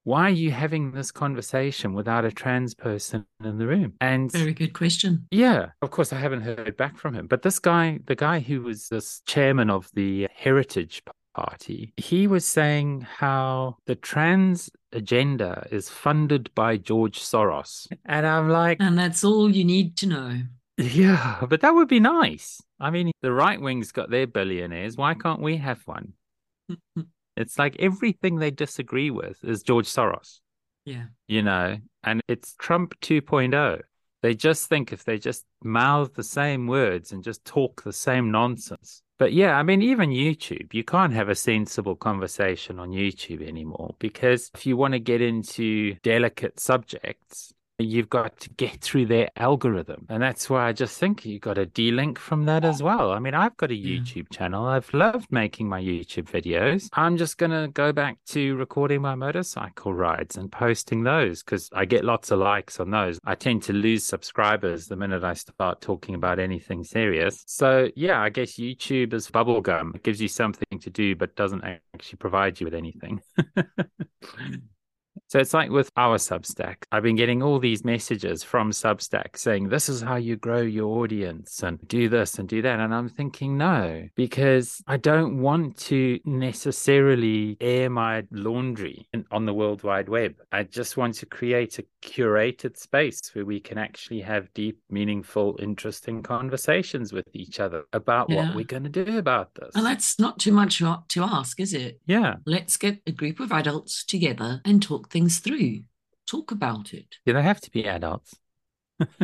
Why 0.09 0.23
are 0.23 0.31
you 0.31 0.51
having 0.51 0.93
this 0.93 1.13
conversation 1.13 1.93
without 1.93 2.25
a 2.25 2.33
trans 2.33 2.73
person 2.73 3.27
in 3.45 3.59
the 3.59 3.67
room? 3.67 3.93
And 4.01 4.33
very 4.33 4.55
good 4.55 4.73
question. 4.73 5.27
Yeah, 5.31 5.73
of 5.83 5.91
course, 5.91 6.15
I 6.15 6.19
haven't 6.19 6.41
heard 6.41 6.79
back 6.79 6.97
from 6.97 7.13
him. 7.15 7.27
But 7.27 7.43
this 7.43 7.59
guy, 7.59 7.99
the 8.07 8.17
guy 8.17 8.41
who 8.41 8.63
was 8.63 8.89
this 8.89 9.21
chairman 9.27 9.69
of 9.69 9.91
the 9.93 10.27
Heritage 10.35 11.03
Party, 11.35 11.93
he 11.99 12.27
was 12.27 12.47
saying 12.47 13.03
how 13.03 13.77
the 13.85 13.97
trans 13.97 14.71
agenda 14.95 15.67
is 15.71 15.91
funded 15.91 16.51
by 16.55 16.79
George 16.79 17.21
Soros. 17.21 17.87
And 18.07 18.27
I'm 18.27 18.49
like, 18.49 18.79
and 18.81 18.99
that's 18.99 19.23
all 19.23 19.55
you 19.55 19.67
need 19.67 19.99
to 19.99 20.07
know. 20.07 20.39
Yeah, 20.79 21.45
but 21.47 21.61
that 21.61 21.75
would 21.75 21.89
be 21.89 22.01
nice. 22.01 22.63
I 22.81 22.89
mean, 22.89 23.13
the 23.21 23.33
right 23.33 23.61
wing's 23.61 23.93
got 23.93 24.09
their 24.09 24.27
billionaires. 24.27 24.97
Why 24.97 25.13
can't 25.13 25.43
we 25.43 25.59
have 25.59 25.83
one? 25.87 26.15
It's 27.39 27.59
like 27.59 27.77
everything 27.79 28.37
they 28.37 28.51
disagree 28.51 29.11
with 29.11 29.43
is 29.45 29.63
George 29.63 29.87
Soros. 29.87 30.41
Yeah. 30.85 31.05
You 31.29 31.43
know, 31.43 31.79
and 32.03 32.21
it's 32.29 32.55
Trump 32.59 32.99
2.0. 33.01 33.81
They 34.23 34.35
just 34.35 34.69
think 34.69 34.93
if 34.93 35.05
they 35.05 35.19
just 35.19 35.45
mouth 35.63 36.15
the 36.15 36.25
same 36.25 36.67
words 36.67 37.13
and 37.13 37.23
just 37.23 37.45
talk 37.45 37.83
the 37.83 37.93
same 37.93 38.33
nonsense. 38.33 39.03
But 39.19 39.33
yeah, 39.33 39.57
I 39.57 39.63
mean, 39.63 39.83
even 39.83 40.11
YouTube, 40.11 40.75
you 40.75 40.83
can't 40.83 41.13
have 41.13 41.29
a 41.29 41.35
sensible 41.35 41.95
conversation 41.95 42.79
on 42.79 42.91
YouTube 42.91 43.47
anymore 43.47 43.95
because 43.99 44.51
if 44.55 44.67
you 44.67 44.77
want 44.77 44.93
to 44.93 45.01
get 45.01 45.21
into 45.21 45.95
delicate 46.03 46.59
subjects, 46.59 47.53
you've 47.79 48.11
got 48.11 48.39
to 48.41 48.51
get 48.51 48.81
through 48.81 49.07
their 49.07 49.31
algorithm. 49.37 50.07
And 50.09 50.23
that's 50.23 50.51
why 50.51 50.69
I 50.69 50.73
just 50.73 50.99
think 50.99 51.25
you've 51.25 51.41
got 51.41 51.55
to 51.55 51.67
de-link 51.67 52.19
from 52.19 52.45
that 52.47 52.65
as 52.65 52.83
well. 52.83 53.13
I 53.13 53.21
mean, 53.21 53.35
I've 53.35 53.57
got 53.57 53.71
a 53.71 53.75
mm. 53.75 53.85
YouTube 53.85 54.27
yeah. 54.31 54.37
channel. 54.37 54.67
I've 54.67 54.93
loved 54.93 55.31
making 55.31 55.69
my 55.69 55.81
YouTube 55.81 56.25
videos. 56.25 56.89
I'm 56.93 57.17
just 57.17 57.39
going 57.39 57.53
to 57.53 57.69
go 57.69 57.93
back 57.93 58.19
to 58.29 58.57
recording 58.57 59.01
my 59.01 59.15
motorcycle 59.15 59.95
rides 59.95 60.37
and 60.37 60.51
posting 60.51 61.05
those 61.05 61.43
because 61.43 61.71
I 61.73 61.85
get 61.85 62.05
lots 62.05 62.31
of 62.31 62.41
likes 62.41 62.81
on 62.81 62.91
those. 62.91 63.21
I 63.25 63.35
tend 63.35 63.63
to 63.65 63.73
lose 63.73 64.05
subscribers 64.05 64.87
the 64.87 64.97
minute 64.97 65.23
I 65.23 65.35
start 65.35 65.81
talking 65.81 66.15
about 66.15 66.39
anything 66.39 66.83
serious. 66.83 67.45
So, 67.47 67.89
yeah, 67.95 68.21
I 68.21 68.29
guess 68.29 68.55
YouTube 68.55 69.13
is 69.13 69.31
bubblegum. 69.31 69.95
It 69.95 70.03
gives 70.03 70.21
you 70.21 70.29
something 70.29 70.79
to 70.81 70.91
do, 70.91 71.15
but 71.15 71.37
doesn't 71.37 71.63
actually 71.65 72.17
provide 72.17 72.61
you 72.61 72.67
with 72.67 72.75
anything. 72.75 73.21
So 75.29 75.39
it's 75.39 75.53
like 75.53 75.71
with 75.71 75.93
our 75.95 76.17
Substack. 76.17 76.85
I've 76.91 77.03
been 77.03 77.15
getting 77.15 77.43
all 77.43 77.59
these 77.59 77.85
messages 77.85 78.43
from 78.43 78.71
Substack 78.71 79.37
saying, 79.37 79.69
this 79.69 79.91
is 79.91 80.01
how 80.01 80.17
you 80.17 80.37
grow 80.37 80.63
your 80.63 81.03
audience 81.03 81.63
and 81.63 81.79
do 81.87 82.09
this 82.09 82.39
and 82.39 82.49
do 82.49 82.63
that. 82.63 82.81
And 82.81 82.95
I'm 82.95 83.11
thinking, 83.11 83.59
no, 83.59 84.09
because 84.15 84.83
I 84.87 84.97
don't 84.97 85.43
want 85.43 85.77
to 85.81 86.19
necessarily 86.25 87.59
air 87.61 87.91
my 87.91 88.25
laundry 88.31 89.07
on 89.31 89.45
the 89.45 89.53
World 89.53 89.83
Wide 89.83 90.09
Web. 90.09 90.37
I 90.51 90.63
just 90.63 90.97
want 90.97 91.17
to 91.17 91.27
create 91.27 91.79
a 91.79 91.85
curated 92.01 92.79
space 92.79 93.21
where 93.35 93.45
we 93.45 93.61
can 93.61 93.77
actually 93.77 94.23
have 94.23 94.53
deep, 94.55 94.81
meaningful, 94.89 95.59
interesting 95.61 96.23
conversations 96.23 97.13
with 97.13 97.27
each 97.35 97.61
other 97.61 97.85
about 97.93 98.31
yeah. 98.31 98.47
what 98.47 98.57
we're 98.57 98.65
going 98.65 98.85
to 98.85 99.05
do 99.05 99.19
about 99.19 99.55
this. 99.57 99.75
And 99.75 99.85
that's 99.85 100.19
not 100.19 100.39
too 100.39 100.53
much 100.53 100.79
to 100.79 101.23
ask, 101.23 101.61
is 101.61 101.75
it? 101.75 102.01
Yeah. 102.07 102.37
Let's 102.47 102.79
get 102.79 103.03
a 103.07 103.13
group 103.13 103.41
of 103.41 103.53
adults 103.53 104.05
together 104.05 104.63
and 104.65 104.83
talk 104.83 105.11
things 105.11 105.18
through. 105.27 105.81
Talk 106.27 106.53
about 106.53 106.95
it. 106.95 107.17
Do 107.27 107.33
they 107.33 107.43
have 107.43 107.61
to 107.63 107.71
be 107.71 107.89
adults? 107.89 108.35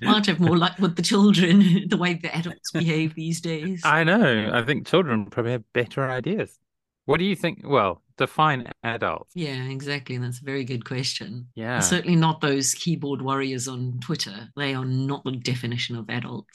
Might 0.00 0.26
have 0.26 0.40
more 0.40 0.56
luck 0.56 0.78
with 0.78 0.96
the 0.96 1.02
children, 1.02 1.84
the 1.88 1.96
way 1.96 2.14
the 2.14 2.34
adults 2.34 2.70
behave 2.72 3.14
these 3.14 3.40
days. 3.40 3.82
I 3.84 4.04
know. 4.04 4.50
I 4.52 4.62
think 4.62 4.86
children 4.86 5.26
probably 5.26 5.52
have 5.52 5.64
better 5.72 6.08
ideas. 6.08 6.58
What 7.06 7.18
do 7.18 7.24
you 7.24 7.34
think? 7.34 7.60
Well, 7.64 8.02
define 8.18 8.70
adult. 8.84 9.28
Yeah, 9.34 9.64
exactly. 9.64 10.18
That's 10.18 10.40
a 10.40 10.44
very 10.44 10.64
good 10.64 10.84
question. 10.84 11.48
Yeah. 11.54 11.80
Certainly 11.80 12.16
not 12.16 12.40
those 12.40 12.74
keyboard 12.74 13.22
warriors 13.22 13.66
on 13.66 13.98
Twitter. 14.00 14.48
They 14.56 14.74
are 14.74 14.84
not 14.84 15.24
the 15.24 15.32
definition 15.32 15.96
of 15.96 16.10
adult. 16.10 16.46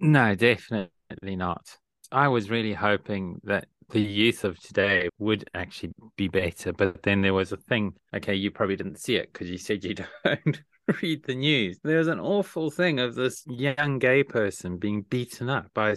No, 0.00 0.34
definitely 0.34 1.36
not. 1.36 1.76
I 2.10 2.28
was 2.28 2.50
really 2.50 2.74
hoping 2.74 3.40
that 3.44 3.66
the 3.90 4.00
youth 4.00 4.44
of 4.44 4.58
today 4.58 5.08
would 5.18 5.48
actually 5.54 5.92
be 6.16 6.28
better. 6.28 6.72
But 6.72 7.02
then 7.02 7.22
there 7.22 7.34
was 7.34 7.52
a 7.52 7.56
thing. 7.56 7.94
Okay, 8.14 8.34
you 8.34 8.50
probably 8.50 8.76
didn't 8.76 8.98
see 8.98 9.16
it 9.16 9.32
because 9.32 9.50
you 9.50 9.58
said 9.58 9.84
you 9.84 9.94
don't 10.24 10.62
read 11.02 11.24
the 11.24 11.34
news. 11.34 11.78
There 11.82 11.98
was 11.98 12.08
an 12.08 12.20
awful 12.20 12.70
thing 12.70 13.00
of 13.00 13.14
this 13.14 13.44
young 13.46 13.98
gay 13.98 14.22
person 14.22 14.78
being 14.78 15.02
beaten 15.02 15.48
up 15.48 15.68
by 15.74 15.96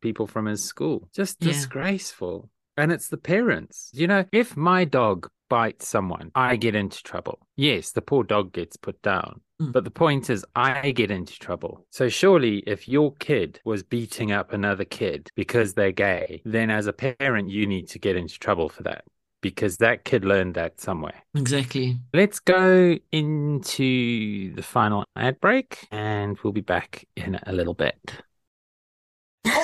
people 0.00 0.26
from 0.26 0.46
his 0.46 0.64
school. 0.64 1.08
Just 1.14 1.36
yeah. 1.40 1.52
disgraceful. 1.52 2.50
And 2.76 2.92
it's 2.92 3.08
the 3.08 3.18
parents. 3.18 3.90
You 3.92 4.06
know, 4.06 4.24
if 4.32 4.56
my 4.56 4.84
dog 4.84 5.28
bites 5.50 5.86
someone, 5.86 6.30
I 6.34 6.56
get 6.56 6.74
into 6.74 7.02
trouble. 7.02 7.40
Yes, 7.56 7.92
the 7.92 8.00
poor 8.00 8.24
dog 8.24 8.54
gets 8.54 8.78
put 8.78 9.02
down. 9.02 9.42
Mm. 9.60 9.72
But 9.72 9.84
the 9.84 9.90
point 9.90 10.30
is, 10.30 10.42
I 10.56 10.92
get 10.92 11.10
into 11.10 11.38
trouble. 11.38 11.84
So 11.90 12.08
surely, 12.08 12.62
if 12.66 12.88
your 12.88 13.14
kid 13.16 13.60
was 13.66 13.82
beating 13.82 14.32
up 14.32 14.54
another 14.54 14.86
kid 14.86 15.28
because 15.34 15.74
they're 15.74 15.92
gay, 15.92 16.40
then 16.46 16.70
as 16.70 16.86
a 16.86 16.94
parent, 16.94 17.50
you 17.50 17.66
need 17.66 17.88
to 17.88 17.98
get 17.98 18.16
into 18.16 18.38
trouble 18.38 18.70
for 18.70 18.82
that 18.84 19.04
because 19.42 19.76
that 19.78 20.04
kid 20.04 20.24
learned 20.24 20.54
that 20.54 20.80
somewhere. 20.80 21.22
Exactly. 21.34 21.98
Let's 22.14 22.40
go 22.40 22.96
into 23.12 24.54
the 24.54 24.62
final 24.62 25.04
ad 25.16 25.40
break 25.40 25.86
and 25.90 26.38
we'll 26.42 26.52
be 26.52 26.60
back 26.60 27.06
in 27.16 27.38
a 27.46 27.52
little 27.52 27.74
bit. 27.74 27.98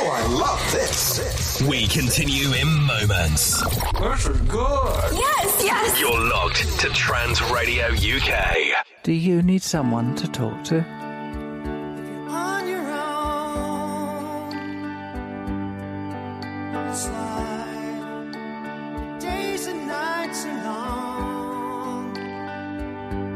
Oh, 0.09 0.13
I 0.13 0.27
love 0.27 0.73
this. 0.73 1.61
We 1.63 1.89
continue 1.89 2.53
in 2.53 2.69
moments. 2.85 3.61
This 3.99 4.27
is 4.27 4.41
good. 4.43 5.13
Yes, 5.13 5.63
yes. 5.65 6.01
You're 6.01 6.29
locked 6.29 6.79
to 6.79 6.91
Trans 6.91 7.43
Radio 7.51 7.87
UK. 7.89 8.85
Do 9.03 9.11
you 9.11 9.43
need 9.43 9.65
someone 9.65 10.15
to 10.15 10.29
talk 10.29 10.63
to? 10.67 10.85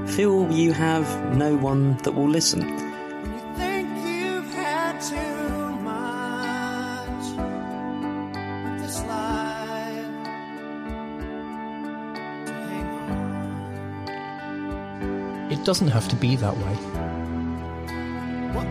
Feel 0.07 0.53
you 0.53 0.73
have 0.73 1.37
no 1.37 1.57
one 1.57 1.97
that 2.05 2.13
will 2.13 2.29
listen? 2.29 2.90
It 15.61 15.67
doesn't 15.67 15.89
have 15.89 16.09
to 16.09 16.17
be 16.17 16.37
that 16.37 16.57
way. 16.57 16.77
Well, 18.55 18.67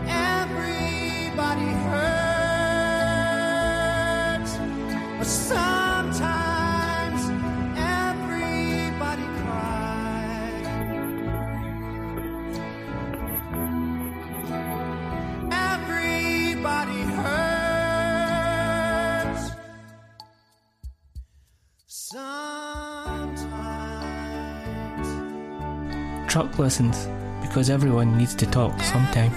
TRUK 26.50 26.58
lessons 26.58 27.08
because 27.42 27.70
everyone 27.70 28.18
needs 28.18 28.34
to 28.34 28.46
talk 28.46 28.78
sometime. 28.80 29.30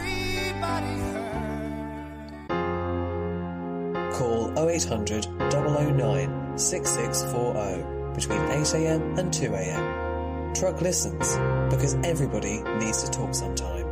Call 4.14 4.52
0800 4.58 5.28
009 5.52 6.58
6640 6.58 8.16
between 8.16 8.40
8am 8.40 9.20
and 9.20 9.32
2am. 9.32 10.56
TRUK 10.56 10.82
listens 10.82 11.38
because 11.70 11.96
everybody 12.04 12.64
needs 12.80 13.04
to 13.04 13.12
talk 13.12 13.36
sometime. 13.36 13.83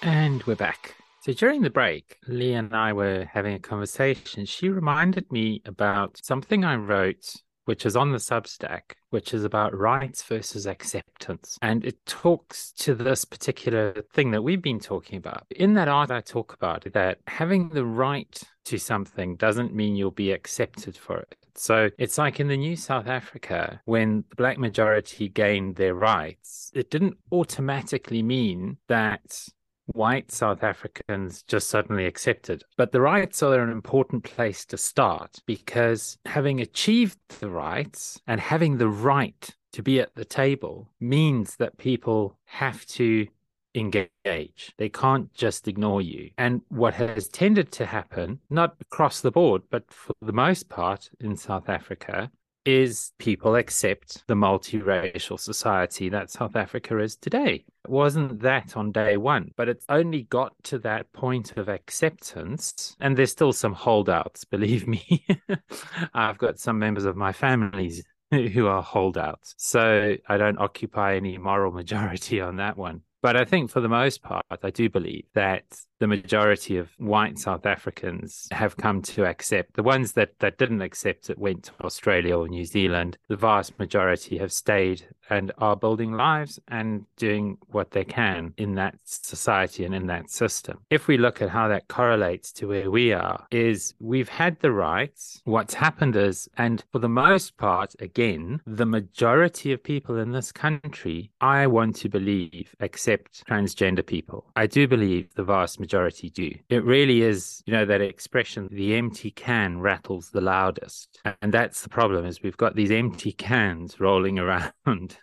And 0.00 0.42
we're 0.44 0.56
back. 0.56 0.94
So 1.20 1.34
during 1.34 1.60
the 1.60 1.68
break, 1.68 2.16
Lee 2.26 2.54
and 2.54 2.74
I 2.74 2.94
were 2.94 3.28
having 3.30 3.52
a 3.52 3.58
conversation. 3.58 4.46
She 4.46 4.70
reminded 4.70 5.30
me 5.30 5.60
about 5.66 6.18
something 6.22 6.64
I 6.64 6.76
wrote, 6.76 7.34
which 7.66 7.84
is 7.84 7.94
on 7.94 8.12
the 8.12 8.18
Substack, 8.18 8.94
which 9.10 9.34
is 9.34 9.44
about 9.44 9.76
rights 9.76 10.22
versus 10.22 10.66
acceptance. 10.66 11.58
And 11.60 11.84
it 11.84 12.06
talks 12.06 12.72
to 12.78 12.94
this 12.94 13.26
particular 13.26 14.02
thing 14.14 14.30
that 14.30 14.42
we've 14.42 14.62
been 14.62 14.80
talking 14.80 15.18
about. 15.18 15.44
In 15.50 15.74
that 15.74 15.88
art, 15.88 16.10
I 16.10 16.22
talk 16.22 16.54
about 16.54 16.90
that 16.94 17.18
having 17.26 17.68
the 17.68 17.84
right 17.84 18.42
to 18.64 18.78
something 18.78 19.36
doesn't 19.36 19.74
mean 19.74 19.94
you'll 19.94 20.10
be 20.10 20.32
accepted 20.32 20.96
for 20.96 21.18
it. 21.18 21.36
So 21.58 21.90
it's 21.98 22.18
like 22.18 22.38
in 22.38 22.48
the 22.48 22.56
new 22.56 22.76
South 22.76 23.08
Africa, 23.08 23.80
when 23.84 24.24
the 24.30 24.36
black 24.36 24.58
majority 24.58 25.28
gained 25.28 25.76
their 25.76 25.94
rights, 25.94 26.70
it 26.74 26.90
didn't 26.90 27.18
automatically 27.32 28.22
mean 28.22 28.78
that 28.86 29.48
white 29.86 30.30
South 30.30 30.62
Africans 30.62 31.42
just 31.42 31.68
suddenly 31.68 32.06
accepted. 32.06 32.62
But 32.76 32.92
the 32.92 33.00
rights 33.00 33.42
are 33.42 33.60
an 33.60 33.70
important 33.70 34.22
place 34.22 34.64
to 34.66 34.76
start 34.76 35.38
because 35.46 36.18
having 36.26 36.60
achieved 36.60 37.18
the 37.40 37.50
rights 37.50 38.20
and 38.26 38.40
having 38.40 38.76
the 38.76 38.88
right 38.88 39.54
to 39.72 39.82
be 39.82 40.00
at 40.00 40.14
the 40.14 40.24
table 40.24 40.88
means 41.00 41.56
that 41.56 41.78
people 41.78 42.38
have 42.44 42.86
to 42.86 43.26
engage. 43.74 44.72
They 44.78 44.88
can't 44.88 45.32
just 45.34 45.68
ignore 45.68 46.02
you. 46.02 46.30
And 46.38 46.62
what 46.68 46.94
has 46.94 47.28
tended 47.28 47.70
to 47.72 47.86
happen, 47.86 48.40
not 48.50 48.76
across 48.80 49.20
the 49.20 49.30
board, 49.30 49.62
but 49.70 49.90
for 49.92 50.14
the 50.22 50.32
most 50.32 50.68
part 50.68 51.10
in 51.20 51.36
South 51.36 51.68
Africa, 51.68 52.30
is 52.68 53.12
people 53.18 53.54
accept 53.54 54.26
the 54.26 54.34
multiracial 54.34 55.40
society 55.40 56.10
that 56.10 56.30
South 56.30 56.54
Africa 56.54 56.98
is 56.98 57.16
today. 57.16 57.64
It 57.84 57.90
wasn't 57.90 58.40
that 58.40 58.76
on 58.76 58.92
day 58.92 59.16
one, 59.16 59.52
but 59.56 59.70
it's 59.70 59.86
only 59.88 60.24
got 60.24 60.52
to 60.64 60.78
that 60.80 61.10
point 61.14 61.56
of 61.56 61.70
acceptance. 61.70 62.94
And 63.00 63.16
there's 63.16 63.30
still 63.30 63.54
some 63.54 63.72
holdouts, 63.72 64.44
believe 64.50 64.86
me. 64.86 65.24
I've 66.14 66.36
got 66.36 66.58
some 66.58 66.78
members 66.78 67.06
of 67.06 67.16
my 67.16 67.32
families 67.32 68.04
who 68.30 68.66
are 68.66 68.82
holdouts. 68.82 69.54
So 69.56 70.16
I 70.28 70.36
don't 70.36 70.58
occupy 70.58 71.16
any 71.16 71.38
moral 71.38 71.72
majority 71.72 72.40
on 72.42 72.56
that 72.56 72.76
one. 72.76 73.00
But 73.20 73.36
I 73.36 73.44
think 73.44 73.70
for 73.70 73.80
the 73.80 73.88
most 73.88 74.22
part, 74.22 74.44
I 74.62 74.70
do 74.70 74.88
believe 74.88 75.24
that 75.34 75.64
the 75.98 76.06
majority 76.06 76.76
of 76.76 76.90
white 76.98 77.38
South 77.38 77.66
Africans 77.66 78.46
have 78.52 78.76
come 78.76 79.02
to 79.02 79.26
accept. 79.26 79.74
The 79.74 79.82
ones 79.82 80.12
that, 80.12 80.38
that 80.38 80.56
didn't 80.56 80.82
accept 80.82 81.28
it 81.28 81.38
went 81.38 81.64
to 81.64 81.72
Australia 81.82 82.38
or 82.38 82.46
New 82.46 82.64
Zealand. 82.64 83.18
The 83.28 83.36
vast 83.36 83.76
majority 83.78 84.38
have 84.38 84.52
stayed 84.52 85.08
and 85.30 85.52
are 85.58 85.76
building 85.76 86.12
lives 86.12 86.58
and 86.68 87.04
doing 87.16 87.58
what 87.68 87.90
they 87.90 88.04
can 88.04 88.54
in 88.56 88.74
that 88.76 88.96
society 89.04 89.84
and 89.84 89.94
in 89.94 90.06
that 90.06 90.30
system. 90.30 90.78
If 90.90 91.08
we 91.08 91.18
look 91.18 91.42
at 91.42 91.50
how 91.50 91.68
that 91.68 91.88
correlates 91.88 92.52
to 92.54 92.66
where 92.66 92.90
we 92.90 93.12
are, 93.12 93.46
is 93.50 93.94
we've 94.00 94.28
had 94.28 94.58
the 94.60 94.72
rights. 94.72 95.40
What's 95.44 95.74
happened 95.74 96.16
is, 96.16 96.48
and 96.56 96.84
for 96.92 96.98
the 96.98 97.08
most 97.08 97.56
part, 97.56 97.94
again, 98.00 98.60
the 98.66 98.86
majority 98.86 99.72
of 99.72 99.82
people 99.82 100.18
in 100.18 100.32
this 100.32 100.52
country, 100.52 101.30
I 101.40 101.66
want 101.66 101.96
to 101.96 102.08
believe, 102.08 102.74
accept 102.80 103.46
transgender 103.46 104.04
people. 104.04 104.46
I 104.56 104.66
do 104.66 104.88
believe 104.88 105.34
the 105.34 105.44
vast 105.44 105.80
majority 105.80 106.30
do. 106.30 106.52
It 106.68 106.84
really 106.84 107.22
is, 107.22 107.62
you 107.66 107.72
know, 107.72 107.84
that 107.84 108.00
expression, 108.00 108.68
the 108.70 108.94
empty 108.94 109.30
can 109.30 109.80
rattles 109.80 110.30
the 110.30 110.40
loudest. 110.40 111.20
And 111.42 111.52
that's 111.52 111.82
the 111.82 111.88
problem 111.88 112.24
is 112.26 112.42
we've 112.42 112.56
got 112.56 112.74
these 112.74 112.90
empty 112.90 113.32
cans 113.32 114.00
rolling 114.00 114.38
around 114.38 115.17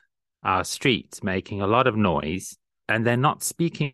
our 0.45 0.63
streets 0.63 1.23
making 1.23 1.61
a 1.61 1.67
lot 1.67 1.87
of 1.87 1.97
noise 1.97 2.57
and 2.87 3.05
they're 3.05 3.17
not 3.17 3.43
speaking 3.43 3.93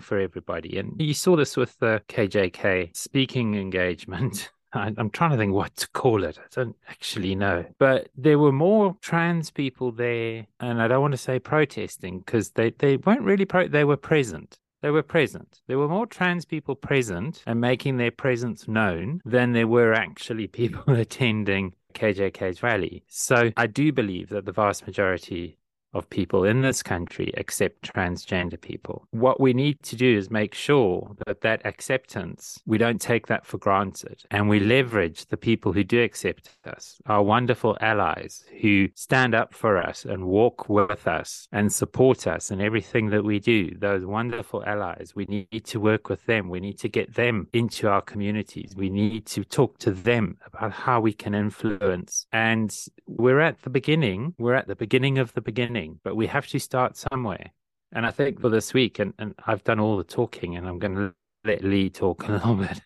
for 0.00 0.18
everybody. 0.18 0.78
And 0.78 1.00
you 1.00 1.14
saw 1.14 1.36
this 1.36 1.56
with 1.56 1.78
the 1.78 2.02
KJK 2.08 2.96
speaking 2.96 3.54
engagement. 3.54 4.50
I'm 4.74 5.10
trying 5.10 5.32
to 5.32 5.36
think 5.36 5.52
what 5.52 5.76
to 5.76 5.88
call 5.90 6.24
it. 6.24 6.38
I 6.38 6.46
don't 6.50 6.76
actually 6.88 7.34
know. 7.34 7.66
But 7.78 8.08
there 8.16 8.38
were 8.38 8.52
more 8.52 8.96
trans 9.02 9.50
people 9.50 9.92
there, 9.92 10.46
and 10.60 10.80
I 10.80 10.88
don't 10.88 11.02
want 11.02 11.12
to 11.12 11.18
say 11.18 11.38
protesting 11.38 12.20
because 12.20 12.52
they, 12.52 12.70
they 12.70 12.96
weren't 12.96 13.20
really 13.20 13.44
pro. 13.44 13.68
They 13.68 13.84
were 13.84 13.98
present. 13.98 14.58
They 14.80 14.90
were 14.90 15.02
present. 15.02 15.60
There 15.68 15.78
were 15.78 15.88
more 15.88 16.06
trans 16.06 16.46
people 16.46 16.74
present 16.74 17.42
and 17.46 17.60
making 17.60 17.98
their 17.98 18.10
presence 18.10 18.66
known 18.66 19.20
than 19.26 19.52
there 19.52 19.68
were 19.68 19.92
actually 19.92 20.46
people 20.48 20.94
attending 20.94 21.74
KJK's 21.92 22.62
rally. 22.62 23.04
So 23.08 23.52
I 23.56 23.66
do 23.66 23.92
believe 23.92 24.30
that 24.30 24.46
the 24.46 24.52
vast 24.52 24.86
majority 24.86 25.58
of 25.94 26.08
people 26.08 26.44
in 26.44 26.62
this 26.62 26.82
country 26.82 27.32
accept 27.36 27.92
transgender 27.94 28.60
people. 28.60 29.06
What 29.10 29.40
we 29.40 29.52
need 29.52 29.82
to 29.84 29.96
do 29.96 30.16
is 30.16 30.30
make 30.30 30.54
sure 30.54 31.14
that 31.26 31.42
that 31.42 31.64
acceptance, 31.66 32.60
we 32.66 32.78
don't 32.78 33.00
take 33.00 33.26
that 33.26 33.44
for 33.44 33.58
granted 33.58 34.22
and 34.30 34.48
we 34.48 34.60
leverage 34.60 35.26
the 35.26 35.36
people 35.36 35.72
who 35.72 35.84
do 35.84 36.02
accept 36.02 36.50
us, 36.64 36.98
our 37.06 37.22
wonderful 37.22 37.76
allies 37.80 38.44
who 38.60 38.88
stand 38.94 39.34
up 39.34 39.52
for 39.52 39.76
us 39.76 40.04
and 40.04 40.26
walk 40.26 40.68
with 40.68 41.06
us 41.06 41.46
and 41.52 41.72
support 41.72 42.26
us 42.26 42.50
in 42.50 42.60
everything 42.60 43.10
that 43.10 43.24
we 43.24 43.38
do. 43.38 43.70
Those 43.78 44.04
wonderful 44.04 44.64
allies, 44.64 45.12
we 45.14 45.26
need 45.26 45.64
to 45.66 45.80
work 45.80 46.08
with 46.08 46.24
them. 46.26 46.48
We 46.48 46.60
need 46.60 46.78
to 46.78 46.88
get 46.88 47.14
them 47.14 47.48
into 47.52 47.88
our 47.88 48.02
communities. 48.02 48.74
We 48.76 48.90
need 48.90 49.26
to 49.26 49.44
talk 49.44 49.78
to 49.80 49.90
them 49.90 50.38
about 50.46 50.72
how 50.72 51.00
we 51.00 51.12
can 51.12 51.34
influence. 51.34 52.26
And 52.32 52.74
we're 53.06 53.40
at 53.40 53.62
the 53.62 53.70
beginning, 53.70 54.34
we're 54.38 54.54
at 54.54 54.68
the 54.68 54.76
beginning 54.76 55.18
of 55.18 55.34
the 55.34 55.40
beginning 55.40 55.81
but 56.04 56.16
we 56.16 56.26
have 56.26 56.46
to 56.48 56.58
start 56.58 56.96
somewhere. 56.96 57.52
And 57.92 58.06
I 58.06 58.10
think 58.10 58.40
for 58.40 58.48
this 58.48 58.72
week, 58.72 58.98
and, 58.98 59.12
and 59.18 59.34
I've 59.46 59.64
done 59.64 59.78
all 59.80 59.96
the 59.96 60.04
talking, 60.04 60.56
and 60.56 60.66
I'm 60.66 60.78
going 60.78 60.94
to 60.94 61.14
let 61.44 61.62
Lee 61.62 61.90
talk 61.90 62.26
a 62.28 62.32
little 62.32 62.54
bit 62.56 62.80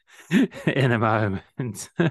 in 0.66 0.92
a 0.92 0.98
moment. 0.98 1.90
but 1.98 2.10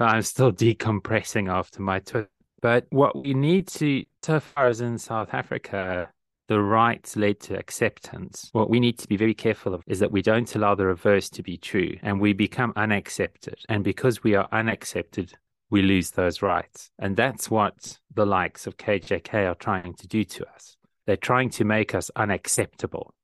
I'm 0.00 0.22
still 0.22 0.52
decompressing 0.52 1.50
after 1.50 1.80
my 1.80 2.00
tour. 2.00 2.28
But 2.60 2.86
what 2.90 3.20
we 3.20 3.34
need 3.34 3.66
to, 3.68 4.04
so 4.22 4.40
far 4.40 4.66
as 4.66 4.80
in 4.80 4.98
South 4.98 5.32
Africa, 5.32 6.10
the 6.48 6.60
rights 6.60 7.16
led 7.16 7.40
to 7.40 7.58
acceptance. 7.58 8.50
What 8.52 8.70
we 8.70 8.78
need 8.78 8.98
to 8.98 9.08
be 9.08 9.16
very 9.16 9.34
careful 9.34 9.74
of 9.74 9.82
is 9.86 10.00
that 10.00 10.12
we 10.12 10.22
don't 10.22 10.54
allow 10.54 10.74
the 10.74 10.86
reverse 10.86 11.30
to 11.30 11.42
be 11.42 11.56
true 11.56 11.96
and 12.02 12.20
we 12.20 12.34
become 12.34 12.72
unaccepted. 12.76 13.56
And 13.68 13.82
because 13.82 14.22
we 14.22 14.34
are 14.34 14.48
unaccepted, 14.52 15.32
we 15.72 15.80
lose 15.82 16.10
those 16.10 16.42
rights. 16.42 16.90
And 16.98 17.16
that's 17.16 17.50
what 17.50 17.98
the 18.14 18.26
likes 18.26 18.66
of 18.66 18.76
KJK 18.76 19.50
are 19.50 19.54
trying 19.54 19.94
to 19.94 20.06
do 20.06 20.22
to 20.22 20.46
us. 20.50 20.76
They're 21.06 21.16
trying 21.16 21.48
to 21.50 21.64
make 21.64 21.94
us 21.94 22.10
unacceptable. 22.14 23.14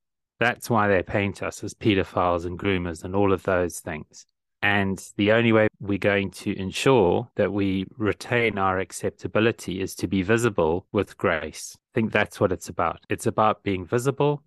That's 0.40 0.70
why 0.70 0.88
they 0.88 1.02
paint 1.02 1.42
us 1.42 1.62
as 1.62 1.74
pedophiles 1.74 2.46
and 2.46 2.58
groomers 2.58 3.04
and 3.04 3.14
all 3.14 3.34
of 3.34 3.42
those 3.42 3.80
things. 3.80 4.24
And 4.62 4.98
the 5.16 5.32
only 5.32 5.52
way 5.52 5.68
we're 5.78 5.98
going 5.98 6.30
to 6.30 6.58
ensure 6.58 7.28
that 7.36 7.52
we 7.52 7.86
retain 7.98 8.56
our 8.56 8.78
acceptability 8.78 9.82
is 9.82 9.94
to 9.96 10.08
be 10.08 10.22
visible 10.22 10.86
with 10.90 11.18
grace. 11.18 11.76
I 11.76 12.00
think 12.00 12.12
that's 12.12 12.40
what 12.40 12.50
it's 12.50 12.70
about. 12.70 13.04
It's 13.10 13.26
about 13.26 13.62
being 13.62 13.84
visible 13.84 14.42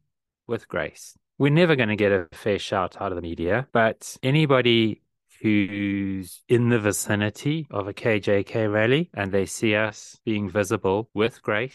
with 0.47 0.67
grace. 0.67 1.15
We're 1.37 1.51
never 1.51 1.75
going 1.75 1.89
to 1.89 1.95
get 1.95 2.11
a 2.11 2.27
fair 2.31 2.57
shout 2.57 2.99
out 2.99 3.11
of 3.11 3.15
the 3.15 3.21
media, 3.21 3.67
but 3.71 4.17
anybody 4.23 5.01
who's 5.41 6.43
in 6.47 6.69
the 6.69 6.79
vicinity 6.79 7.67
of 7.71 7.87
a 7.87 7.93
KJK 7.93 8.71
rally 8.71 9.09
and 9.13 9.31
they 9.31 9.45
see 9.45 9.75
us 9.75 10.19
being 10.23 10.49
visible 10.49 11.09
with 11.13 11.41
grace, 11.41 11.73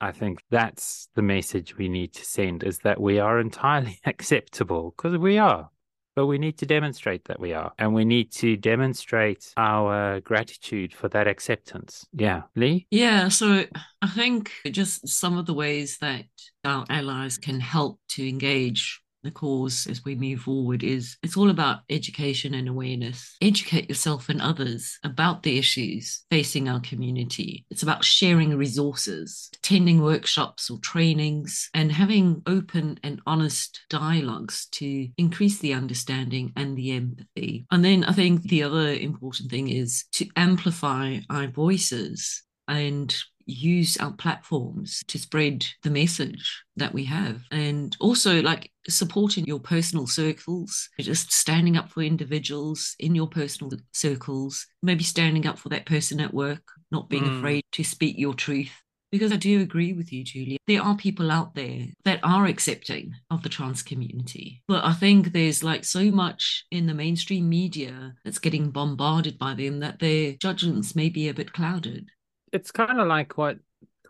I 0.00 0.12
think 0.12 0.42
that's 0.50 1.08
the 1.14 1.22
message 1.22 1.76
we 1.76 1.88
need 1.88 2.14
to 2.14 2.24
send 2.24 2.64
is 2.64 2.78
that 2.80 3.00
we 3.00 3.18
are 3.18 3.38
entirely 3.38 4.00
acceptable 4.04 4.94
because 4.96 5.18
we 5.18 5.38
are. 5.38 5.70
But 6.16 6.26
we 6.26 6.38
need 6.38 6.58
to 6.58 6.66
demonstrate 6.66 7.26
that 7.26 7.38
we 7.38 7.54
are, 7.54 7.72
and 7.78 7.94
we 7.94 8.04
need 8.04 8.32
to 8.32 8.56
demonstrate 8.56 9.54
our 9.56 10.20
gratitude 10.20 10.92
for 10.92 11.08
that 11.10 11.28
acceptance. 11.28 12.04
Yeah. 12.12 12.42
Lee? 12.56 12.88
Yeah. 12.90 13.28
So 13.28 13.64
I 14.02 14.08
think 14.08 14.50
just 14.72 15.06
some 15.08 15.38
of 15.38 15.46
the 15.46 15.54
ways 15.54 15.98
that 16.00 16.24
our 16.64 16.84
allies 16.90 17.38
can 17.38 17.60
help 17.60 18.00
to 18.10 18.28
engage 18.28 19.00
the 19.22 19.30
cause 19.30 19.86
as 19.88 20.04
we 20.04 20.14
move 20.14 20.40
forward 20.40 20.82
is 20.82 21.16
it's 21.22 21.36
all 21.36 21.50
about 21.50 21.80
education 21.90 22.54
and 22.54 22.68
awareness. 22.68 23.36
Educate 23.40 23.88
yourself 23.88 24.28
and 24.28 24.40
others 24.40 24.98
about 25.04 25.42
the 25.42 25.58
issues 25.58 26.24
facing 26.30 26.68
our 26.68 26.80
community. 26.80 27.64
It's 27.70 27.82
about 27.82 28.04
sharing 28.04 28.56
resources, 28.56 29.50
attending 29.54 30.00
workshops 30.00 30.70
or 30.70 30.78
trainings, 30.78 31.68
and 31.74 31.92
having 31.92 32.42
open 32.46 32.98
and 33.02 33.20
honest 33.26 33.80
dialogues 33.90 34.66
to 34.72 35.08
increase 35.16 35.58
the 35.58 35.74
understanding 35.74 36.52
and 36.56 36.76
the 36.76 36.92
empathy. 36.92 37.66
And 37.70 37.84
then 37.84 38.04
I 38.04 38.12
think 38.12 38.42
the 38.42 38.62
other 38.62 38.92
important 38.92 39.50
thing 39.50 39.68
is 39.68 40.04
to 40.12 40.26
amplify 40.36 41.18
our 41.28 41.48
voices 41.48 42.42
and 42.68 43.14
use 43.50 43.96
our 43.98 44.12
platforms 44.12 45.02
to 45.08 45.18
spread 45.18 45.64
the 45.82 45.90
message 45.90 46.62
that 46.76 46.94
we 46.94 47.04
have 47.04 47.42
and 47.50 47.96
also 48.00 48.40
like 48.42 48.70
supporting 48.88 49.44
your 49.44 49.60
personal 49.60 50.06
circles 50.06 50.88
just 50.98 51.32
standing 51.32 51.76
up 51.76 51.90
for 51.90 52.02
individuals 52.02 52.94
in 52.98 53.14
your 53.14 53.28
personal 53.28 53.70
circles 53.92 54.66
maybe 54.82 55.04
standing 55.04 55.46
up 55.46 55.58
for 55.58 55.68
that 55.68 55.86
person 55.86 56.20
at 56.20 56.32
work 56.32 56.62
not 56.90 57.08
being 57.08 57.24
mm. 57.24 57.38
afraid 57.38 57.62
to 57.72 57.84
speak 57.84 58.16
your 58.18 58.34
truth 58.34 58.72
because 59.10 59.32
I 59.32 59.36
do 59.36 59.60
agree 59.60 59.92
with 59.92 60.12
you, 60.12 60.22
Julia. 60.22 60.58
There 60.66 60.82
are 60.82 60.96
people 60.96 61.30
out 61.30 61.54
there 61.54 61.86
that 62.04 62.20
are 62.22 62.46
accepting 62.46 63.14
of 63.30 63.42
the 63.42 63.48
trans 63.48 63.82
community. 63.82 64.62
But 64.68 64.84
I 64.84 64.92
think 64.92 65.32
there's 65.32 65.64
like 65.64 65.84
so 65.84 66.04
much 66.10 66.64
in 66.70 66.86
the 66.86 66.94
mainstream 66.94 67.48
media 67.48 68.14
that's 68.24 68.38
getting 68.38 68.70
bombarded 68.70 69.38
by 69.38 69.54
them 69.54 69.80
that 69.80 69.98
their 69.98 70.34
judgments 70.34 70.94
may 70.94 71.08
be 71.08 71.28
a 71.28 71.34
bit 71.34 71.52
clouded 71.52 72.10
it's 72.52 72.70
kind 72.70 73.00
of 73.00 73.06
like 73.06 73.36
what 73.36 73.58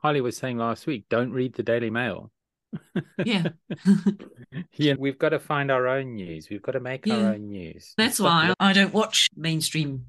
Kylie 0.02 0.22
was 0.22 0.36
saying 0.36 0.58
last 0.58 0.86
week. 0.86 1.04
Don't 1.08 1.32
read 1.32 1.54
the 1.54 1.62
Daily 1.62 1.90
Mail. 1.90 2.30
yeah. 3.24 3.48
yeah, 4.76 4.94
we've 4.98 5.18
got 5.18 5.30
to 5.30 5.38
find 5.38 5.70
our 5.70 5.88
own 5.88 6.14
news. 6.14 6.48
We've 6.50 6.62
got 6.62 6.72
to 6.72 6.80
make 6.80 7.06
yeah. 7.06 7.16
our 7.16 7.34
own 7.34 7.48
news. 7.48 7.94
That's 7.96 8.20
why 8.20 8.54
I 8.60 8.72
don't 8.72 8.94
watch 8.94 9.28
mainstream 9.36 10.06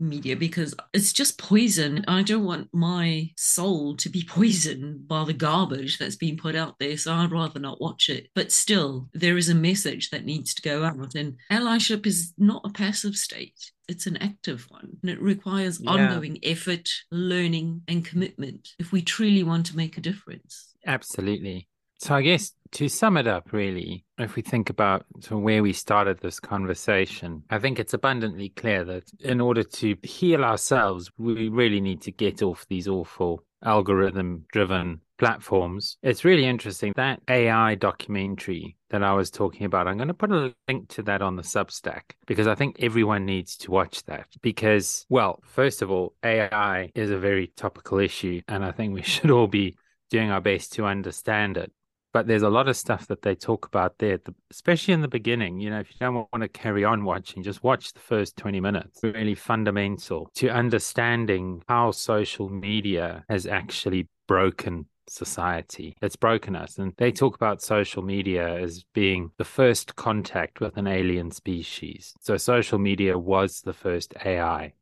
media 0.00 0.34
because 0.34 0.74
it's 0.92 1.12
just 1.12 1.38
poison. 1.38 2.04
I 2.08 2.22
don't 2.22 2.44
want 2.44 2.68
my 2.72 3.30
soul 3.36 3.96
to 3.98 4.08
be 4.08 4.24
poisoned 4.28 5.06
by 5.06 5.24
the 5.24 5.32
garbage 5.32 5.98
that's 5.98 6.16
being 6.16 6.36
put 6.36 6.56
out 6.56 6.78
there. 6.78 6.96
So 6.96 7.12
I'd 7.12 7.32
rather 7.32 7.60
not 7.60 7.80
watch 7.80 8.08
it. 8.08 8.28
But 8.34 8.50
still, 8.50 9.08
there 9.12 9.36
is 9.36 9.48
a 9.48 9.54
message 9.54 10.10
that 10.10 10.24
needs 10.24 10.54
to 10.54 10.62
go 10.62 10.84
out. 10.84 11.14
And 11.14 11.36
allyship 11.50 12.06
is 12.06 12.32
not 12.38 12.62
a 12.64 12.70
passive 12.70 13.14
state. 13.14 13.72
It's 13.90 14.06
an 14.06 14.16
active 14.18 14.66
one 14.70 14.98
and 15.02 15.10
it 15.10 15.20
requires 15.20 15.80
yeah. 15.80 15.90
ongoing 15.90 16.38
effort, 16.42 16.88
learning, 17.10 17.82
and 17.88 18.04
commitment 18.04 18.68
if 18.78 18.92
we 18.92 19.02
truly 19.02 19.42
want 19.42 19.66
to 19.66 19.76
make 19.76 19.98
a 19.98 20.00
difference. 20.00 20.74
Absolutely. 20.86 21.68
So 21.98 22.14
I 22.14 22.22
guess 22.22 22.52
to 22.72 22.88
sum 22.88 23.16
it 23.18 23.26
up, 23.26 23.52
really, 23.52 24.04
if 24.16 24.36
we 24.36 24.42
think 24.42 24.70
about 24.70 25.04
where 25.28 25.62
we 25.62 25.72
started 25.72 26.20
this 26.20 26.40
conversation, 26.40 27.42
I 27.50 27.58
think 27.58 27.78
it's 27.78 27.92
abundantly 27.92 28.50
clear 28.50 28.84
that 28.84 29.10
in 29.20 29.40
order 29.40 29.62
to 29.62 29.96
heal 30.02 30.44
ourselves, 30.44 31.10
we 31.18 31.48
really 31.48 31.80
need 31.80 32.00
to 32.02 32.12
get 32.12 32.42
off 32.42 32.64
these 32.70 32.88
awful 32.88 33.44
algorithm 33.62 34.46
driven 34.52 35.00
platforms. 35.20 35.98
It's 36.02 36.24
really 36.24 36.46
interesting 36.46 36.92
that 36.96 37.20
AI 37.28 37.76
documentary 37.76 38.76
that 38.88 39.04
I 39.04 39.12
was 39.12 39.30
talking 39.30 39.66
about. 39.66 39.86
I'm 39.86 39.98
going 39.98 40.08
to 40.08 40.14
put 40.14 40.32
a 40.32 40.54
link 40.66 40.88
to 40.94 41.02
that 41.04 41.22
on 41.22 41.36
the 41.36 41.42
Substack 41.42 42.14
because 42.26 42.48
I 42.48 42.54
think 42.56 42.76
everyone 42.80 43.26
needs 43.26 43.56
to 43.58 43.70
watch 43.70 44.02
that. 44.04 44.26
Because, 44.40 45.06
well, 45.08 45.40
first 45.44 45.82
of 45.82 45.90
all, 45.90 46.14
AI 46.24 46.90
is 46.94 47.10
a 47.10 47.18
very 47.18 47.48
topical 47.48 47.98
issue, 47.98 48.40
and 48.48 48.64
I 48.64 48.72
think 48.72 48.94
we 48.94 49.02
should 49.12 49.30
all 49.30 49.46
be 49.46 49.76
doing 50.10 50.30
our 50.30 50.40
best 50.40 50.72
to 50.72 50.86
understand 50.86 51.56
it. 51.56 51.70
but 52.12 52.26
there's 52.26 52.42
a 52.42 52.50
lot 52.50 52.66
of 52.66 52.76
stuff 52.76 53.06
that 53.06 53.22
they 53.22 53.36
talk 53.36 53.66
about 53.66 53.98
there, 53.98 54.18
especially 54.50 54.94
in 54.94 55.00
the 55.00 55.08
beginning. 55.08 55.60
You 55.60 55.70
know, 55.70 55.80
if 55.80 55.90
you 55.90 55.96
don't 56.00 56.14
want 56.14 56.42
to 56.42 56.48
carry 56.48 56.84
on 56.84 57.04
watching, 57.04 57.44
just 57.44 57.62
watch 57.62 57.92
the 57.92 58.00
first 58.00 58.36
20 58.36 58.60
minutes. 58.60 58.98
Really 59.02 59.36
fundamental 59.36 60.30
to 60.34 60.48
understanding 60.48 61.62
how 61.68 61.92
social 61.92 62.48
media 62.48 63.24
has 63.28 63.46
actually 63.46 64.08
broken 64.26 64.86
society. 65.10 65.96
It's 66.00 66.16
broken 66.16 66.56
us. 66.56 66.78
And 66.78 66.94
they 66.96 67.12
talk 67.12 67.34
about 67.34 67.62
social 67.62 68.02
media 68.02 68.60
as 68.60 68.84
being 68.94 69.30
the 69.36 69.44
first 69.44 69.96
contact 69.96 70.60
with 70.60 70.76
an 70.76 70.86
alien 70.86 71.30
species. 71.30 72.14
So 72.20 72.36
social 72.36 72.78
media 72.78 73.18
was 73.18 73.60
the 73.60 73.72
first 73.72 74.14
AI. 74.24 74.72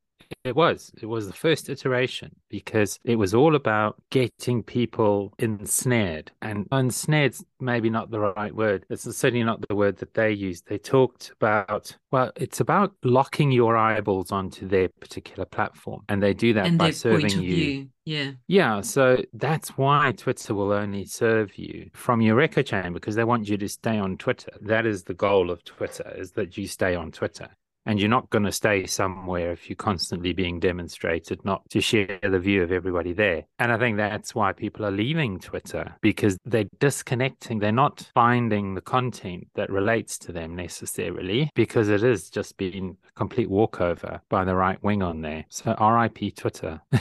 It 0.44 0.56
was. 0.56 0.92
It 1.00 1.06
was 1.06 1.26
the 1.26 1.32
first 1.32 1.68
iteration 1.68 2.34
because 2.48 2.98
it 3.04 3.16
was 3.16 3.34
all 3.34 3.54
about 3.54 3.96
getting 4.10 4.62
people 4.62 5.32
ensnared. 5.38 6.30
And 6.42 6.66
ensnared's 6.70 7.44
maybe 7.60 7.90
not 7.90 8.10
the 8.10 8.20
right 8.20 8.54
word. 8.54 8.84
It's 8.90 9.04
certainly 9.16 9.44
not 9.44 9.66
the 9.68 9.74
word 9.74 9.98
that 9.98 10.14
they 10.14 10.32
used. 10.32 10.66
They 10.66 10.78
talked 10.78 11.32
about, 11.32 11.96
well, 12.10 12.32
it's 12.36 12.60
about 12.60 12.94
locking 13.02 13.52
your 13.52 13.76
eyeballs 13.76 14.32
onto 14.32 14.68
their 14.68 14.88
particular 14.88 15.44
platform. 15.44 16.02
And 16.08 16.22
they 16.22 16.34
do 16.34 16.52
that 16.54 16.66
and 16.66 16.78
by 16.78 16.90
serving 16.90 17.30
you. 17.30 17.38
view. 17.40 17.88
Yeah. 18.04 18.30
Yeah, 18.46 18.80
so 18.80 19.22
that's 19.34 19.76
why 19.76 20.12
Twitter 20.12 20.54
will 20.54 20.72
only 20.72 21.04
serve 21.04 21.58
you 21.58 21.90
from 21.92 22.22
your 22.22 22.40
echo 22.40 22.62
chamber 22.62 22.94
because 22.98 23.16
they 23.16 23.24
want 23.24 23.48
you 23.48 23.58
to 23.58 23.68
stay 23.68 23.98
on 23.98 24.16
Twitter. 24.16 24.52
That 24.62 24.86
is 24.86 25.04
the 25.04 25.12
goal 25.12 25.50
of 25.50 25.62
Twitter 25.64 26.10
is 26.16 26.32
that 26.32 26.56
you 26.56 26.66
stay 26.66 26.94
on 26.94 27.12
Twitter. 27.12 27.48
And 27.88 27.98
you're 27.98 28.10
not 28.10 28.28
going 28.28 28.44
to 28.44 28.52
stay 28.52 28.84
somewhere 28.84 29.50
if 29.50 29.70
you're 29.70 29.76
constantly 29.76 30.34
being 30.34 30.60
demonstrated 30.60 31.42
not 31.42 31.62
to 31.70 31.80
share 31.80 32.18
the 32.22 32.38
view 32.38 32.62
of 32.62 32.70
everybody 32.70 33.14
there. 33.14 33.44
And 33.58 33.72
I 33.72 33.78
think 33.78 33.96
that's 33.96 34.34
why 34.34 34.52
people 34.52 34.84
are 34.84 34.90
leaving 34.90 35.40
Twitter 35.40 35.96
because 36.02 36.36
they're 36.44 36.68
disconnecting. 36.80 37.60
They're 37.60 37.72
not 37.72 38.10
finding 38.14 38.74
the 38.74 38.82
content 38.82 39.48
that 39.54 39.70
relates 39.70 40.18
to 40.18 40.32
them 40.32 40.54
necessarily 40.54 41.50
because 41.54 41.88
it 41.88 42.02
is 42.02 42.28
just 42.28 42.58
being 42.58 42.98
a 43.08 43.12
complete 43.14 43.48
walkover 43.48 44.20
by 44.28 44.44
the 44.44 44.54
right 44.54 44.80
wing 44.82 45.02
on 45.02 45.22
there. 45.22 45.46
So 45.48 45.74
RIP 45.80 46.36
Twitter. 46.36 46.82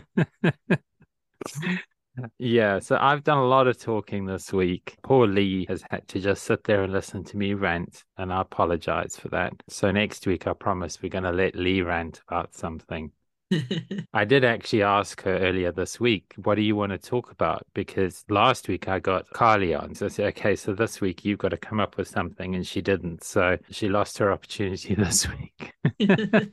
Yeah, 2.37 2.79
so 2.79 2.97
I've 2.99 3.23
done 3.23 3.39
a 3.39 3.45
lot 3.45 3.67
of 3.67 3.79
talking 3.79 4.25
this 4.25 4.53
week. 4.53 4.95
Poor 5.03 5.25
Lee 5.27 5.65
has 5.67 5.83
had 5.89 6.07
to 6.09 6.19
just 6.19 6.43
sit 6.43 6.63
there 6.63 6.83
and 6.83 6.93
listen 6.93 7.23
to 7.23 7.37
me 7.37 7.53
rant, 7.55 8.03
and 8.17 8.31
I 8.31 8.41
apologize 8.41 9.17
for 9.17 9.29
that. 9.29 9.53
So 9.67 9.89
next 9.91 10.27
week, 10.27 10.45
I 10.45 10.53
promise 10.53 11.01
we're 11.01 11.09
going 11.09 11.23
to 11.23 11.31
let 11.31 11.55
Lee 11.55 11.81
rant 11.81 12.21
about 12.27 12.53
something. 12.53 13.11
I 14.13 14.25
did 14.25 14.43
actually 14.45 14.83
ask 14.83 15.21
her 15.23 15.37
earlier 15.37 15.71
this 15.71 15.99
week, 15.99 16.33
what 16.43 16.55
do 16.55 16.61
you 16.61 16.75
want 16.75 16.91
to 16.91 16.97
talk 16.97 17.31
about? 17.31 17.65
Because 17.73 18.23
last 18.29 18.67
week 18.67 18.87
I 18.87 18.99
got 18.99 19.29
Carly 19.31 19.73
on. 19.73 19.95
So 19.95 20.05
I 20.05 20.09
said, 20.09 20.25
okay, 20.27 20.55
so 20.55 20.73
this 20.73 21.01
week 21.01 21.25
you've 21.25 21.39
got 21.39 21.49
to 21.49 21.57
come 21.57 21.79
up 21.79 21.97
with 21.97 22.07
something. 22.07 22.55
And 22.55 22.65
she 22.65 22.81
didn't. 22.81 23.23
So 23.23 23.57
she 23.69 23.89
lost 23.89 24.17
her 24.19 24.31
opportunity 24.31 24.95
this 24.95 25.27
week. 25.29 25.73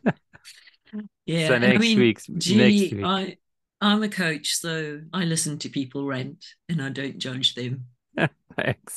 Yeah. 1.24 1.46
So 1.48 1.58
next 1.58 1.76
I 1.76 1.78
mean, 1.78 1.98
week's- 2.00 2.26
Jeannie, 2.26 2.80
next 2.80 2.92
week. 2.94 3.04
I 3.04 3.36
I'm 3.80 4.02
a 4.02 4.08
coach, 4.08 4.56
so 4.56 5.00
I 5.12 5.24
listen 5.24 5.58
to 5.58 5.68
people 5.70 6.04
rant 6.04 6.44
and 6.68 6.82
I 6.82 6.90
don't 6.90 7.18
judge 7.18 7.54
them. 7.54 7.86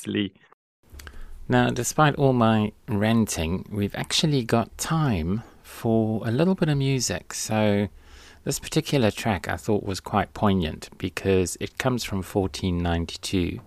Lee. 0.07 0.33
Now, 1.47 1.69
despite 1.69 2.15
all 2.15 2.33
my 2.33 2.73
ranting, 2.87 3.65
we've 3.71 3.95
actually 3.95 4.43
got 4.43 4.77
time 4.77 5.43
for 5.61 6.27
a 6.27 6.31
little 6.31 6.55
bit 6.55 6.67
of 6.67 6.77
music. 6.77 7.33
So, 7.33 7.87
this 8.43 8.59
particular 8.59 9.09
track 9.09 9.47
I 9.47 9.55
thought 9.55 9.83
was 9.83 10.01
quite 10.01 10.33
poignant 10.33 10.89
because 10.97 11.57
it 11.61 11.77
comes 11.77 12.03
from 12.03 12.17
1492, 12.17 13.59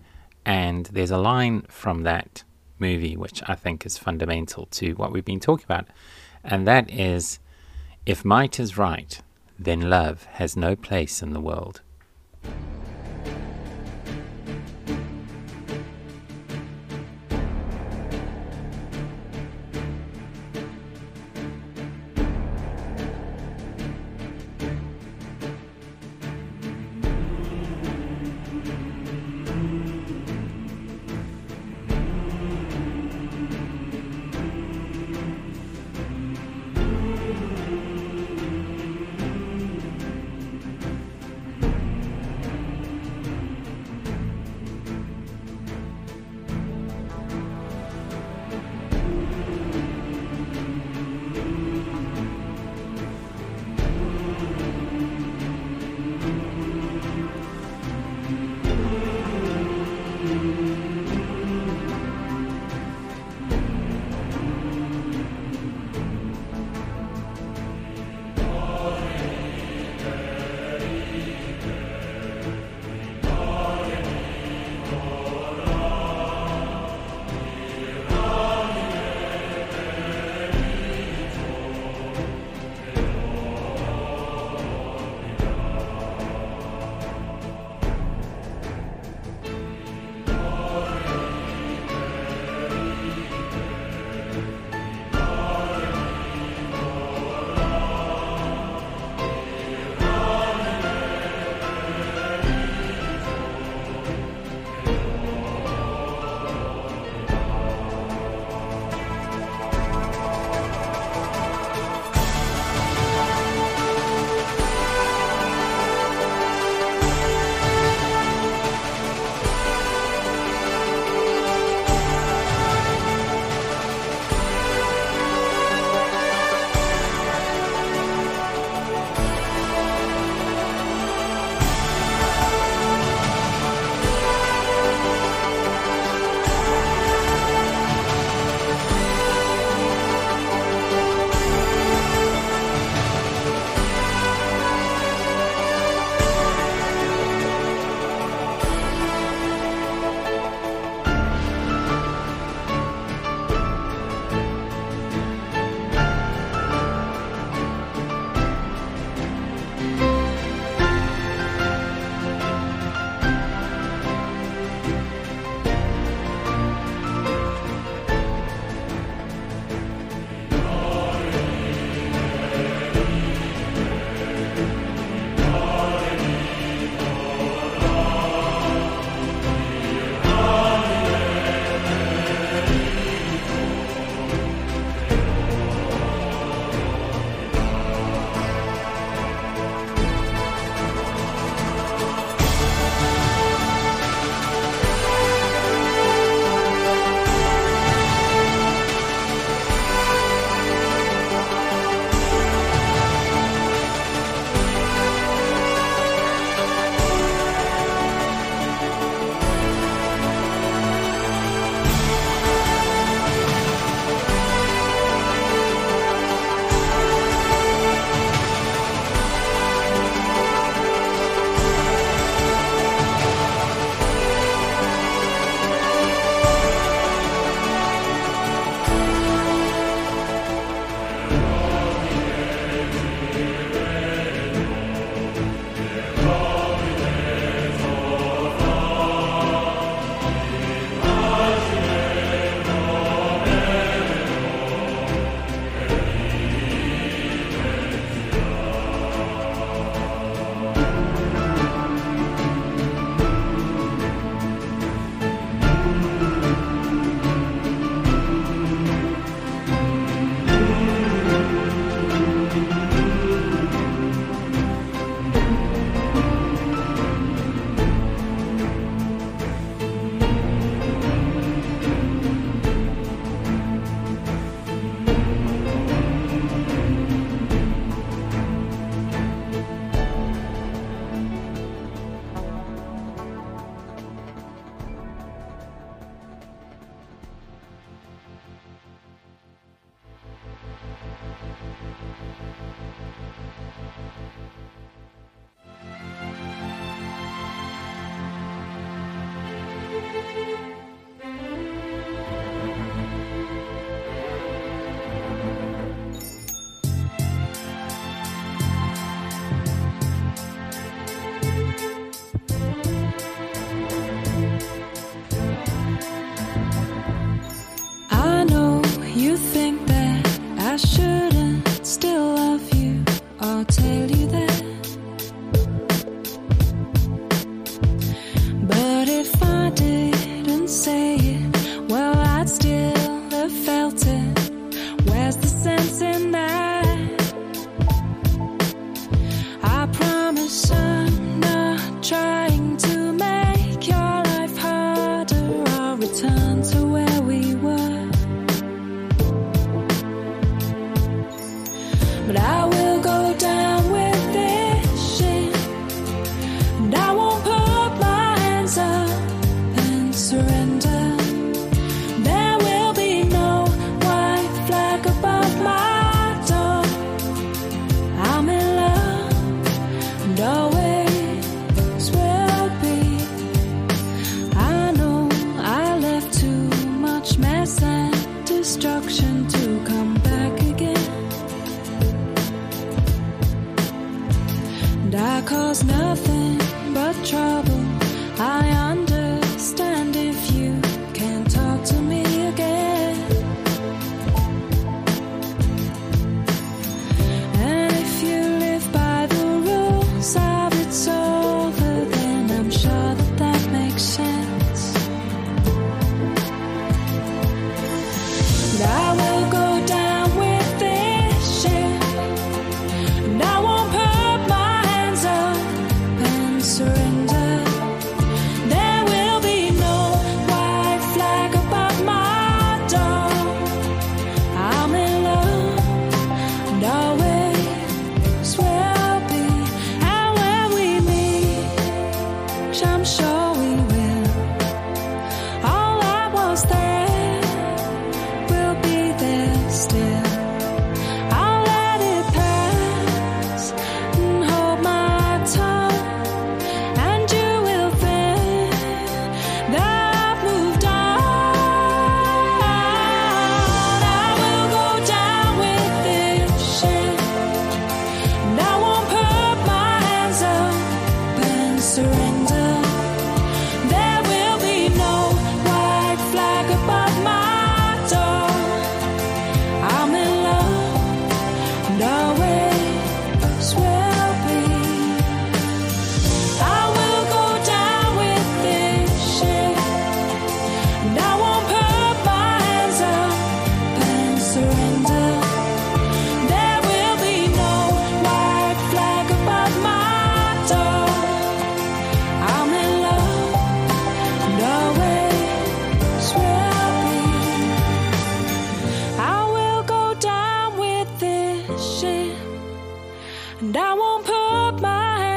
and 0.44 0.86
there's 0.86 1.10
a 1.10 1.18
line 1.18 1.62
from 1.68 2.02
that 2.02 2.44
movie 2.78 3.16
which 3.16 3.42
I 3.46 3.54
think 3.54 3.86
is 3.86 3.96
fundamental 3.96 4.66
to 4.72 4.92
what 4.92 5.12
we've 5.12 5.24
been 5.24 5.40
talking 5.40 5.64
about, 5.64 5.86
and 6.44 6.66
that 6.66 6.90
is 6.90 7.38
if 8.04 8.24
might 8.24 8.60
is 8.60 8.76
right, 8.76 9.20
then 9.58 9.88
love 9.88 10.24
has 10.32 10.56
no 10.56 10.76
place 10.76 11.22
in 11.22 11.32
the 11.32 11.40
world. 11.40 11.80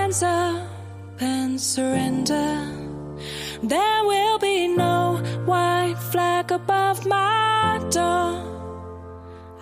Hands 0.10 0.24
up 0.24 0.68
and 1.22 1.62
surrender. 1.62 2.66
There 3.62 4.04
will 4.06 4.40
be 4.40 4.68
no 4.68 5.22
white 5.46 6.00
flag 6.00 6.52
above 6.52 7.06
my 7.06 7.80
door. 7.92 8.42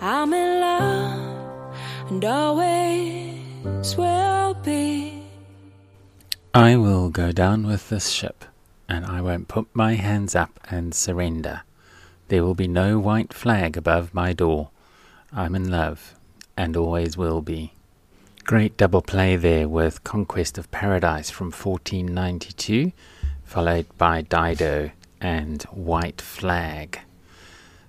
I'm 0.00 0.32
in 0.32 0.60
love 0.60 1.74
and 2.08 2.24
always 2.24 3.94
will 3.98 4.54
be. 4.64 5.22
I 6.54 6.76
will 6.76 7.10
go 7.10 7.30
down 7.30 7.66
with 7.66 7.90
this 7.90 8.08
ship, 8.08 8.46
and 8.88 9.04
I 9.04 9.20
won't 9.20 9.48
put 9.48 9.66
my 9.74 9.96
hands 9.96 10.34
up 10.34 10.58
and 10.70 10.94
surrender. 10.94 11.60
There 12.28 12.42
will 12.42 12.54
be 12.54 12.68
no 12.68 12.98
white 12.98 13.34
flag 13.34 13.76
above 13.76 14.14
my 14.14 14.32
door. 14.32 14.70
I'm 15.30 15.54
in 15.54 15.70
love, 15.70 16.14
and 16.56 16.74
always 16.74 17.18
will 17.18 17.42
be. 17.42 17.74
Great 18.48 18.78
double 18.78 19.02
play 19.02 19.36
there 19.36 19.68
with 19.68 20.04
Conquest 20.04 20.56
of 20.56 20.70
Paradise 20.70 21.28
from 21.28 21.48
1492, 21.48 22.92
followed 23.42 23.84
by 23.98 24.22
Dido 24.22 24.90
and 25.20 25.62
White 25.64 26.22
Flag. 26.22 26.98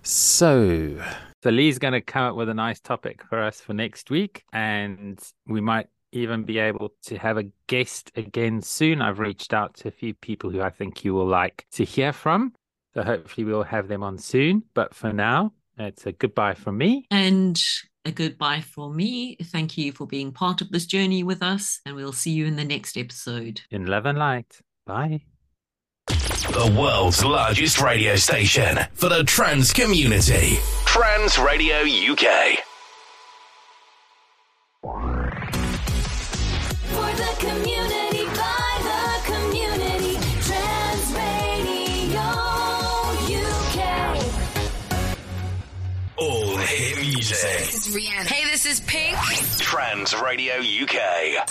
So, 0.03 1.01
so 1.41 1.49
Lee's 1.49 1.80
going 1.80 1.93
to 1.93 2.01
come 2.01 2.24
up 2.24 2.36
with 2.36 2.49
a 2.49 2.53
nice 2.53 2.82
topic 2.82 3.24
for 3.24 3.41
us 3.41 3.62
for 3.62 3.72
next 3.72 4.10
week, 4.10 4.43
and 4.51 5.18
we 5.47 5.62
might 5.62 5.88
even 6.12 6.43
be 6.43 6.60
able 6.60 6.91
to 7.03 7.18
have 7.18 7.38
a 7.38 7.49
guest 7.68 8.12
again 8.18 8.62
soon. 8.62 9.01
I've 9.01 9.20
reached 9.20 9.53
out 9.53 9.76
to 9.76 9.88
a 9.88 9.91
few 9.91 10.14
people 10.14 10.49
who 10.49 10.60
I 10.60 10.72
think 10.72 11.05
you 11.05 11.14
will 11.14 11.26
like 11.26 11.68
to 11.72 11.86
hear 11.86 12.12
from. 12.12 12.53
So 12.93 13.03
hopefully 13.03 13.45
we'll 13.45 13.64
have 13.64 13.88
them 13.88 14.03
on 14.03 14.18
soon. 14.18 14.64
But 14.74 14.93
for 14.93 15.14
now, 15.14 15.53
it's 15.78 16.05
a 16.05 16.12
goodbye 16.12 16.55
from 16.55 16.78
me. 16.78 17.07
And 17.10 17.57
a 18.10 18.12
goodbye 18.12 18.62
for 18.62 18.91
me. 18.91 19.38
Thank 19.41 19.78
you 19.78 19.91
for 19.91 20.05
being 20.05 20.32
part 20.32 20.62
of 20.62 20.72
this 20.72 20.86
journey 20.86 21.24
with 21.24 21.41
us, 21.41 21.80
and 21.86 21.95
we'll 21.95 22.12
see 22.12 22.32
you 22.32 22.45
in 22.45 22.55
the 22.55 22.66
next 22.66 22.97
episode. 22.97 23.62
In 23.72 23.86
love 23.86 24.05
and 24.05 24.18
light. 24.18 24.60
Bye. 24.86 25.22
The 26.07 26.76
world's 26.78 27.24
largest 27.24 27.80
radio 27.80 28.16
station 28.16 28.80
for 28.93 29.10
the 29.10 29.24
trans 29.24 29.72
community. 29.72 30.57
Trans 30.86 31.38
Radio 31.38 31.82
UK. 31.82 32.57
For 34.82 35.32
the 37.16 37.36
community, 37.38 37.99
hit 47.36 47.94
music. 47.94 48.28
Hey, 48.28 48.44
this 48.50 48.66
is 48.66 48.80
Pink. 48.82 49.16
Trans 49.60 50.16
Radio 50.20 50.56
UK. 50.56 51.46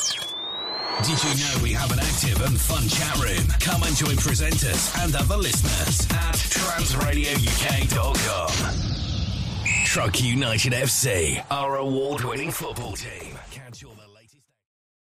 Did 1.05 1.22
you 1.22 1.31
know 1.39 1.62
we 1.62 1.72
have 1.72 1.93
an 1.93 2.01
active 2.01 2.41
and 2.43 2.59
fun 2.61 2.89
chat 2.89 3.16
room? 3.22 3.47
Come 3.61 3.85
and 3.85 3.95
join 3.95 4.16
presenters 4.16 4.91
and 5.05 5.14
other 5.14 5.37
listeners 5.37 6.05
at 6.11 6.35
transradiouk.com. 6.35 8.49
TRUK 9.85 10.20
United 10.22 10.72
FC, 10.72 11.45
our 11.51 11.76
award 11.76 12.24
winning 12.24 12.51
football 12.51 12.93
team. 12.93 13.39
Catch 13.51 13.85
all 13.85 13.93
the 13.93 13.97